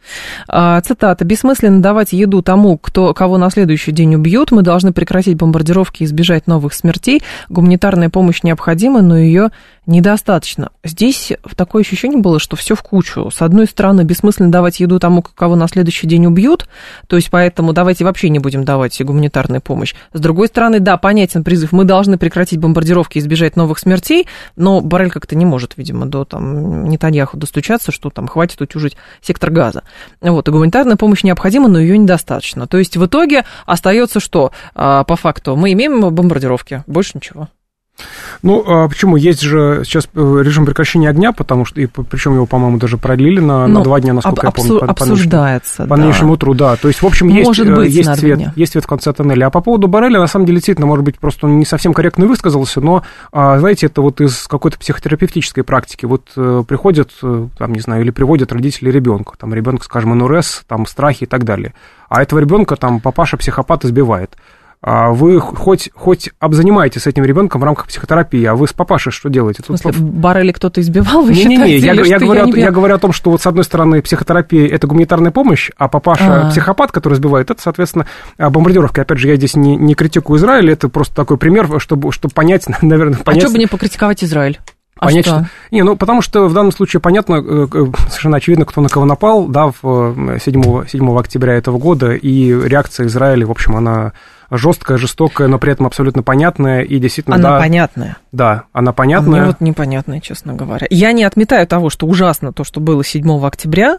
А, 0.49 0.81
цитата. 0.81 1.25
«Бессмысленно 1.25 1.81
давать 1.81 2.13
еду 2.13 2.43
тому, 2.43 2.79
кто, 2.79 3.15
кого 3.15 3.39
на 3.39 3.51
следующий 3.51 3.93
день 3.93 4.15
убьют. 4.15 4.51
Мы 4.51 4.63
должны 4.63 4.93
прекратить 4.93 5.37
бомбардировки 5.37 6.03
и 6.03 6.07
избежать 6.07 6.47
новых 6.47 6.75
смертей. 6.75 7.23
Гуманитарная 7.49 8.11
помощь 8.11 8.43
необходима, 8.43 9.03
но 9.03 9.19
ее 9.19 9.51
недостаточно». 9.87 10.71
Здесь 10.85 11.33
такое 11.57 11.83
ощущение 11.83 12.21
было, 12.21 12.39
что 12.39 12.57
все 12.57 12.75
в 12.75 12.83
кучу. 12.83 13.31
С 13.31 13.43
одной 13.43 13.67
стороны, 13.67 14.03
бессмысленно 14.03 14.51
давать 14.51 14.81
еду 14.81 14.99
тому, 14.99 15.23
кого 15.23 15.57
на 15.57 15.69
следующий 15.69 16.07
день 16.07 16.27
убьют, 16.27 16.69
то 17.07 17.17
есть 17.17 17.31
поэтому 17.31 17.73
давайте 17.73 18.05
вообще 18.05 18.29
не 18.29 18.39
будем 18.39 18.65
давать 18.65 19.01
гуманитарную 19.03 19.61
помощь. 19.61 19.95
С 20.13 20.21
другой 20.21 20.49
стороны, 20.49 20.81
да, 20.81 20.97
понятен 20.97 21.45
призыв, 21.45 21.73
мы 21.73 21.85
должны 21.85 22.19
прекратить 22.19 22.59
бомбардировки 22.59 23.19
и 23.19 23.21
избежать 23.21 23.57
новых 23.57 23.79
смертей, 23.79 24.27
но 24.57 24.81
Барель 24.81 25.11
как-то 25.11 25.37
не 25.37 25.45
может, 25.45 25.75
видимо, 25.77 26.07
до 26.07 26.25
там 26.25 26.85
Нетаньяху 26.85 27.37
достучаться, 27.37 27.93
что 27.93 28.11
там 28.11 28.29
хватит 28.29 28.61
утюжить 28.61 28.97
сектор 29.21 29.51
газа. 29.51 29.83
Вот, 30.21 30.49
и 30.49 30.51
гуманитарная 30.51 30.97
помощь 30.97 31.23
необходима, 31.23 31.69
но 31.69 31.79
ее 31.79 31.99
недостаточно. 31.99 32.67
То 32.67 32.79
есть 32.79 32.97
в 32.97 33.07
итоге 33.07 33.45
остается 33.67 34.21
что? 34.21 34.53
А, 34.75 35.05
по 35.05 35.17
факту 35.17 35.57
мы 35.57 35.73
имеем 35.73 36.01
бомбардировки, 36.01 36.85
больше 36.87 37.13
ничего. 37.15 37.49
Ну, 38.43 38.65
а 38.67 38.89
почему? 38.89 39.17
Есть 39.17 39.43
же 39.43 39.83
сейчас 39.85 40.09
э, 40.15 40.43
режим 40.43 40.65
прекращения 40.65 41.11
огня, 41.11 41.33
потому 41.33 41.65
что, 41.65 41.81
и, 41.81 41.87
причем 41.87 42.35
его, 42.35 42.47
по-моему, 42.47 42.79
даже 42.79 42.97
продлили 42.97 43.41
на, 43.41 43.67
ну, 43.67 43.79
на 43.79 43.85
два 43.85 44.01
дня, 44.01 44.15
насколько 44.15 44.49
об, 44.49 44.57
я 44.57 44.63
помню. 44.63 44.81
По, 44.81 44.87
обсуждается, 44.87 45.87
по, 45.87 45.97
нынешнему, 45.97 46.31
да. 46.31 46.35
утру, 46.35 46.55
да. 46.55 46.77
То 46.77 46.89
есть, 46.89 47.03
в 47.03 47.07
общем, 47.07 47.29
Может 47.29 47.67
есть, 47.67 47.71
э, 47.71 47.75
быть, 47.75 47.93
есть, 47.93 48.15
свет, 48.17 48.41
есть 48.57 48.73
свет 48.73 48.85
в 48.85 48.87
конце 48.87 49.13
тоннеля. 49.13 49.47
А 49.47 49.51
по 49.51 49.61
поводу 49.61 49.89
Барреля, 49.89 50.21
на 50.21 50.27
самом 50.27 50.47
деле, 50.47 50.57
действительно, 50.57 50.87
может 50.87 51.05
быть, 51.05 51.19
просто 51.19 51.47
он 51.47 51.59
не 51.59 51.65
совсем 51.65 51.93
корректно 51.93 52.27
высказался, 52.27 52.81
но, 52.81 53.03
а, 53.33 53.59
знаете, 53.59 53.87
это 53.87 54.01
вот 54.01 54.21
из 54.21 54.47
какой-то 54.47 54.79
психотерапевтической 54.79 55.65
практики. 55.65 56.07
Вот 56.07 56.31
э, 56.37 56.63
приходят, 56.67 57.11
там, 57.21 57.73
не 57.73 57.81
знаю, 57.81 58.03
или 58.03 58.11
приводят 58.11 58.53
родители 58.53 58.91
ребенка, 58.91 59.35
там, 59.39 59.53
ребенка, 59.53 59.85
скажем, 59.85 60.17
НРС, 60.17 60.63
там, 60.67 60.87
страхи 60.87 61.25
и 61.25 61.27
так 61.27 61.45
далее. 61.45 61.75
А 62.09 62.23
этого 62.23 62.39
ребенка 62.39 62.77
там 62.77 63.01
папаша 63.01 63.37
психопат 63.37 63.85
избивает. 63.85 64.37
А 64.83 65.11
вы 65.11 65.41
хоть, 65.41 65.91
хоть 65.95 66.31
обзанимаетесь 66.39 67.03
с 67.03 67.07
этим 67.07 67.25
ребенком 67.25 67.61
в 67.61 67.65
рамках 67.65 67.87
психотерапии, 67.87 68.43
а 68.47 68.55
вы 68.55 68.67
с 68.67 68.73
папашей 68.73 69.13
что 69.13 69.29
делаете? 69.29 69.63
Тут... 69.63 69.79
В 69.79 69.83
смысле, 69.83 70.01
Баррели 70.01 70.53
кто-то 70.53 70.81
избивал, 70.81 71.23
вы 71.23 71.35
не, 71.35 71.43
считаете? 71.43 71.65
Не, 71.65 71.73
не, 71.73 71.79
я, 71.79 71.93
я, 71.93 72.19
говорю, 72.19 72.47
я, 72.47 72.53
не... 72.53 72.61
я 72.63 72.71
говорю 72.71 72.95
о 72.95 72.99
том, 72.99 73.13
что 73.13 73.31
вот 73.31 73.43
с 73.43 73.47
одной 73.47 73.65
стороны 73.65 74.01
психотерапия– 74.01 74.67
это 74.75 74.87
гуманитарная 74.87 75.33
помощь, 75.33 75.71
а 75.77 75.89
папаша 75.89 76.25
А-а-а. 76.25 76.51
психопат, 76.51 76.93
который 76.93 77.15
избивает, 77.15 77.51
это, 77.51 77.61
соответственно, 77.61 78.07
бомбардировка. 78.39 79.03
Опять 79.03 79.19
же, 79.19 79.29
я 79.29 79.37
здесь 79.37 79.55
не, 79.55 79.77
не 79.77 79.95
критикую 79.95 80.39
Израиль, 80.39 80.71
это 80.71 80.89
просто 80.89 81.15
такой 81.15 81.37
пример, 81.37 81.69
чтобы, 81.79 82.11
чтобы 82.11 82.33
понять, 82.33 82.65
наверное, 82.83 83.19
понять... 83.19 83.45
А 83.45 83.47
что 83.47 83.53
бы 83.53 83.59
не 83.59 83.67
покритиковать 83.67 84.25
Израиль? 84.25 84.59
А 85.01 85.07
понять, 85.07 85.25
что? 85.25 85.39
что... 85.39 85.51
Не, 85.71 85.83
ну, 85.83 85.97
потому 85.97 86.21
что 86.21 86.47
в 86.47 86.53
данном 86.53 86.73
случае 86.73 87.01
понятно, 87.01 87.37
э, 87.37 87.67
э, 87.73 87.87
совершенно 88.09 88.37
очевидно, 88.37 88.67
кто 88.67 88.83
на 88.83 88.91
кого 88.91 89.07
напал, 89.07 89.47
да, 89.47 89.73
в 89.83 90.39
7, 90.39 90.87
7 90.87 91.19
октября 91.19 91.55
этого 91.55 91.79
года, 91.79 92.13
и 92.13 92.53
реакция 92.53 93.07
Израиля, 93.07 93.47
в 93.47 93.51
общем, 93.51 93.77
она 93.77 94.13
жесткая, 94.51 94.99
жестокая, 94.99 95.49
но 95.49 95.59
при 95.59 95.73
этом 95.73 95.87
абсолютно 95.87 96.23
понятная 96.23 96.83
и 96.83 96.99
действительно... 96.99 97.37
Она 97.37 97.53
да, 97.53 97.59
понятная. 97.59 98.17
Да, 98.31 98.65
она 98.73 98.93
понятная. 98.93 99.41
А 99.41 99.43
мне 99.43 99.47
вот 99.47 99.61
непонятная, 99.61 100.21
честно 100.21 100.53
говоря. 100.53 100.87
Я 100.91 101.13
не 101.13 101.25
отметаю 101.25 101.67
того, 101.67 101.89
что 101.89 102.07
ужасно 102.07 102.53
то, 102.53 102.63
что 102.63 102.81
было 102.81 103.03
7 103.03 103.47
октября, 103.47 103.99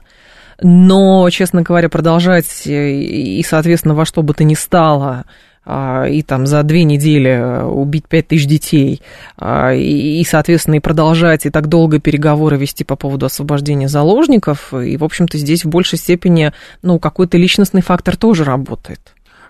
но, 0.62 1.28
честно 1.32 1.64
говоря, 1.64 1.90
продолжать 1.90 2.46
и, 2.66 3.44
соответственно, 3.48 3.96
во 3.96 4.06
что 4.06 4.22
бы 4.22 4.36
то 4.36 4.44
ни 4.44 4.54
стало 4.54 5.26
и 5.66 6.24
там 6.24 6.48
за 6.48 6.64
две 6.64 6.84
недели 6.84 7.64
убить 7.64 8.08
пять 8.08 8.30
тысяч 8.30 8.48
детей, 8.48 9.02
а, 9.38 9.74
и, 9.74 10.24
соответственно, 10.24 10.76
и 10.76 10.80
продолжать 10.80 11.46
и 11.46 11.52
так 11.52 11.68
долго 11.68 12.00
переговоры 12.00 12.58
вести 12.58 12.84
по 12.84 12.96
поводу 12.96 13.28
освобождения 13.28 13.88
заложников, 13.88 14.74
и, 14.74 14.98
в 14.98 15.04
общем-то, 15.04 15.38
здесь 15.38 15.64
в 15.64 15.70
большей 15.70 16.00
степени, 16.00 16.52
ну, 16.82 16.98
какой-то 16.98 17.38
личностный 17.38 17.82
фактор 17.82 18.18
тоже 18.18 18.44
работает. 18.44 19.00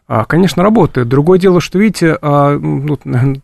А, 0.07 0.25
конечно, 0.25 0.61
работает. 0.61 1.07
Другое 1.07 1.39
дело, 1.39 1.61
что, 1.61 1.79
видите, 1.79 2.17
а, 2.21 2.59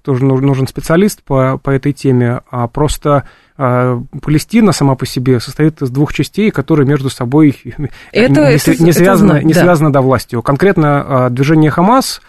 тоже 0.04 0.26
нужен 0.26 0.68
специалист 0.68 1.24
по, 1.24 1.58
по 1.58 1.70
этой 1.70 1.94
теме, 1.94 2.42
а 2.52 2.68
просто 2.68 3.24
Палестина 3.56 4.72
сама 4.72 4.94
по 4.94 5.08
себе 5.08 5.40
состоит 5.40 5.82
из 5.82 5.90
двух 5.90 6.14
частей, 6.14 6.52
которые 6.52 6.86
между 6.86 7.10
собой 7.10 7.58
это, 8.12 8.50
не, 8.52 8.56
это, 8.56 8.84
не, 8.84 8.92
связаны, 8.92 9.32
это, 9.38 9.48
не 9.48 9.54
да. 9.54 9.62
связаны 9.62 9.90
до 9.90 10.02
властью. 10.02 10.44
Конкретно 10.44 11.30
движение 11.32 11.72
Хамас 11.72 12.22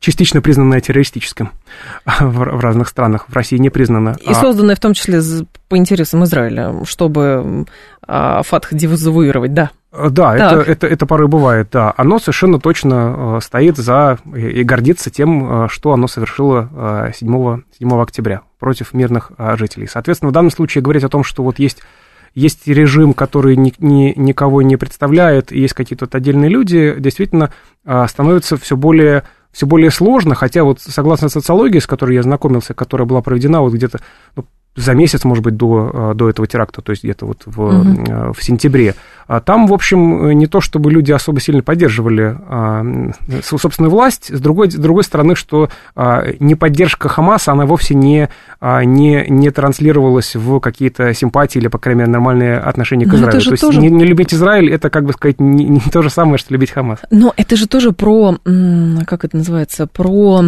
частично 0.00 0.42
признанное 0.42 0.80
террористическим 0.80 1.50
в, 2.04 2.60
разных 2.60 2.88
странах, 2.88 3.26
в 3.28 3.34
России 3.34 3.56
не 3.56 3.70
признано. 3.70 4.16
И 4.20 4.34
созданное 4.34 4.74
в 4.74 4.80
том 4.80 4.94
числе 4.94 5.20
по 5.68 5.76
интересам 5.76 6.24
Израиля, 6.24 6.84
чтобы 6.84 7.66
Фатх 8.06 8.74
девазуировать, 8.74 9.54
да. 9.54 9.70
Да, 9.92 10.34
это, 10.34 10.60
это, 10.68 10.86
это 10.86 11.06
порой 11.06 11.28
бывает, 11.28 11.68
да. 11.70 11.94
Оно 11.96 12.18
совершенно 12.18 12.58
точно 12.58 13.38
стоит 13.40 13.76
за 13.76 14.18
и 14.34 14.64
гордится 14.64 15.10
тем, 15.10 15.68
что 15.68 15.92
оно 15.92 16.08
совершило 16.08 17.12
7, 17.14 17.62
7 17.78 18.00
октября 18.00 18.40
против 18.58 18.94
мирных 18.94 19.30
жителей. 19.54 19.86
Соответственно, 19.86 20.30
в 20.30 20.32
данном 20.32 20.50
случае 20.50 20.82
говорить 20.82 21.04
о 21.04 21.10
том, 21.10 21.22
что 21.22 21.44
вот 21.44 21.58
есть 21.58 21.82
есть 22.34 22.66
режим, 22.66 23.14
который 23.14 23.56
ни, 23.56 23.72
ни, 23.78 24.14
никого 24.16 24.62
не 24.62 24.76
представляет, 24.76 25.52
и 25.52 25.60
есть 25.60 25.74
какие-то 25.74 26.06
вот 26.06 26.14
отдельные 26.14 26.50
люди, 26.50 26.94
действительно 26.98 27.52
становится 28.06 28.56
все 28.56 28.76
более, 28.76 29.24
все 29.50 29.66
более 29.66 29.90
сложно, 29.90 30.34
хотя 30.34 30.64
вот 30.64 30.80
согласно 30.80 31.28
социологии, 31.28 31.78
с 31.78 31.86
которой 31.86 32.14
я 32.14 32.22
знакомился, 32.22 32.74
которая 32.74 33.06
была 33.06 33.20
проведена 33.20 33.60
вот 33.60 33.74
где-то 33.74 34.00
ну, 34.36 34.46
за 34.76 34.94
месяц, 34.94 35.24
может 35.24 35.44
быть, 35.44 35.56
до, 35.56 36.12
до 36.14 36.30
этого 36.30 36.46
теракта, 36.46 36.80
то 36.80 36.90
есть 36.90 37.04
где-то 37.04 37.26
вот 37.26 37.42
в, 37.44 37.60
угу. 37.60 38.32
в 38.32 38.42
сентябре, 38.42 38.94
а 39.26 39.40
там, 39.40 39.66
в 39.66 39.72
общем, 39.72 40.30
не 40.32 40.46
то 40.46 40.60
чтобы 40.60 40.90
люди 40.90 41.12
особо 41.12 41.40
сильно 41.40 41.62
поддерживали 41.62 42.36
а, 42.48 42.84
собственную 43.42 43.90
власть, 43.90 44.34
с 44.34 44.40
другой, 44.40 44.70
с 44.70 44.74
другой 44.74 45.04
стороны, 45.04 45.34
что 45.34 45.68
а, 45.94 46.24
не 46.40 46.54
поддержка 46.54 47.08
Хамаса, 47.08 47.52
она 47.52 47.66
вовсе 47.66 47.94
не, 47.94 48.28
не, 48.60 49.26
не 49.28 49.50
транслировалась 49.50 50.34
в 50.34 50.60
какие-то 50.60 51.12
симпатии 51.14 51.58
или, 51.58 51.68
по 51.68 51.78
крайней 51.78 52.00
мере, 52.00 52.12
нормальные 52.12 52.58
отношения 52.58 53.06
к 53.06 53.14
Израилю. 53.14 53.42
То 53.42 53.50
есть 53.50 53.60
тоже... 53.60 53.80
не, 53.80 53.90
не 53.90 54.04
любить 54.04 54.34
Израиль, 54.34 54.72
это, 54.72 54.90
как 54.90 55.04
бы 55.04 55.12
сказать, 55.12 55.40
не, 55.40 55.64
не 55.64 55.80
то 55.80 56.02
же 56.02 56.10
самое, 56.10 56.38
что 56.38 56.52
любить 56.52 56.70
Хамас. 56.70 57.00
Но 57.10 57.32
это 57.36 57.56
же 57.56 57.66
тоже 57.66 57.92
про, 57.92 58.36
как 59.06 59.24
это 59.24 59.36
называется, 59.36 59.86
про 59.86 60.42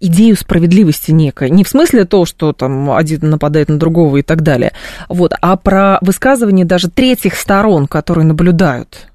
идею 0.00 0.36
справедливости 0.36 1.10
некой. 1.10 1.50
Не 1.50 1.64
в 1.64 1.68
смысле 1.68 2.04
то, 2.04 2.24
что 2.24 2.52
там 2.52 2.90
один 2.90 3.30
нападает 3.30 3.68
на 3.68 3.78
другого 3.78 4.18
и 4.18 4.22
так 4.22 4.42
далее, 4.42 4.72
вот, 5.08 5.32
а 5.40 5.56
про 5.56 5.98
высказывание 6.00 6.64
даже 6.64 6.88
третьих 6.88 7.34
сторон, 7.34 7.86
которые 7.92 8.24
наблюдают. 8.24 9.12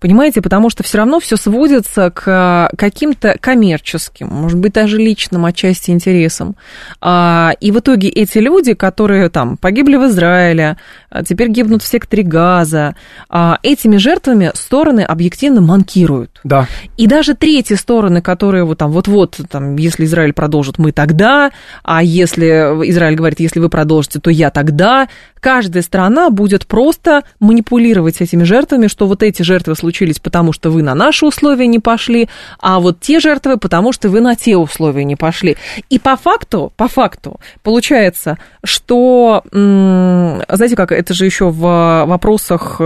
Понимаете, 0.00 0.42
потому 0.42 0.70
что 0.70 0.82
все 0.82 0.98
равно 0.98 1.20
все 1.20 1.36
сводится 1.36 2.10
к 2.10 2.70
каким-то 2.76 3.36
коммерческим, 3.40 4.28
может 4.28 4.58
быть, 4.58 4.72
даже 4.72 4.98
личным 4.98 5.44
отчасти 5.44 5.90
интересам. 5.90 6.56
А, 7.00 7.52
и 7.60 7.70
в 7.70 7.78
итоге 7.78 8.08
эти 8.08 8.38
люди, 8.38 8.74
которые 8.74 9.28
там 9.30 9.56
погибли 9.56 9.96
в 9.96 10.06
Израиле, 10.06 10.76
а 11.07 11.07
теперь 11.26 11.48
гибнут 11.48 11.82
в 11.82 11.86
секторе 11.86 12.22
Газа, 12.22 12.94
а, 13.28 13.58
этими 13.62 13.96
жертвами 13.96 14.50
стороны 14.54 15.00
объективно 15.00 15.60
манкируют. 15.60 16.40
Да. 16.44 16.66
И 16.96 17.06
даже 17.06 17.34
третьи 17.34 17.74
стороны, 17.74 18.20
которые 18.20 18.64
вот 18.64 18.78
там 18.78 18.90
вот-вот, 18.90 19.40
там, 19.50 19.76
если 19.76 20.04
Израиль 20.04 20.32
продолжит, 20.32 20.78
мы 20.78 20.92
тогда, 20.92 21.50
а 21.82 22.02
если 22.02 22.46
Израиль 22.90 23.16
говорит, 23.16 23.40
если 23.40 23.60
вы 23.60 23.68
продолжите, 23.68 24.20
то 24.20 24.30
я 24.30 24.50
тогда, 24.50 25.08
каждая 25.40 25.82
страна 25.82 26.30
будет 26.30 26.66
просто 26.66 27.24
манипулировать 27.40 28.20
этими 28.20 28.44
жертвами, 28.44 28.86
что 28.86 29.06
вот 29.06 29.22
эти 29.22 29.42
жертвы 29.42 29.74
случились, 29.76 30.18
потому 30.18 30.52
что 30.52 30.70
вы 30.70 30.82
на 30.82 30.94
наши 30.94 31.24
условия 31.24 31.66
не 31.66 31.78
пошли, 31.78 32.28
а 32.60 32.80
вот 32.80 33.00
те 33.00 33.20
жертвы, 33.20 33.56
потому 33.56 33.92
что 33.92 34.08
вы 34.08 34.20
на 34.20 34.36
те 34.36 34.56
условия 34.56 35.04
не 35.04 35.16
пошли. 35.16 35.56
И 35.88 35.98
по 35.98 36.16
факту, 36.16 36.72
по 36.76 36.88
факту, 36.88 37.40
получается, 37.62 38.38
что, 38.64 39.42
знаете 39.52 40.76
как, 40.76 40.92
это 40.98 41.14
же 41.14 41.26
еще 41.26 41.50
в 41.50 42.04
вопросах 42.06 42.80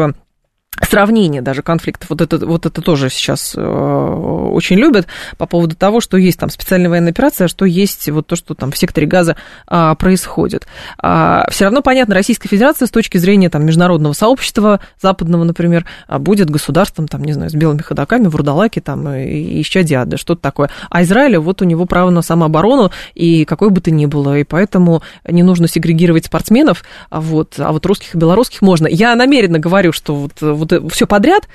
сравнение 0.81 1.43
даже 1.43 1.63
конфликтов. 1.63 2.11
Вот 2.11 2.21
это, 2.21 2.45
вот 2.47 2.67
это 2.67 2.81
тоже 2.81 3.11
сейчас 3.11 3.55
э, 3.57 3.61
очень 3.61 4.77
любят 4.77 5.07
по 5.37 5.47
поводу 5.47 5.77
того, 5.77 6.01
что 6.01 6.17
есть 6.17 6.39
там 6.39 6.51
специальная 6.51 6.89
военная 6.89 7.13
операция, 7.13 7.45
а 7.45 7.49
что 7.49 7.65
есть 7.65 8.09
вот 8.09 8.27
то, 8.27 8.37
что 8.37 8.55
там 8.55 8.73
в 8.73 8.79
секторе 8.79 9.07
газа 9.07 9.37
а, 9.67 9.95
происходит. 9.95 10.67
А, 10.99 11.47
все 11.51 11.65
равно 11.65 11.83
понятно, 11.83 12.15
Российская 12.15 12.49
Федерация 12.49 12.87
с 12.87 12.91
точки 12.91 13.19
зрения 13.19 13.51
там 13.51 13.65
международного 13.65 14.13
сообщества 14.13 14.81
западного, 15.01 15.45
например, 15.45 15.85
а, 16.09 16.19
будет 16.19 16.51
государством, 16.51 17.07
там, 17.07 17.23
не 17.23 17.33
знаю, 17.33 17.51
с 17.51 17.55
белыми 17.55 17.83
ходоками, 17.83 18.27
вурдалаки 18.27 18.81
там 18.81 19.09
и, 19.09 19.61
и 19.61 19.63
щадиады, 19.63 20.17
что-то 20.17 20.41
такое. 20.41 20.71
А 20.91 21.03
Израиль, 21.03 21.37
вот 21.39 21.63
у 21.63 21.65
него 21.65 21.85
право 21.87 22.11
на 22.11 22.23
самооборону 22.23 22.91
и 23.15 23.45
какой 23.45 23.71
бы 23.71 23.81
то 23.81 23.91
ни 23.91 24.07
было, 24.07 24.39
и 24.39 24.45
поэтому 24.45 25.03
не 25.29 25.43
нужно 25.43 25.69
сегрегировать 25.69 26.27
спортсменов, 26.27 26.83
а 27.11 27.21
вот, 27.21 27.55
а 27.59 27.73
вот 27.73 27.85
русских 27.87 28.15
и 28.15 28.19
белорусских 28.19 28.63
можно. 28.63 28.87
Я 28.87 29.15
намеренно 29.15 29.59
говорю, 29.59 29.93
что 29.93 30.15
вот 30.15 30.33
вот 30.63 30.93
все 30.93 31.07
подряд, 31.07 31.49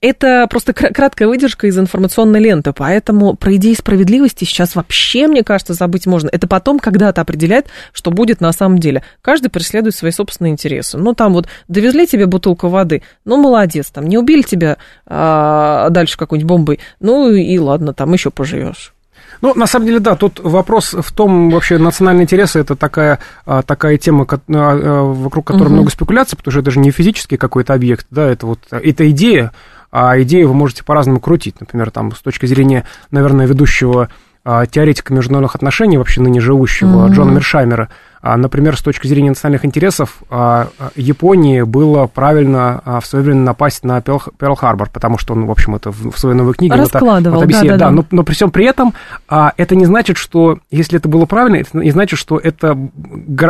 это 0.00 0.46
просто 0.48 0.72
краткая 0.72 1.28
выдержка 1.28 1.66
из 1.66 1.78
информационной 1.78 2.40
ленты. 2.40 2.72
Поэтому 2.72 3.34
про 3.34 3.54
идеи 3.56 3.74
справедливости 3.74 4.44
сейчас 4.44 4.74
вообще, 4.74 5.26
мне 5.26 5.42
кажется, 5.42 5.74
забыть 5.74 6.06
можно. 6.06 6.28
Это 6.32 6.46
потом 6.46 6.78
когда-то 6.78 7.20
определяет, 7.20 7.66
что 7.92 8.10
будет 8.10 8.40
на 8.40 8.52
самом 8.52 8.78
деле. 8.78 9.02
Каждый 9.22 9.48
преследует 9.48 9.94
свои 9.94 10.10
собственные 10.10 10.52
интересы. 10.52 10.98
Ну, 10.98 11.14
там 11.14 11.32
вот 11.32 11.46
довезли 11.68 12.06
тебе 12.06 12.26
бутылку 12.26 12.68
воды, 12.68 13.02
ну, 13.24 13.36
молодец, 13.36 13.90
там 13.90 14.06
не 14.06 14.18
убили 14.18 14.42
тебя 14.42 14.78
а, 15.06 15.88
дальше 15.90 16.16
какой-нибудь 16.16 16.48
бомбой, 16.48 16.80
ну 17.00 17.30
и 17.30 17.58
ладно, 17.58 17.94
там 17.94 18.12
еще 18.12 18.30
поживешь. 18.30 18.94
Ну, 19.40 19.54
на 19.54 19.66
самом 19.66 19.86
деле, 19.86 20.00
да, 20.00 20.16
тут 20.16 20.40
вопрос 20.40 20.94
в 20.94 21.12
том, 21.12 21.50
вообще, 21.50 21.78
национальные 21.78 22.24
интересы, 22.24 22.60
это 22.60 22.76
такая, 22.76 23.18
а, 23.46 23.62
такая 23.62 23.98
тема, 23.98 24.26
а, 24.30 24.38
а, 24.48 25.02
вокруг 25.02 25.46
которой 25.46 25.68
угу. 25.68 25.74
много 25.74 25.90
спекуляций, 25.90 26.36
потому 26.36 26.52
что 26.52 26.60
это 26.60 26.70
же 26.70 26.80
не 26.80 26.90
физический 26.90 27.36
какой-то 27.36 27.74
объект, 27.74 28.06
да, 28.10 28.26
это 28.26 28.46
вот, 28.46 28.60
это 28.70 29.10
идея, 29.10 29.52
а 29.90 30.20
идею 30.22 30.48
вы 30.48 30.54
можете 30.54 30.82
по-разному 30.82 31.20
крутить. 31.20 31.60
Например, 31.60 31.90
там, 31.90 32.12
с 32.12 32.20
точки 32.20 32.46
зрения, 32.46 32.84
наверное, 33.10 33.46
ведущего 33.46 34.08
теоретика 34.44 35.14
международных 35.14 35.54
отношений, 35.54 35.96
вообще 35.96 36.20
ныне 36.20 36.40
живущего, 36.40 37.06
mm-hmm. 37.06 37.12
Джона 37.12 37.30
Мершаймера, 37.30 37.88
например, 38.36 38.76
с 38.76 38.82
точки 38.82 39.06
зрения 39.06 39.30
национальных 39.30 39.64
интересов, 39.64 40.18
а, 40.30 40.68
а, 40.78 40.90
Японии 40.96 41.62
было 41.62 42.06
правильно 42.06 42.82
в 43.02 43.06
свое 43.06 43.24
время 43.24 43.40
напасть 43.40 43.84
на 43.84 43.98
Перл-Харбор, 43.98 44.88
потому 44.92 45.18
что 45.18 45.34
он, 45.34 45.46
в 45.46 45.50
общем, 45.50 45.74
это 45.74 45.90
в 45.90 46.16
своей 46.16 46.36
новой 46.36 46.54
книге... 46.54 46.74
Раскладывал, 46.74 47.40
вот, 47.40 47.48
да, 47.48 47.62
да, 47.62 47.76
да. 47.76 47.90
Но, 47.90 48.04
но 48.10 48.22
при 48.22 48.34
всем 48.34 48.50
при 48.50 48.66
этом 48.66 48.94
это 49.28 49.76
не 49.76 49.84
значит, 49.84 50.16
что, 50.16 50.58
если 50.70 50.98
это 50.98 51.08
было 51.08 51.26
правильно, 51.26 51.56
это 51.56 51.76
не 51.78 51.90
значит, 51.90 52.18
что, 52.18 52.38
это, 52.38 52.78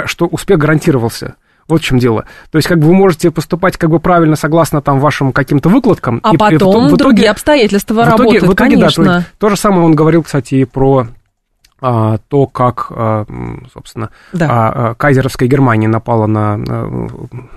что 0.06 0.26
успех 0.26 0.58
гарантировался. 0.58 1.36
Вот 1.68 1.80
в 1.80 1.84
чем 1.84 1.98
дело. 1.98 2.26
То 2.50 2.58
есть, 2.58 2.68
как 2.68 2.78
бы 2.78 2.88
вы 2.88 2.94
можете 2.94 3.30
поступать 3.30 3.76
как 3.76 3.90
бы 3.90 3.98
правильно 3.98 4.36
согласно 4.36 4.82
там 4.82 5.00
вашим 5.00 5.32
каким-то 5.32 5.68
выкладкам. 5.68 6.20
А 6.22 6.34
и, 6.34 6.36
потом 6.36 6.86
и 6.86 6.88
в, 6.88 6.92
в 6.92 6.96
итоге, 6.96 6.96
другие 6.96 7.30
обстоятельства 7.30 7.94
в 7.94 7.96
итоге, 7.98 8.10
работают, 8.10 8.42
в 8.42 8.52
итоге, 8.52 8.70
конечно. 8.76 9.04
Да, 9.04 9.18
то, 9.20 9.26
то 9.38 9.48
же 9.48 9.56
самое 9.56 9.82
он 9.82 9.94
говорил, 9.94 10.22
кстати, 10.22 10.56
и 10.56 10.64
про 10.64 11.06
а, 11.06 11.06
то, 12.28 12.46
как, 12.46 12.86
а, 12.90 13.26
собственно, 13.72 14.10
да. 14.32 14.48
А, 14.50 14.94
кайзеровская 14.94 15.48
Германия 15.48 15.88
напала 15.88 16.26
на 16.26 16.58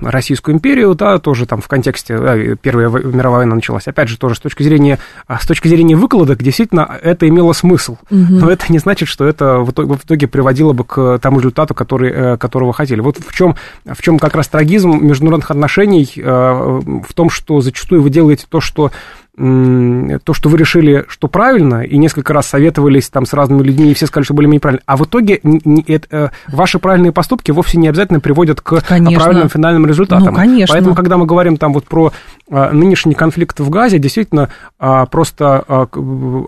Российскую 0.01 0.55
империю, 0.55 0.95
да, 0.95 1.19
тоже 1.19 1.45
там 1.45 1.61
в 1.61 1.67
контексте 1.67 2.57
Первая 2.61 2.89
мировая 2.89 3.39
война 3.39 3.55
началась. 3.55 3.87
Опять 3.87 4.09
же, 4.09 4.17
тоже 4.17 4.35
с 4.35 4.39
точки 4.39 4.63
зрения, 4.63 4.99
с 5.29 5.47
точки 5.47 5.67
зрения 5.67 5.95
выкладок, 5.95 6.43
действительно, 6.43 6.97
это 7.01 7.27
имело 7.27 7.53
смысл. 7.53 7.97
Угу. 8.09 8.25
Но 8.29 8.49
это 8.49 8.65
не 8.69 8.79
значит, 8.79 9.07
что 9.07 9.25
это 9.25 9.59
в 9.59 9.71
итоге, 9.71 9.93
в 9.95 10.03
итоге 10.03 10.27
приводило 10.27 10.73
бы 10.73 10.83
к 10.83 11.19
тому 11.19 11.39
результату, 11.39 11.73
который, 11.73 12.37
которого 12.37 12.73
хотели. 12.73 12.99
Вот 12.99 13.17
в 13.17 13.33
чем, 13.33 13.55
в 13.85 14.01
чем 14.01 14.19
как 14.19 14.35
раз 14.35 14.47
трагизм 14.47 14.99
международных 15.05 15.51
отношений, 15.51 16.11
в 16.17 17.13
том, 17.13 17.29
что 17.29 17.61
зачастую 17.61 18.01
вы 18.01 18.09
делаете 18.09 18.45
то, 18.49 18.59
что 18.59 18.91
то, 19.37 20.33
что 20.33 20.49
вы 20.49 20.57
решили, 20.57 21.05
что 21.07 21.27
правильно, 21.27 21.83
и 21.83 21.97
несколько 21.97 22.33
раз 22.33 22.47
советовались 22.47 23.07
там 23.09 23.27
с 23.27 23.33
разными 23.33 23.61
людьми, 23.61 23.91
и 23.91 23.93
все 23.93 24.07
сказали, 24.07 24.25
что 24.25 24.33
более-менее 24.33 24.61
правильно, 24.61 24.81
а 24.87 24.97
в 24.97 25.05
итоге 25.05 25.39
не, 25.43 25.83
это, 25.87 26.07
э, 26.09 26.29
ваши 26.47 26.79
правильные 26.79 27.11
поступки 27.11 27.51
вовсе 27.51 27.77
не 27.77 27.87
обязательно 27.87 28.19
приводят 28.19 28.61
к 28.61 28.81
конечно. 28.81 29.19
правильным 29.19 29.49
финальным 29.49 29.85
результатам. 29.85 30.29
Ну, 30.29 30.33
конечно. 30.33 30.73
Поэтому, 30.73 30.95
когда 30.95 31.17
мы 31.17 31.27
говорим 31.27 31.57
там 31.57 31.71
вот 31.73 31.85
про 31.85 32.11
а, 32.49 32.71
нынешний 32.71 33.13
конфликт 33.13 33.59
в 33.59 33.69
Газе, 33.69 33.99
действительно, 33.99 34.49
а, 34.79 35.05
просто 35.05 35.63
а, 35.67 35.87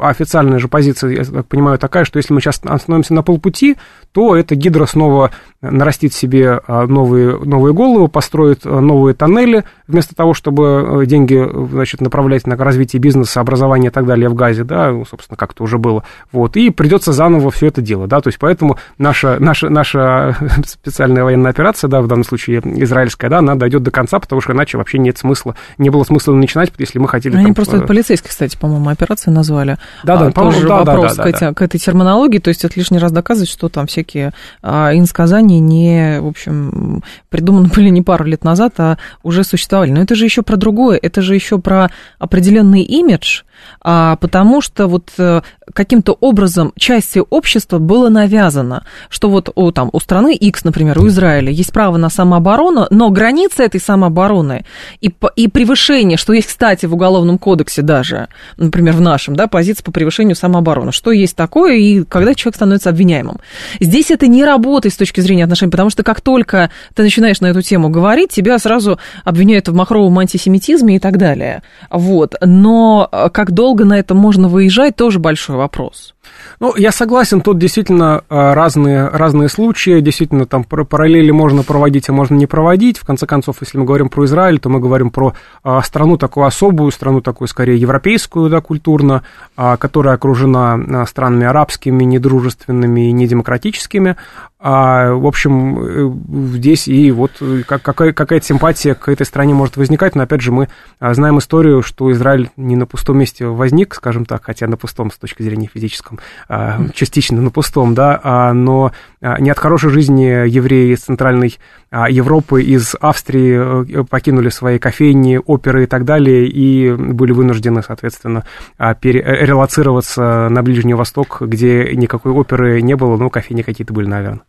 официальная 0.02 0.58
же 0.58 0.68
позиция, 0.68 1.12
я 1.12 1.24
так 1.24 1.46
понимаю, 1.46 1.78
такая, 1.78 2.06
что 2.06 2.18
если 2.18 2.34
мы 2.34 2.42
сейчас 2.42 2.62
остановимся 2.64 3.14
на 3.14 3.22
полпути, 3.22 3.78
то 4.14 4.36
эта 4.36 4.56
гидра 4.56 4.86
снова 4.86 5.32
нарастит 5.62 6.14
себе 6.14 6.62
новые, 6.68 7.38
новые 7.38 7.74
головы, 7.74 8.08
построит 8.08 8.66
новые 8.66 9.14
тоннели, 9.14 9.66
вместо 9.88 10.16
того, 10.16 10.34
чтобы 10.34 11.04
деньги 11.06 11.46
значит, 11.72 12.02
направлять 12.02 12.48
на 12.48 12.56
развитие 12.56 13.00
бизнеса, 13.02 13.42
образования 13.42 13.88
и 13.88 13.92
так 13.92 14.06
далее 14.06 14.30
в 14.30 14.36
Газе, 14.36 14.64
да, 14.64 14.92
ну, 14.92 15.06
собственно, 15.06 15.38
как 15.38 15.54
это 15.54 15.64
уже 15.64 15.78
было, 15.78 16.04
вот, 16.32 16.56
и 16.58 16.70
придется 16.70 17.12
заново 17.12 17.52
все 17.52 17.68
это 17.68 17.82
делать, 17.82 18.10
да, 18.10 18.22
то 18.22 18.30
есть 18.30 18.40
поэтому 18.40 18.78
наша, 18.98 19.38
наша, 19.40 19.70
наша 19.70 20.38
специальная 20.66 21.24
военная 21.24 21.52
операция, 21.52 21.88
да, 21.88 22.02
в 22.02 22.08
данном 22.08 22.24
случае 22.24 22.62
израильская, 22.84 23.30
да, 23.30 23.40
она 23.40 23.56
дойдет 23.56 23.84
до 23.84 23.92
конца, 23.92 24.20
потому 24.20 24.42
что 24.42 24.54
иначе 24.54 24.78
вообще 24.78 25.00
нет 25.00 25.18
смысла, 25.18 25.56
не 25.78 25.90
было 25.90 26.04
смысла 26.04 26.34
начинать, 26.34 26.72
если 26.78 27.00
мы 27.00 27.08
хотели... 27.08 27.36
Они 27.36 27.46
там, 27.46 27.56
просто 27.56 27.78
э... 27.78 27.82
полицейские, 27.82 28.30
кстати, 28.30 28.58
по-моему, 28.58 28.90
операции 28.90 29.32
назвали. 29.32 29.78
Да, 30.04 30.18
да, 30.18 30.28
а, 30.28 30.32
тоже 30.32 30.68
да, 30.68 30.84
вопрос 30.84 31.16
да, 31.16 31.24
да, 31.24 31.32
к, 31.32 31.40
да, 31.40 31.54
к 31.54 31.62
этой 31.62 31.80
терминологии, 31.80 32.40
то 32.40 32.50
есть 32.50 32.64
это 32.64 32.74
лишний 32.76 33.00
раз 33.00 33.12
доказывает, 33.12 33.50
что 33.50 33.70
там 33.70 33.88
всякие 33.88 34.34
а, 34.62 34.94
инсказания 34.94 35.49
не, 35.58 36.22
в 36.22 36.28
общем, 36.28 37.04
придуманы 37.30 37.68
были 37.76 37.90
не 37.90 38.04
пару 38.04 38.26
лет 38.26 38.44
назад, 38.44 38.74
а 38.78 38.98
уже 39.24 39.44
существовали. 39.44 39.90
Но 39.90 40.02
это 40.02 40.14
же 40.14 40.26
еще 40.26 40.44
про 40.44 40.56
другое, 40.56 41.00
это 41.02 41.22
же 41.24 41.34
еще 41.34 41.58
про 41.58 41.90
определенный 42.20 42.84
имидж, 42.84 43.42
потому 43.82 44.62
что 44.62 44.88
вот 44.88 45.12
э, 45.18 45.42
каким-то 45.74 46.18
образом 46.20 46.74
части 46.78 47.22
общества 47.30 47.80
было 47.80 48.10
навязано, 48.10 48.86
что 49.10 49.30
вот 49.30 49.50
у, 49.56 49.72
там, 49.72 49.90
у 49.94 50.00
страны 50.00 50.36
X, 50.36 50.64
например, 50.64 51.00
у 51.00 51.08
Израиля 51.08 51.52
есть 51.52 51.72
право 51.72 51.98
на 51.98 52.10
самооборону, 52.10 52.88
но 52.90 53.10
граница 53.10 53.64
этой 53.64 53.80
самообороны 53.80 54.66
и, 55.02 55.14
и 55.36 55.48
превышение, 55.48 56.18
что 56.18 56.34
есть, 56.34 56.48
кстати, 56.48 56.86
в 56.86 56.94
Уголовном 56.94 57.38
кодексе 57.38 57.82
даже, 57.82 58.28
например, 58.58 58.94
в 58.96 59.02
нашем, 59.02 59.36
да, 59.36 59.48
позиция 59.48 59.84
по 59.84 59.92
превышению 59.92 60.36
самообороны, 60.36 60.92
что 60.92 61.12
есть 61.12 61.36
такое 61.36 61.76
и 61.76 62.04
когда 62.04 62.34
человек 62.36 62.56
становится 62.56 62.90
обвиняемым. 62.90 63.40
Здесь 63.80 64.12
это 64.12 64.28
не 64.28 64.44
работает 64.44 64.94
с 64.94 64.98
точки 64.98 65.22
зрения 65.22 65.44
отношений, 65.44 65.72
потому 65.72 65.90
что 65.90 66.04
как 66.04 66.22
только 66.22 66.70
ты 66.94 67.04
начинаешь 67.04 67.42
на 67.42 67.48
эту 67.48 67.62
тему 67.62 67.90
говорить, 67.90 68.32
тебя 68.32 68.58
сразу 68.60 69.00
обвиняют 69.24 69.68
в 69.68 69.74
махровом 69.74 70.18
антисемитизме 70.20 70.98
и 70.98 71.00
так 71.00 71.18
далее. 71.18 71.64
Вот. 71.90 72.36
Но 72.42 73.08
э, 73.12 73.30
долго 73.52 73.86
на 73.86 74.00
это 74.00 74.14
можно 74.14 74.48
выезжать, 74.48 74.96
тоже 74.96 75.20
большой 75.20 75.56
вопрос. 75.56 76.16
Ну, 76.60 76.76
я 76.76 76.92
согласен, 76.92 77.40
тут 77.40 77.58
действительно 77.58 78.24
э, 78.30 78.54
разные, 78.54 79.08
разные 79.08 79.48
случаи, 79.48 80.02
действительно 80.02 80.46
там 80.46 80.66
параллели 80.66 81.32
можно 81.32 81.64
проводить, 81.64 82.10
а 82.10 82.14
можно 82.14 82.36
не 82.36 82.48
проводить. 82.48 82.98
В 82.98 83.06
конце 83.06 83.26
концов, 83.26 83.58
если 83.62 83.78
мы 83.78 83.86
говорим 83.86 84.10
про 84.10 84.26
Израиль, 84.26 84.60
то 84.60 84.68
мы 84.68 84.82
говорим 84.82 85.10
про 85.10 85.34
э, 85.64 85.80
страну 85.86 86.18
такую 86.18 86.46
особую, 86.46 86.92
страну 86.92 87.22
такую 87.22 87.48
скорее 87.48 87.78
европейскую, 87.78 88.50
да, 88.50 88.60
культурно, 88.60 89.24
э, 89.56 89.78
которая 89.80 90.16
окружена 90.16 91.06
странами 91.06 91.46
арабскими, 91.46 92.04
недружественными 92.04 93.08
и 93.08 93.12
недемократическими. 93.14 94.18
А, 94.62 95.14
в 95.14 95.26
общем, 95.26 96.52
здесь 96.54 96.90
и 96.90 97.12
вот 97.12 97.32
какая, 97.66 98.12
какая-то 98.12 98.46
симпатия 98.46 98.94
к 98.94 99.08
этой 99.08 99.26
стране 99.26 99.54
может 99.54 99.78
возникать, 99.78 100.16
но 100.16 100.24
опять 100.24 100.42
же 100.42 100.52
мы 100.52 100.68
знаем 101.00 101.40
историю, 101.40 101.82
что 101.82 102.12
Израиль 102.12 102.50
не 102.58 102.76
на 102.76 102.86
пустом 102.86 103.20
месте 103.20 103.46
возник, 103.46 103.96
скажем 103.96 104.26
так, 104.26 104.44
хотя 104.44 104.68
на 104.68 104.76
пустом 104.76 105.12
с 105.12 105.18
точки 105.18 105.44
зрения 105.44 105.70
физическом, 105.74 106.19
а, 106.48 106.80
частично 106.94 107.42
на 107.42 107.52
пустом, 107.52 107.94
да, 107.94 108.20
а, 108.24 108.54
но 108.54 108.92
а, 109.22 109.40
не 109.40 109.50
от 109.50 109.60
хорошей 109.60 109.90
жизни 109.90 110.48
евреи 110.48 110.94
из 110.94 111.00
Центральной 111.00 111.58
Европы, 111.92 112.62
из 112.62 112.96
Австрии 113.02 114.02
э, 114.02 114.04
покинули 114.08 114.50
свои 114.50 114.78
кофейни, 114.78 115.42
оперы 115.44 115.84
и 115.84 115.88
так 115.88 116.06
далее, 116.06 116.48
и 116.48 116.92
были 116.92 117.32
вынуждены, 117.32 117.82
соответственно, 117.82 118.44
перерелацироваться 118.78 120.50
на 120.50 120.62
Ближний 120.62 120.94
Восток, 120.94 121.42
где 121.42 121.96
никакой 121.96 122.32
оперы 122.32 122.84
не 122.84 122.96
было, 122.96 123.18
но 123.18 123.32
кофейни 123.32 123.64
какие-то 123.64 123.92
были, 123.92 124.06
наверное. 124.06 124.42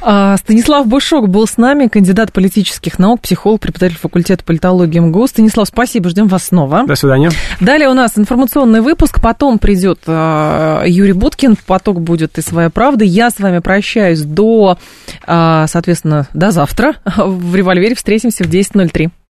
А, 0.00 0.36
Станислав 0.36 0.86
Бушок 0.86 1.28
был 1.28 1.46
с 1.46 1.56
нами, 1.56 1.88
кандидат 1.88 2.32
политических 2.32 2.98
наук, 2.98 3.20
психолог, 3.20 3.60
преподаватель 3.60 3.98
факультета 3.98 4.44
политологии 4.44 4.98
МГУ. 4.98 5.26
Станислав, 5.26 5.68
спасибо, 5.68 6.08
ждем 6.08 6.28
вас 6.28 6.44
снова. 6.44 6.84
До 6.86 6.94
свидания. 6.94 7.30
Далее 7.60 7.88
у 7.88 7.94
нас 7.94 8.12
информационный 8.16 8.80
выпуск, 8.80 9.20
потом 9.20 9.58
придет 9.58 10.00
а, 10.06 10.84
Юрий 10.86 11.12
Буткин, 11.12 11.56
поток 11.66 12.00
будет 12.00 12.38
и 12.38 12.42
своя 12.42 12.70
правда. 12.70 13.04
Я 13.04 13.30
с 13.30 13.38
вами 13.38 13.58
прощаюсь 13.58 14.22
до, 14.22 14.78
а, 15.26 15.66
соответственно, 15.66 16.28
до 16.32 16.50
завтра. 16.50 16.94
В 17.16 17.54
револьвере 17.54 17.94
встретимся 17.94 18.44
в 18.44 18.48
10.03. 18.48 19.10